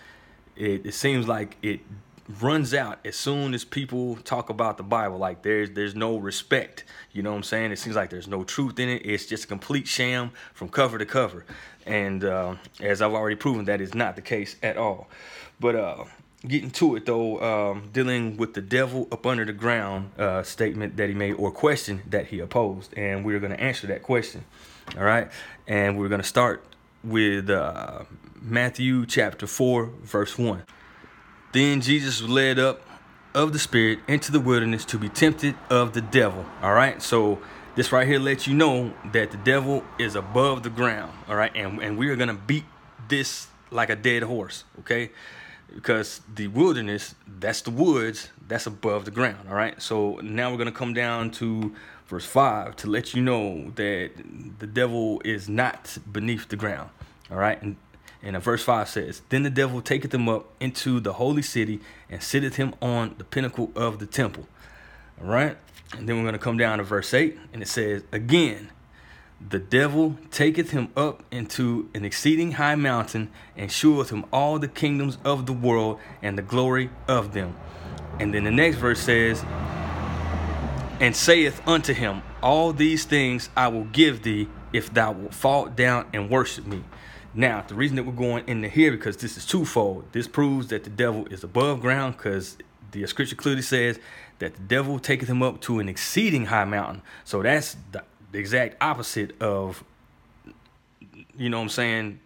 it, 0.56 0.86
it 0.86 0.94
seems 0.94 1.26
like 1.28 1.56
it 1.62 1.80
runs 2.40 2.72
out 2.72 2.98
as 3.04 3.16
soon 3.16 3.52
as 3.54 3.64
people 3.64 4.16
talk 4.16 4.48
about 4.48 4.76
the 4.76 4.82
Bible. 4.82 5.18
Like 5.18 5.42
there's 5.42 5.70
there's 5.70 5.94
no 5.94 6.16
respect. 6.16 6.84
You 7.12 7.22
know 7.22 7.30
what 7.30 7.36
I'm 7.36 7.42
saying? 7.42 7.72
It 7.72 7.78
seems 7.78 7.96
like 7.96 8.10
there's 8.10 8.28
no 8.28 8.44
truth 8.44 8.78
in 8.78 8.88
it. 8.88 9.02
It's 9.04 9.26
just 9.26 9.44
a 9.44 9.46
complete 9.46 9.86
sham 9.86 10.30
from 10.52 10.68
cover 10.68 10.98
to 10.98 11.06
cover. 11.06 11.44
And 11.86 12.24
uh, 12.24 12.56
as 12.80 13.02
I've 13.02 13.12
already 13.12 13.36
proven, 13.36 13.66
that 13.66 13.80
is 13.80 13.94
not 13.94 14.16
the 14.16 14.22
case 14.22 14.56
at 14.62 14.76
all. 14.76 15.08
But 15.60 15.76
uh, 15.76 16.04
getting 16.46 16.70
to 16.72 16.96
it 16.96 17.06
though, 17.06 17.40
um, 17.40 17.90
dealing 17.92 18.36
with 18.36 18.54
the 18.54 18.62
devil 18.62 19.06
up 19.12 19.26
under 19.26 19.44
the 19.44 19.52
ground 19.52 20.10
uh, 20.18 20.42
statement 20.42 20.96
that 20.96 21.08
he 21.08 21.14
made 21.14 21.34
or 21.34 21.50
question 21.50 22.02
that 22.08 22.28
he 22.28 22.40
opposed, 22.40 22.94
and 22.96 23.24
we're 23.24 23.38
going 23.38 23.52
to 23.52 23.60
answer 23.60 23.86
that 23.88 24.02
question. 24.02 24.44
All 24.96 25.04
right, 25.04 25.30
and 25.66 25.98
we're 25.98 26.08
going 26.08 26.20
to 26.20 26.26
start 26.26 26.64
with 27.02 27.50
uh, 27.50 28.04
Matthew 28.40 29.06
chapter 29.06 29.46
four, 29.46 29.90
verse 30.02 30.38
one. 30.38 30.62
Then 31.54 31.80
Jesus 31.80 32.20
was 32.20 32.28
led 32.28 32.58
up 32.58 32.82
of 33.32 33.52
the 33.52 33.60
Spirit 33.60 34.00
into 34.08 34.32
the 34.32 34.40
wilderness 34.40 34.84
to 34.86 34.98
be 34.98 35.08
tempted 35.08 35.54
of 35.70 35.92
the 35.92 36.00
devil. 36.00 36.44
All 36.60 36.74
right. 36.74 37.00
So 37.00 37.38
this 37.76 37.92
right 37.92 38.08
here 38.08 38.18
lets 38.18 38.48
you 38.48 38.54
know 38.54 38.92
that 39.12 39.30
the 39.30 39.36
devil 39.36 39.84
is 39.96 40.16
above 40.16 40.64
the 40.64 40.70
ground. 40.70 41.12
All 41.28 41.36
right. 41.36 41.52
And, 41.54 41.80
and 41.80 41.96
we 41.96 42.08
are 42.08 42.16
going 42.16 42.28
to 42.28 42.34
beat 42.34 42.64
this 43.08 43.46
like 43.70 43.88
a 43.88 43.94
dead 43.94 44.24
horse. 44.24 44.64
Okay. 44.80 45.12
Because 45.72 46.22
the 46.34 46.48
wilderness, 46.48 47.14
that's 47.38 47.60
the 47.60 47.70
woods, 47.70 48.30
that's 48.48 48.66
above 48.66 49.04
the 49.04 49.12
ground. 49.12 49.48
All 49.48 49.54
right. 49.54 49.80
So 49.80 50.18
now 50.24 50.50
we're 50.50 50.58
going 50.58 50.66
to 50.66 50.76
come 50.76 50.92
down 50.92 51.30
to 51.32 51.72
verse 52.08 52.26
5 52.26 52.74
to 52.74 52.90
let 52.90 53.14
you 53.14 53.22
know 53.22 53.70
that 53.76 54.10
the 54.58 54.66
devil 54.66 55.22
is 55.24 55.48
not 55.48 55.98
beneath 56.10 56.48
the 56.48 56.56
ground. 56.56 56.90
All 57.30 57.38
right. 57.38 57.62
And 57.62 57.76
and 58.24 58.42
verse 58.42 58.64
5 58.64 58.88
says, 58.88 59.22
Then 59.28 59.42
the 59.42 59.50
devil 59.50 59.82
taketh 59.82 60.14
him 60.14 60.28
up 60.28 60.50
into 60.58 60.98
the 60.98 61.14
holy 61.14 61.42
city 61.42 61.80
and 62.08 62.22
sitteth 62.22 62.56
him 62.56 62.74
on 62.80 63.14
the 63.18 63.24
pinnacle 63.24 63.70
of 63.76 63.98
the 63.98 64.06
temple. 64.06 64.48
All 65.20 65.28
right. 65.28 65.56
And 65.96 66.08
then 66.08 66.16
we're 66.16 66.22
going 66.22 66.32
to 66.32 66.38
come 66.38 66.56
down 66.56 66.78
to 66.78 66.84
verse 66.84 67.12
8, 67.14 67.38
and 67.52 67.62
it 67.62 67.68
says, 67.68 68.02
Again, 68.10 68.70
the 69.46 69.58
devil 69.58 70.16
taketh 70.30 70.70
him 70.70 70.88
up 70.96 71.22
into 71.30 71.90
an 71.94 72.04
exceeding 72.04 72.52
high 72.52 72.76
mountain 72.76 73.30
and 73.56 73.70
sheweth 73.70 74.10
him 74.10 74.24
all 74.32 74.58
the 74.58 74.68
kingdoms 74.68 75.18
of 75.24 75.44
the 75.46 75.52
world 75.52 76.00
and 76.22 76.38
the 76.38 76.42
glory 76.42 76.90
of 77.06 77.34
them. 77.34 77.54
And 78.18 78.32
then 78.32 78.44
the 78.44 78.50
next 78.50 78.76
verse 78.76 79.00
says, 79.00 79.44
And 80.98 81.14
saith 81.14 81.60
unto 81.68 81.92
him, 81.92 82.22
All 82.42 82.72
these 82.72 83.04
things 83.04 83.50
I 83.56 83.68
will 83.68 83.84
give 83.84 84.22
thee 84.22 84.48
if 84.72 84.92
thou 84.92 85.12
wilt 85.12 85.34
fall 85.34 85.66
down 85.66 86.06
and 86.12 86.30
worship 86.30 86.66
me. 86.66 86.82
Now, 87.34 87.64
the 87.66 87.74
reason 87.74 87.96
that 87.96 88.04
we're 88.04 88.12
going 88.12 88.44
into 88.46 88.68
here 88.68 88.92
because 88.92 89.16
this 89.16 89.36
is 89.36 89.44
twofold. 89.44 90.04
This 90.12 90.28
proves 90.28 90.68
that 90.68 90.84
the 90.84 90.90
devil 90.90 91.26
is 91.26 91.42
above 91.42 91.80
ground 91.80 92.16
because 92.16 92.56
the 92.92 93.04
scripture 93.06 93.34
clearly 93.34 93.62
says 93.62 93.98
that 94.38 94.54
the 94.54 94.60
devil 94.62 94.98
taketh 94.98 95.28
him 95.28 95.42
up 95.42 95.60
to 95.62 95.80
an 95.80 95.88
exceeding 95.88 96.46
high 96.46 96.64
mountain. 96.64 97.02
So 97.24 97.42
that's 97.42 97.76
the, 97.90 98.04
exact 98.32 98.76
opposite 98.80 99.40
of, 99.40 99.84
you 101.36 101.48
know 101.48 101.58
what 101.58 101.64
I'm 101.64 101.68
saying, 101.68 102.20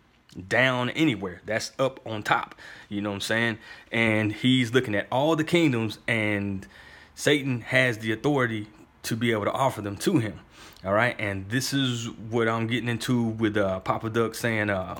down 0.48 0.90
anywhere. 0.90 1.42
That's 1.44 1.72
up 1.78 2.00
on 2.06 2.22
top. 2.22 2.54
You 2.88 3.02
know 3.02 3.10
what 3.10 3.16
I'm 3.16 3.20
saying? 3.20 3.58
And 3.92 4.32
he's 4.32 4.72
looking 4.72 4.94
at 4.94 5.06
all 5.12 5.36
the 5.36 5.44
kingdoms, 5.44 5.98
and 6.08 6.66
Satan 7.14 7.60
has 7.60 7.98
the 7.98 8.12
authority 8.12 8.68
to 9.02 9.16
be 9.16 9.32
able 9.32 9.44
to 9.44 9.52
offer 9.52 9.82
them 9.82 9.96
to 9.98 10.18
him. 10.18 10.40
All 10.88 10.94
right, 10.94 11.14
and 11.18 11.46
this 11.50 11.74
is 11.74 12.08
what 12.08 12.48
I'm 12.48 12.66
getting 12.66 12.88
into 12.88 13.22
with 13.22 13.58
uh, 13.58 13.80
Papa 13.80 14.08
Duck 14.08 14.34
saying, 14.34 14.70
uh, 14.70 14.98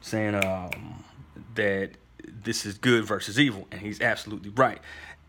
saying 0.00 0.34
um, 0.34 1.04
that 1.54 1.92
this 2.42 2.66
is 2.66 2.76
good 2.76 3.04
versus 3.04 3.38
evil, 3.38 3.68
and 3.70 3.80
he's 3.80 4.00
absolutely 4.00 4.50
right. 4.50 4.80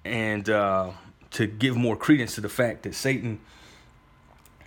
And 0.04 0.50
uh, 0.50 0.90
to 1.30 1.46
give 1.46 1.76
more 1.76 1.96
credence 1.96 2.34
to 2.34 2.42
the 2.42 2.50
fact 2.50 2.82
that 2.82 2.96
Satan 2.96 3.42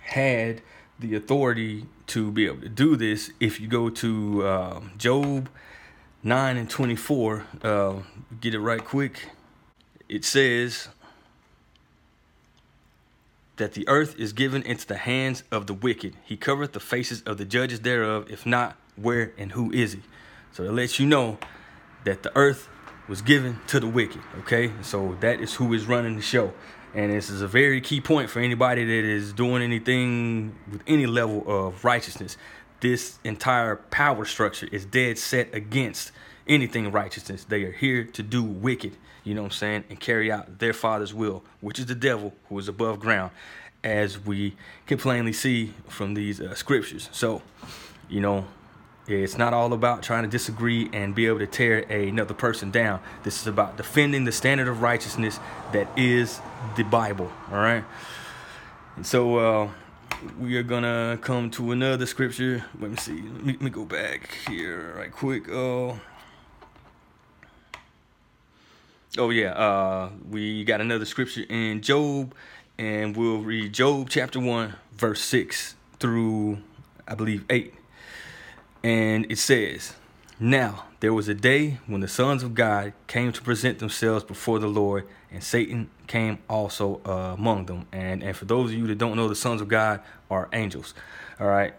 had 0.03 0.61
the 0.99 1.15
authority 1.15 1.85
to 2.07 2.31
be 2.31 2.45
able 2.45 2.61
to 2.61 2.69
do 2.69 2.95
this, 2.95 3.29
if 3.41 3.59
you 3.59 3.67
go 3.67 3.89
to 3.89 4.41
uh, 4.41 4.81
Job 4.97 5.49
9 6.23 6.55
and 6.55 6.69
24, 6.69 7.45
uh, 7.61 7.95
get 8.39 8.53
it 8.53 8.59
right 8.59 8.85
quick. 8.85 9.27
It 10.07 10.23
says, 10.23 10.87
that 13.57 13.73
the 13.73 13.87
earth 13.87 14.19
is 14.19 14.33
given 14.33 14.61
into 14.63 14.85
the 14.85 14.97
hands 14.97 15.43
of 15.51 15.67
the 15.67 15.73
wicked. 15.73 16.15
He 16.23 16.37
covereth 16.37 16.73
the 16.73 16.79
faces 16.79 17.21
of 17.23 17.37
the 17.37 17.45
judges 17.45 17.81
thereof. 17.81 18.29
If 18.29 18.45
not, 18.45 18.77
where 18.95 19.33
and 19.37 19.51
who 19.53 19.71
is 19.71 19.93
he? 19.93 20.01
So 20.51 20.63
it 20.63 20.71
lets 20.71 20.99
you 20.99 21.05
know 21.05 21.37
that 22.03 22.23
the 22.23 22.35
earth 22.37 22.69
was 23.07 23.21
given 23.21 23.59
to 23.67 23.79
the 23.79 23.87
wicked. 23.87 24.21
Okay, 24.39 24.71
so 24.81 25.17
that 25.21 25.39
is 25.39 25.53
who 25.53 25.73
is 25.73 25.85
running 25.85 26.15
the 26.15 26.21
show. 26.21 26.53
And 26.93 27.11
this 27.11 27.29
is 27.29 27.41
a 27.41 27.47
very 27.47 27.81
key 27.81 27.99
point 27.99 28.29
for 28.29 28.39
anybody 28.39 28.85
that 28.85 29.05
is 29.05 29.33
doing 29.33 29.61
anything 29.61 30.55
with 30.71 30.81
any 30.87 31.05
level 31.05 31.43
of 31.45 31.83
righteousness. 31.83 32.37
This 32.81 33.19
entire 33.23 33.77
power 33.77 34.25
structure 34.25 34.67
is 34.71 34.85
dead 34.85 35.17
set 35.17 35.53
against 35.53 36.11
anything 36.47 36.91
righteousness. 36.91 37.43
They 37.43 37.63
are 37.63 37.71
here 37.71 38.03
to 38.03 38.23
do 38.23 38.43
wicked, 38.43 38.97
you 39.23 39.33
know 39.33 39.41
what 39.41 39.53
I'm 39.53 39.57
saying, 39.57 39.83
and 39.89 39.99
carry 39.99 40.31
out 40.31 40.59
their 40.59 40.73
father's 40.73 41.13
will, 41.13 41.43
which 41.61 41.79
is 41.79 41.87
the 41.87 41.95
devil 41.95 42.33
who 42.49 42.59
is 42.59 42.67
above 42.67 42.99
ground, 42.99 43.31
as 43.83 44.23
we 44.23 44.55
can 44.85 44.97
plainly 44.97 45.33
see 45.33 45.73
from 45.87 46.13
these 46.13 46.39
uh, 46.41 46.53
scriptures. 46.53 47.09
So, 47.11 47.41
you 48.09 48.21
know, 48.21 48.45
it's 49.07 49.37
not 49.37 49.53
all 49.53 49.71
about 49.73 50.01
trying 50.01 50.23
to 50.23 50.29
disagree 50.29 50.89
and 50.91 51.13
be 51.13 51.27
able 51.27 51.39
to 51.39 51.47
tear 51.47 51.79
another 51.79 52.33
person 52.33 52.71
down. 52.71 52.99
This 53.23 53.39
is 53.39 53.47
about 53.47 53.77
defending 53.77 54.25
the 54.25 54.31
standard 54.31 54.67
of 54.67 54.81
righteousness 54.81 55.39
that 55.73 55.87
is 55.97 56.39
the 56.75 56.83
Bible. 56.83 57.31
All 57.51 57.57
right. 57.57 57.83
And 58.95 59.05
so 59.05 59.37
uh, 59.37 59.69
we 60.39 60.57
are 60.57 60.63
gonna 60.63 61.17
come 61.21 61.49
to 61.51 61.71
another 61.71 62.05
scripture. 62.05 62.63
Let 62.79 62.91
me 62.91 62.97
see. 62.97 63.21
Let 63.43 63.61
me, 63.61 63.69
go 63.69 63.85
back 63.85 64.29
here 64.47 64.95
right 64.97 65.11
quick. 65.11 65.49
Oh. 65.49 65.99
Oh 69.17 69.29
yeah, 69.29 69.51
uh, 69.51 70.09
we 70.29 70.63
got 70.65 70.81
another 70.81 71.05
scripture 71.05 71.45
in 71.47 71.81
Job, 71.81 72.35
and 72.77 73.15
we'll 73.15 73.39
read 73.39 73.73
Job 73.73 74.09
chapter 74.09 74.39
one, 74.39 74.75
verse 74.93 75.21
six 75.21 75.75
through 75.99 76.57
I 77.07 77.15
believe 77.15 77.45
eight. 77.49 77.73
And 78.83 79.31
it 79.31 79.37
says, 79.37 79.95
Now 80.39 80.85
there 81.05 81.13
was 81.13 81.27
a 81.27 81.35
day 81.35 81.77
when 81.85 82.01
the 82.01 82.07
sons 82.07 82.41
of 82.41 82.55
God 82.55 82.91
came 83.05 83.31
to 83.31 83.39
present 83.43 83.77
themselves 83.77 84.23
before 84.23 84.57
the 84.57 84.65
Lord, 84.65 85.07
and 85.29 85.43
Satan 85.43 85.91
came 86.07 86.39
also 86.49 86.99
uh, 87.05 87.35
among 87.37 87.67
them. 87.67 87.85
And 87.91 88.23
and 88.23 88.35
for 88.35 88.45
those 88.45 88.71
of 88.71 88.75
you 88.75 88.87
that 88.87 88.97
don't 88.97 89.15
know, 89.15 89.29
the 89.29 89.35
sons 89.35 89.61
of 89.61 89.67
God 89.67 90.01
are 90.31 90.49
angels. 90.51 90.95
All 91.39 91.45
right. 91.45 91.75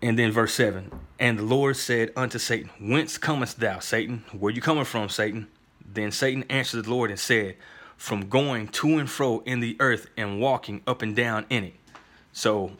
And 0.00 0.16
then 0.16 0.30
verse 0.30 0.54
7 0.54 0.92
And 1.18 1.40
the 1.40 1.42
Lord 1.42 1.76
said 1.76 2.12
unto 2.14 2.38
Satan, 2.38 2.70
Whence 2.78 3.18
comest 3.18 3.58
thou, 3.58 3.80
Satan? 3.80 4.22
Where 4.30 4.52
you 4.52 4.60
coming 4.60 4.84
from, 4.84 5.08
Satan? 5.08 5.48
Then 5.84 6.12
Satan 6.12 6.44
answered 6.48 6.84
the 6.84 6.90
Lord 6.90 7.10
and 7.10 7.18
said, 7.18 7.56
From 7.96 8.28
going 8.28 8.68
to 8.68 8.96
and 8.96 9.10
fro 9.10 9.40
in 9.40 9.58
the 9.58 9.76
earth 9.80 10.06
and 10.16 10.40
walking 10.40 10.82
up 10.86 11.02
and 11.02 11.16
down 11.16 11.46
in 11.50 11.64
it. 11.64 11.74
So 12.32 12.76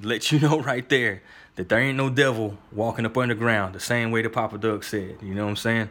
let 0.00 0.30
you 0.30 0.38
know 0.46 0.60
right 0.60 0.88
there 0.88 1.22
that 1.56 1.68
there 1.68 1.78
ain't 1.78 1.96
no 1.96 2.10
devil 2.10 2.56
walking 2.72 3.04
up 3.04 3.16
underground 3.16 3.74
the 3.74 3.80
same 3.80 4.10
way 4.10 4.22
the 4.22 4.30
Papa 4.30 4.58
Duck 4.58 4.84
said. 4.84 5.18
You 5.22 5.34
know 5.34 5.44
what 5.44 5.50
I'm 5.50 5.56
saying? 5.56 5.90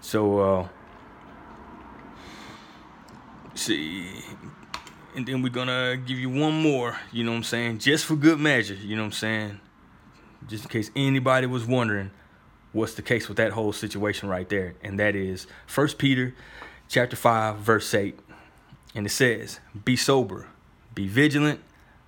So 0.00 0.38
uh 0.38 0.68
see 3.54 4.08
and 5.14 5.26
then 5.26 5.42
we're 5.42 5.48
gonna 5.48 5.96
give 5.96 6.18
you 6.18 6.28
one 6.28 6.60
more, 6.60 6.98
you 7.12 7.22
know 7.22 7.30
what 7.30 7.38
I'm 7.38 7.44
saying, 7.44 7.78
just 7.78 8.04
for 8.04 8.16
good 8.16 8.40
measure, 8.40 8.74
you 8.74 8.96
know 8.96 9.02
what 9.02 9.06
I'm 9.06 9.12
saying? 9.12 9.60
Just 10.48 10.64
in 10.64 10.70
case 10.70 10.90
anybody 10.96 11.46
was 11.46 11.64
wondering 11.64 12.10
what's 12.72 12.94
the 12.94 13.02
case 13.02 13.28
with 13.28 13.36
that 13.38 13.52
whole 13.52 13.72
situation 13.72 14.28
right 14.28 14.48
there. 14.48 14.74
And 14.82 14.98
that 14.98 15.14
is 15.14 15.46
First 15.66 15.96
Peter 15.96 16.34
chapter 16.88 17.16
5, 17.16 17.58
verse 17.58 17.94
8. 17.94 18.18
And 18.94 19.06
it 19.06 19.10
says, 19.10 19.60
Be 19.84 19.96
sober, 19.96 20.48
be 20.94 21.08
vigilant, 21.08 21.60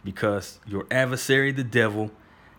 because 0.05 0.59
your 0.67 0.87
adversary 0.91 1.53
the 1.53 1.65
devil, 1.65 2.11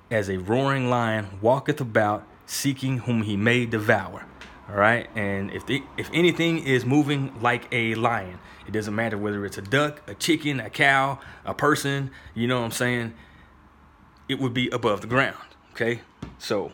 as 0.10 0.30
a 0.30 0.38
roaring 0.38 0.90
lion, 0.90 1.40
walketh 1.42 1.82
about, 1.82 2.26
seeking 2.46 3.00
whom 3.00 3.24
he 3.24 3.36
may 3.36 3.66
devour. 3.66 4.26
All 4.70 4.76
right, 4.76 5.10
and 5.16 5.52
if 5.52 5.66
the, 5.66 5.82
if 5.98 6.10
anything 6.14 6.60
is 6.60 6.86
moving 6.86 7.34
like 7.42 7.68
a 7.72 7.96
lion, 7.96 8.40
it 8.68 8.72
doesn't 8.72 8.94
matter 8.94 9.18
whether 9.18 9.46
it's 9.46 9.58
a 9.58 9.62
duck, 9.62 10.02
a 10.08 10.14
chicken, 10.14 10.60
a 10.60 10.70
cow, 10.70 11.20
a 11.46 11.54
person. 11.54 12.12
You 12.34 12.48
know 12.48 12.60
what 12.60 12.66
I'm 12.66 12.72
saying? 12.72 13.14
It 14.28 14.40
would 14.40 14.54
be 14.54 14.68
above 14.70 15.00
the 15.00 15.08
ground. 15.08 15.38
Okay, 15.72 16.02
so 16.38 16.74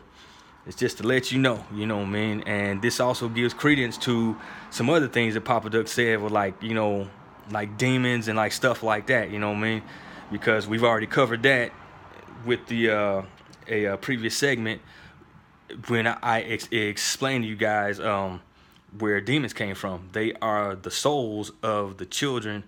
it's 0.66 0.76
just 0.76 0.96
to 0.98 1.04
let 1.04 1.30
you 1.30 1.38
know, 1.38 1.64
you 1.72 1.86
know 1.86 1.98
what 1.98 2.06
I 2.06 2.10
mean? 2.10 2.42
And 2.46 2.82
this 2.82 2.98
also 2.98 3.28
gives 3.28 3.54
credence 3.54 3.96
to 3.98 4.36
some 4.70 4.90
other 4.90 5.06
things 5.06 5.34
that 5.34 5.42
Papa 5.42 5.70
Duck 5.70 5.86
said 5.86 6.20
with 6.20 6.32
like, 6.32 6.60
you 6.62 6.74
know, 6.74 7.08
like 7.52 7.78
demons 7.78 8.26
and 8.26 8.36
like 8.36 8.50
stuff 8.50 8.82
like 8.82 9.06
that, 9.06 9.30
you 9.30 9.38
know 9.38 9.50
what 9.50 9.58
I 9.58 9.60
mean? 9.60 9.82
Because 10.32 10.66
we've 10.66 10.82
already 10.82 11.06
covered 11.06 11.42
that 11.44 11.70
with 12.44 12.66
the 12.66 12.90
uh, 12.90 13.22
a, 13.68 13.86
uh, 13.86 13.96
previous 13.96 14.36
segment 14.36 14.80
when 15.88 16.06
I 16.06 16.42
ex- 16.42 16.68
explained 16.70 17.44
to 17.44 17.48
you 17.48 17.56
guys 17.56 17.98
um, 18.00 18.42
where 18.98 19.20
demons 19.20 19.52
came 19.52 19.74
from. 19.74 20.08
They 20.12 20.34
are 20.34 20.74
the 20.74 20.90
souls 20.90 21.52
of 21.62 21.96
the 21.96 22.06
children 22.06 22.64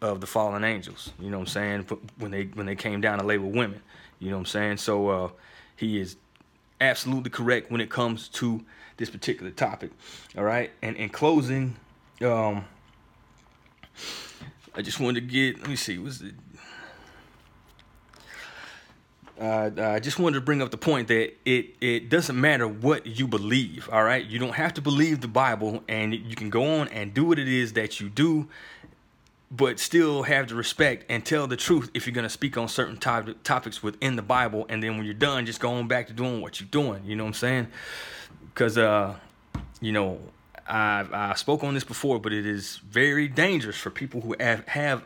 of 0.00 0.20
the 0.20 0.26
fallen 0.26 0.64
angels. 0.64 1.12
You 1.18 1.30
know 1.30 1.38
what 1.38 1.48
I'm 1.56 1.86
saying? 1.86 1.98
When 2.18 2.30
they 2.30 2.44
when 2.44 2.66
they 2.66 2.76
came 2.76 3.00
down 3.00 3.18
to 3.18 3.24
lay 3.24 3.38
with 3.38 3.54
women. 3.54 3.82
You 4.18 4.30
know 4.30 4.36
what 4.36 4.40
I'm 4.40 4.46
saying? 4.46 4.76
So 4.78 5.08
uh, 5.08 5.28
he 5.76 5.98
is 5.98 6.16
absolutely 6.80 7.30
correct 7.30 7.70
when 7.70 7.80
it 7.80 7.90
comes 7.90 8.28
to 8.28 8.64
this 8.96 9.10
particular 9.10 9.50
topic. 9.50 9.90
All 10.36 10.44
right. 10.44 10.70
And 10.82 10.96
in 10.96 11.08
closing, 11.08 11.76
um, 12.22 12.64
I 14.74 14.82
just 14.82 15.00
wanted 15.00 15.20
to 15.20 15.26
get, 15.26 15.60
let 15.60 15.68
me 15.68 15.76
see, 15.76 15.98
was 15.98 16.22
it? 16.22 16.34
Uh, 19.40 19.70
I 19.78 20.00
just 20.00 20.18
wanted 20.18 20.34
to 20.34 20.42
bring 20.42 20.60
up 20.60 20.70
the 20.70 20.76
point 20.76 21.08
that 21.08 21.32
it, 21.46 21.74
it 21.80 22.10
doesn't 22.10 22.38
matter 22.38 22.68
what 22.68 23.06
you 23.06 23.26
believe, 23.26 23.88
all 23.90 24.04
right? 24.04 24.24
You 24.24 24.38
don't 24.38 24.54
have 24.54 24.74
to 24.74 24.82
believe 24.82 25.22
the 25.22 25.28
Bible, 25.28 25.82
and 25.88 26.12
you 26.14 26.36
can 26.36 26.50
go 26.50 26.80
on 26.80 26.88
and 26.88 27.14
do 27.14 27.24
what 27.24 27.38
it 27.38 27.48
is 27.48 27.72
that 27.72 28.00
you 28.00 28.10
do 28.10 28.48
but 29.50 29.80
still 29.80 30.22
have 30.22 30.48
the 30.48 30.54
respect 30.54 31.04
and 31.08 31.24
tell 31.24 31.46
the 31.46 31.56
truth 31.56 31.90
if 31.92 32.06
you're 32.06 32.14
going 32.14 32.22
to 32.22 32.30
speak 32.30 32.56
on 32.56 32.68
certain 32.68 32.96
top- 32.96 33.28
topics 33.42 33.82
within 33.82 34.14
the 34.14 34.22
Bible. 34.22 34.64
And 34.68 34.82
then 34.82 34.96
when 34.96 35.04
you're 35.04 35.14
done, 35.14 35.44
just 35.44 35.60
go 35.60 35.72
on 35.72 35.88
back 35.88 36.06
to 36.06 36.12
doing 36.12 36.40
what 36.40 36.60
you're 36.60 36.68
doing. 36.70 37.02
You 37.04 37.16
know 37.16 37.24
what 37.24 37.30
I'm 37.30 37.34
saying? 37.34 37.66
Because, 38.54 38.78
uh, 38.78 39.16
you 39.80 39.90
know, 39.90 40.20
I, 40.68 41.04
I 41.12 41.34
spoke 41.34 41.64
on 41.64 41.74
this 41.74 41.82
before, 41.82 42.20
but 42.20 42.32
it 42.32 42.46
is 42.46 42.76
very 42.76 43.26
dangerous 43.26 43.76
for 43.76 43.90
people 43.90 44.20
who 44.20 44.36
have, 44.38 44.66
have, 44.68 45.02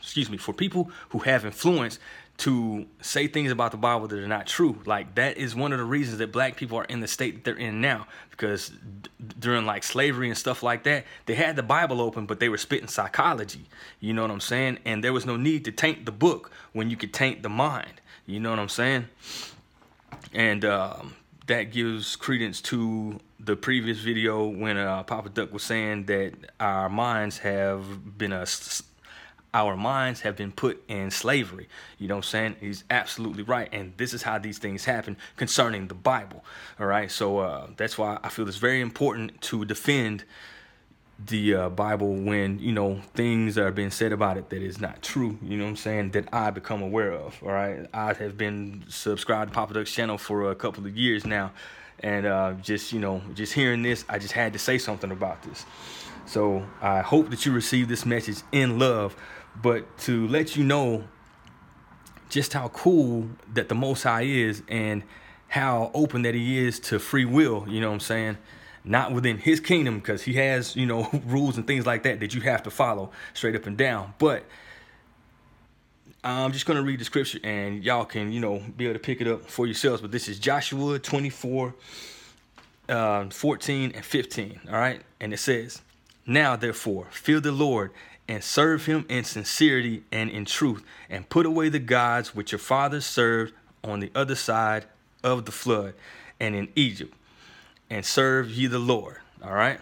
excuse 0.00 0.30
me, 0.30 0.38
for 0.38 0.54
people 0.54 0.90
who 1.10 1.18
have 1.18 1.44
influence 1.44 1.98
to 2.38 2.86
say 3.00 3.26
things 3.28 3.50
about 3.50 3.70
the 3.70 3.78
Bible 3.78 4.08
that 4.08 4.18
are 4.18 4.28
not 4.28 4.46
true. 4.46 4.80
Like 4.84 5.14
that 5.14 5.38
is 5.38 5.54
one 5.54 5.72
of 5.72 5.78
the 5.78 5.84
reasons 5.84 6.18
that 6.18 6.32
black 6.32 6.56
people 6.56 6.78
are 6.78 6.84
in 6.84 7.00
the 7.00 7.08
state 7.08 7.34
that 7.34 7.44
they're 7.44 7.56
in 7.56 7.80
now 7.80 8.06
because 8.30 8.68
d- 9.02 9.10
during 9.38 9.64
like 9.64 9.82
slavery 9.82 10.28
and 10.28 10.36
stuff 10.36 10.62
like 10.62 10.84
that, 10.84 11.06
they 11.24 11.34
had 11.34 11.56
the 11.56 11.62
Bible 11.62 12.00
open 12.00 12.26
but 12.26 12.38
they 12.38 12.48
were 12.48 12.58
spitting 12.58 12.88
psychology. 12.88 13.66
You 14.00 14.12
know 14.12 14.22
what 14.22 14.30
I'm 14.30 14.40
saying? 14.40 14.78
And 14.84 15.02
there 15.02 15.12
was 15.12 15.24
no 15.24 15.36
need 15.36 15.64
to 15.64 15.72
taint 15.72 16.04
the 16.04 16.12
book 16.12 16.50
when 16.72 16.90
you 16.90 16.96
could 16.96 17.14
taint 17.14 17.42
the 17.42 17.48
mind. 17.48 18.00
You 18.26 18.40
know 18.40 18.50
what 18.50 18.58
I'm 18.58 18.68
saying? 18.68 19.06
And 20.34 20.64
um, 20.64 21.14
that 21.46 21.64
gives 21.64 22.16
credence 22.16 22.60
to 22.62 23.18
the 23.38 23.56
previous 23.56 23.98
video 23.98 24.46
when 24.46 24.76
uh, 24.76 25.02
Papa 25.04 25.28
Duck 25.28 25.52
was 25.52 25.62
saying 25.62 26.06
that 26.06 26.32
our 26.58 26.88
minds 26.88 27.38
have 27.38 28.18
been 28.18 28.32
a 28.32 28.44
our 29.56 29.74
minds 29.74 30.20
have 30.20 30.36
been 30.36 30.52
put 30.52 30.84
in 30.86 31.10
slavery. 31.10 31.66
You 31.98 32.08
know 32.08 32.16
what 32.16 32.26
I'm 32.26 32.30
saying? 32.30 32.56
He's 32.60 32.84
absolutely 32.90 33.42
right. 33.42 33.70
And 33.72 33.94
this 33.96 34.12
is 34.12 34.22
how 34.22 34.38
these 34.38 34.58
things 34.58 34.84
happen 34.84 35.16
concerning 35.36 35.88
the 35.88 35.94
Bible. 35.94 36.44
All 36.78 36.84
right. 36.84 37.10
So 37.10 37.38
uh, 37.38 37.68
that's 37.78 37.96
why 37.96 38.18
I 38.22 38.28
feel 38.28 38.46
it's 38.48 38.58
very 38.58 38.82
important 38.82 39.40
to 39.42 39.64
defend 39.64 40.24
the 41.18 41.54
uh, 41.54 41.68
Bible 41.70 42.14
when, 42.14 42.58
you 42.58 42.72
know, 42.72 43.00
things 43.14 43.56
are 43.56 43.70
being 43.70 43.90
said 43.90 44.12
about 44.12 44.36
it 44.36 44.50
that 44.50 44.60
is 44.60 44.78
not 44.78 45.00
true. 45.00 45.38
You 45.40 45.56
know 45.56 45.64
what 45.64 45.70
I'm 45.70 45.76
saying? 45.76 46.10
That 46.10 46.28
I 46.34 46.50
become 46.50 46.82
aware 46.82 47.12
of. 47.12 47.42
All 47.42 47.52
right. 47.52 47.86
I 47.94 48.12
have 48.12 48.36
been 48.36 48.84
subscribed 48.88 49.52
to 49.52 49.54
Papa 49.54 49.72
Duck's 49.72 49.90
channel 49.90 50.18
for 50.18 50.50
a 50.50 50.54
couple 50.54 50.84
of 50.84 50.94
years 50.94 51.24
now. 51.24 51.52
And 52.00 52.26
uh, 52.26 52.52
just, 52.60 52.92
you 52.92 53.00
know, 53.00 53.22
just 53.32 53.54
hearing 53.54 53.82
this, 53.82 54.04
I 54.06 54.18
just 54.18 54.34
had 54.34 54.52
to 54.52 54.58
say 54.58 54.76
something 54.76 55.10
about 55.10 55.42
this. 55.44 55.64
So 56.26 56.66
I 56.82 57.02
hope 57.02 57.30
that 57.30 57.46
you 57.46 57.52
receive 57.52 57.88
this 57.88 58.04
message 58.04 58.42
in 58.52 58.78
love 58.78 59.16
but 59.62 59.98
to 59.98 60.26
let 60.28 60.56
you 60.56 60.64
know 60.64 61.04
just 62.28 62.52
how 62.52 62.68
cool 62.68 63.28
that 63.54 63.68
the 63.68 63.74
Most 63.74 64.02
High 64.02 64.22
is 64.22 64.62
and 64.68 65.02
how 65.48 65.90
open 65.94 66.22
that 66.22 66.34
He 66.34 66.58
is 66.58 66.80
to 66.80 66.98
free 66.98 67.24
will. 67.24 67.66
You 67.68 67.80
know 67.80 67.88
what 67.88 67.94
I'm 67.94 68.00
saying? 68.00 68.38
Not 68.84 69.12
within 69.12 69.38
His 69.38 69.60
kingdom 69.60 69.98
because 69.98 70.22
He 70.22 70.34
has 70.34 70.76
you 70.76 70.86
know 70.86 71.08
rules 71.26 71.56
and 71.56 71.66
things 71.66 71.86
like 71.86 72.02
that 72.02 72.20
that 72.20 72.34
you 72.34 72.40
have 72.42 72.62
to 72.64 72.70
follow 72.70 73.10
straight 73.34 73.56
up 73.56 73.66
and 73.66 73.76
down. 73.76 74.14
But 74.18 74.44
I'm 76.24 76.52
just 76.52 76.66
gonna 76.66 76.82
read 76.82 77.00
the 77.00 77.04
scripture 77.04 77.38
and 77.44 77.84
y'all 77.84 78.04
can 78.04 78.32
you 78.32 78.40
know 78.40 78.62
be 78.76 78.84
able 78.84 78.94
to 78.94 79.00
pick 79.00 79.20
it 79.20 79.28
up 79.28 79.48
for 79.48 79.66
yourselves. 79.66 80.02
But 80.02 80.10
this 80.10 80.28
is 80.28 80.38
Joshua 80.38 80.98
24, 80.98 81.74
uh, 82.88 83.30
14 83.30 83.92
and 83.94 84.04
15. 84.04 84.60
All 84.68 84.74
right, 84.74 85.02
and 85.20 85.32
it 85.32 85.38
says, 85.38 85.82
"Now 86.26 86.56
therefore 86.56 87.06
fear 87.10 87.40
the 87.40 87.52
Lord." 87.52 87.92
And 88.28 88.42
serve 88.42 88.86
him 88.86 89.06
in 89.08 89.24
sincerity 89.24 90.02
and 90.10 90.30
in 90.30 90.44
truth, 90.44 90.82
and 91.08 91.28
put 91.28 91.46
away 91.46 91.68
the 91.68 91.78
gods 91.78 92.34
which 92.34 92.52
your 92.52 92.58
fathers 92.58 93.06
served 93.06 93.52
on 93.84 94.00
the 94.00 94.10
other 94.14 94.34
side 94.34 94.84
of 95.22 95.44
the 95.44 95.52
flood 95.52 95.94
and 96.40 96.54
in 96.54 96.68
Egypt, 96.74 97.14
and 97.88 98.04
serve 98.04 98.50
ye 98.50 98.66
the 98.66 98.78
Lord. 98.78 99.18
All 99.42 99.54
right. 99.54 99.80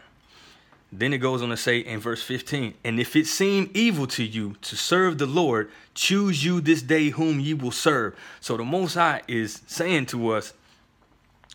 Then 0.97 1.13
it 1.13 1.19
goes 1.19 1.43
on 1.43 1.49
to 1.49 1.57
say 1.57 1.79
in 1.79 1.99
verse 1.99 2.23
15, 2.23 2.75
and 2.85 3.01
if 3.01 3.17
it 3.17 3.27
seem 3.27 3.69
evil 3.75 4.07
to 4.09 4.23
you 4.23 4.55
to 4.63 4.77
serve 4.77 5.19
the 5.19 5.27
Lord, 5.27 5.69
choose 5.95 6.45
you 6.45 6.61
this 6.61 6.83
day 6.83 7.09
whom 7.09 7.41
ye 7.41 7.53
will 7.53 7.73
serve. 7.73 8.17
So 8.41 8.57
the 8.57 8.65
Most 8.65 8.95
High 8.95 9.23
is 9.27 9.63
saying 9.67 10.07
to 10.07 10.31
us, 10.31 10.53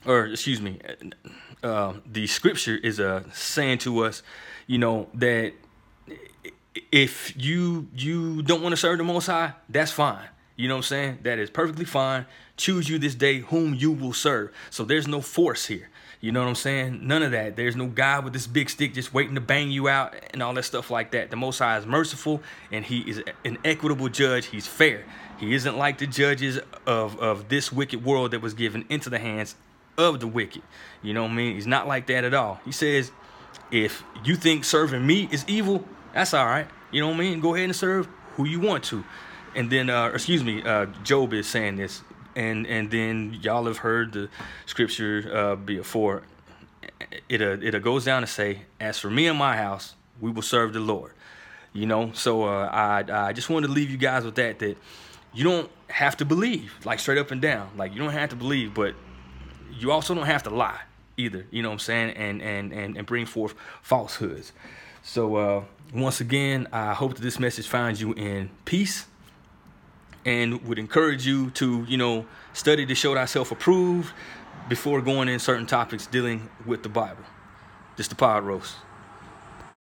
or 0.06 0.26
excuse 0.26 0.60
me, 0.60 0.80
uh, 1.64 1.94
the 2.06 2.28
scripture 2.28 2.76
is 2.76 3.00
uh, 3.00 3.24
saying 3.34 3.78
to 3.80 4.04
us, 4.04 4.24
you 4.68 4.78
know, 4.78 5.08
that 5.14 5.54
if 6.92 7.34
you 7.38 7.88
you 7.96 8.42
don't 8.42 8.62
want 8.62 8.74
to 8.74 8.78
serve 8.78 8.98
the 8.98 9.04
most 9.04 9.28
high 9.28 9.54
that's 9.70 9.92
fine. 9.92 10.28
You 10.56 10.68
know 10.68 10.76
what 10.76 10.80
i'm 10.80 10.84
saying? 10.84 11.20
That 11.24 11.40
is 11.40 11.50
perfectly 11.50 11.86
fine. 11.86 12.26
Choose 12.58 12.90
you 12.90 13.00
this 13.00 13.16
day 13.16 13.40
whom 13.40 13.74
you 13.74 13.92
will 13.92 14.14
serve. 14.14 14.52
So 14.70 14.84
there's 14.84 15.08
no 15.08 15.22
force 15.22 15.66
here. 15.66 15.90
You 16.20 16.34
know 16.34 16.42
what 16.42 16.50
i'm 16.50 16.56
saying? 16.56 17.08
None 17.08 17.24
of 17.24 17.32
that. 17.32 17.56
There's 17.56 17.76
no 17.76 17.88
guy 17.88 18.20
with 18.20 18.34
this 18.34 18.46
big 18.46 18.70
stick 18.70 18.94
just 18.94 19.14
waiting 19.14 19.36
to 19.36 19.42
bang 19.42 19.72
you 19.72 19.88
out 19.88 20.16
and 20.34 20.44
all 20.44 20.54
that 20.54 20.64
stuff 20.64 20.92
like 20.92 21.12
that. 21.12 21.30
The 21.30 21.38
most 21.38 21.60
high 21.60 21.78
is 21.78 21.86
merciful 21.86 22.42
and 22.72 22.84
he 22.84 23.00
is 23.10 23.24
an 23.46 23.58
equitable 23.64 24.10
judge. 24.10 24.48
He's 24.48 24.68
fair. 24.68 25.06
He 25.40 25.54
isn't 25.54 25.78
like 25.78 25.98
the 25.98 26.08
judges 26.08 26.60
of 26.86 27.18
of 27.20 27.48
this 27.48 27.72
wicked 27.72 28.04
world 28.04 28.32
that 28.32 28.42
was 28.42 28.54
given 28.54 28.86
into 28.90 29.10
the 29.10 29.20
hands 29.20 29.56
of 29.98 30.20
the 30.20 30.28
wicked. 30.28 30.62
You 31.02 31.14
know 31.14 31.24
what 31.24 31.32
i 31.32 31.36
mean? 31.36 31.56
He's 31.56 31.68
not 31.68 31.88
like 31.88 32.08
that 32.08 32.24
at 32.24 32.34
all. 32.34 32.60
He 32.66 32.72
says 32.72 33.12
if 33.72 34.04
you 34.24 34.36
think 34.36 34.66
serving 34.66 35.06
me 35.06 35.30
is 35.32 35.46
evil 35.48 35.86
that's 36.14 36.34
all 36.34 36.46
right. 36.46 36.68
You 36.92 37.02
know 37.02 37.08
what 37.10 37.16
I 37.16 37.20
mean? 37.20 37.40
Go 37.40 37.56
ahead 37.56 37.66
and 37.66 37.76
serve 37.76 38.08
who 38.36 38.46
you 38.46 38.60
want 38.60 38.84
to. 38.86 39.04
And 39.56 39.70
then, 39.70 39.90
uh, 39.90 40.08
excuse 40.14 40.44
me, 40.44 40.64
uh, 40.64 40.88
Job 41.04 41.34
is 41.34 41.48
saying 41.48 41.78
this, 41.78 42.02
and 42.36 42.68
and 42.68 42.92
then 42.92 43.38
y'all 43.42 43.66
have 43.66 43.78
heard 43.78 44.14
the 44.14 44.30
scripture 44.66 45.30
uh, 45.34 45.56
before. 45.56 46.24
It 47.28 47.42
uh, 47.42 47.58
it 47.62 47.82
goes 47.84 48.06
down 48.06 48.22
to 48.22 48.28
say, 48.28 48.62
"As 48.80 49.00
for 49.00 49.10
me 49.10 49.28
and 49.28 49.38
my 49.38 49.58
house, 49.58 49.96
we 50.22 50.32
will 50.32 50.42
serve 50.42 50.74
the 50.74 50.80
Lord." 50.80 51.14
You 51.74 51.86
know, 51.86 52.12
so 52.14 52.44
uh, 52.44 52.70
I 52.72 53.28
I 53.28 53.34
just 53.34 53.50
wanted 53.50 53.68
to 53.68 53.74
leave 53.74 53.90
you 53.90 53.98
guys 53.98 54.24
with 54.24 54.36
that 54.36 54.60
that 54.60 54.78
you 55.34 55.44
don't 55.44 55.70
have 55.90 56.18
to 56.18 56.26
believe 56.26 56.74
like 56.86 57.00
straight 57.00 57.18
up 57.18 57.32
and 57.32 57.42
down. 57.42 57.70
Like 57.76 57.94
you 57.94 58.00
don't 58.00 58.14
have 58.14 58.30
to 58.30 58.36
believe, 58.36 58.74
but 58.74 58.96
you 59.72 59.92
also 59.92 60.14
don't 60.14 60.26
have 60.26 60.44
to 60.44 60.50
lie 60.50 60.82
either. 61.18 61.46
You 61.52 61.62
know 61.64 61.70
what 61.70 61.74
I'm 61.74 61.80
saying? 61.80 62.12
And 62.12 62.42
and 62.42 62.72
and, 62.72 62.98
and 62.98 63.08
bring 63.08 63.26
forth 63.26 63.56
falsehoods. 63.82 64.52
So 65.12 65.38
uh, 65.38 65.64
once 65.92 66.22
again, 66.22 66.68
I 66.72 66.94
hope 66.94 67.16
that 67.16 67.24
this 67.24 67.40
message 67.40 67.68
finds 67.68 68.00
you 68.00 68.14
in 68.14 68.52
peace 68.66 69.08
and 70.24 70.64
would 70.68 70.78
encourage 70.78 71.26
you 71.26 71.50
to, 71.52 71.84
you 71.90 71.98
know, 71.98 72.28
study 72.54 72.86
to 72.86 72.94
show 72.94 73.16
thyself 73.16 73.52
approved 73.52 74.14
before 74.68 75.02
going 75.02 75.28
in 75.28 75.40
certain 75.40 75.66
topics 75.66 76.06
dealing 76.06 76.48
with 76.64 76.84
the 76.84 76.90
Bible. 76.90 77.24
Just 77.98 78.12
the 78.12 78.16
pod 78.16 78.44
roast. 78.44 78.76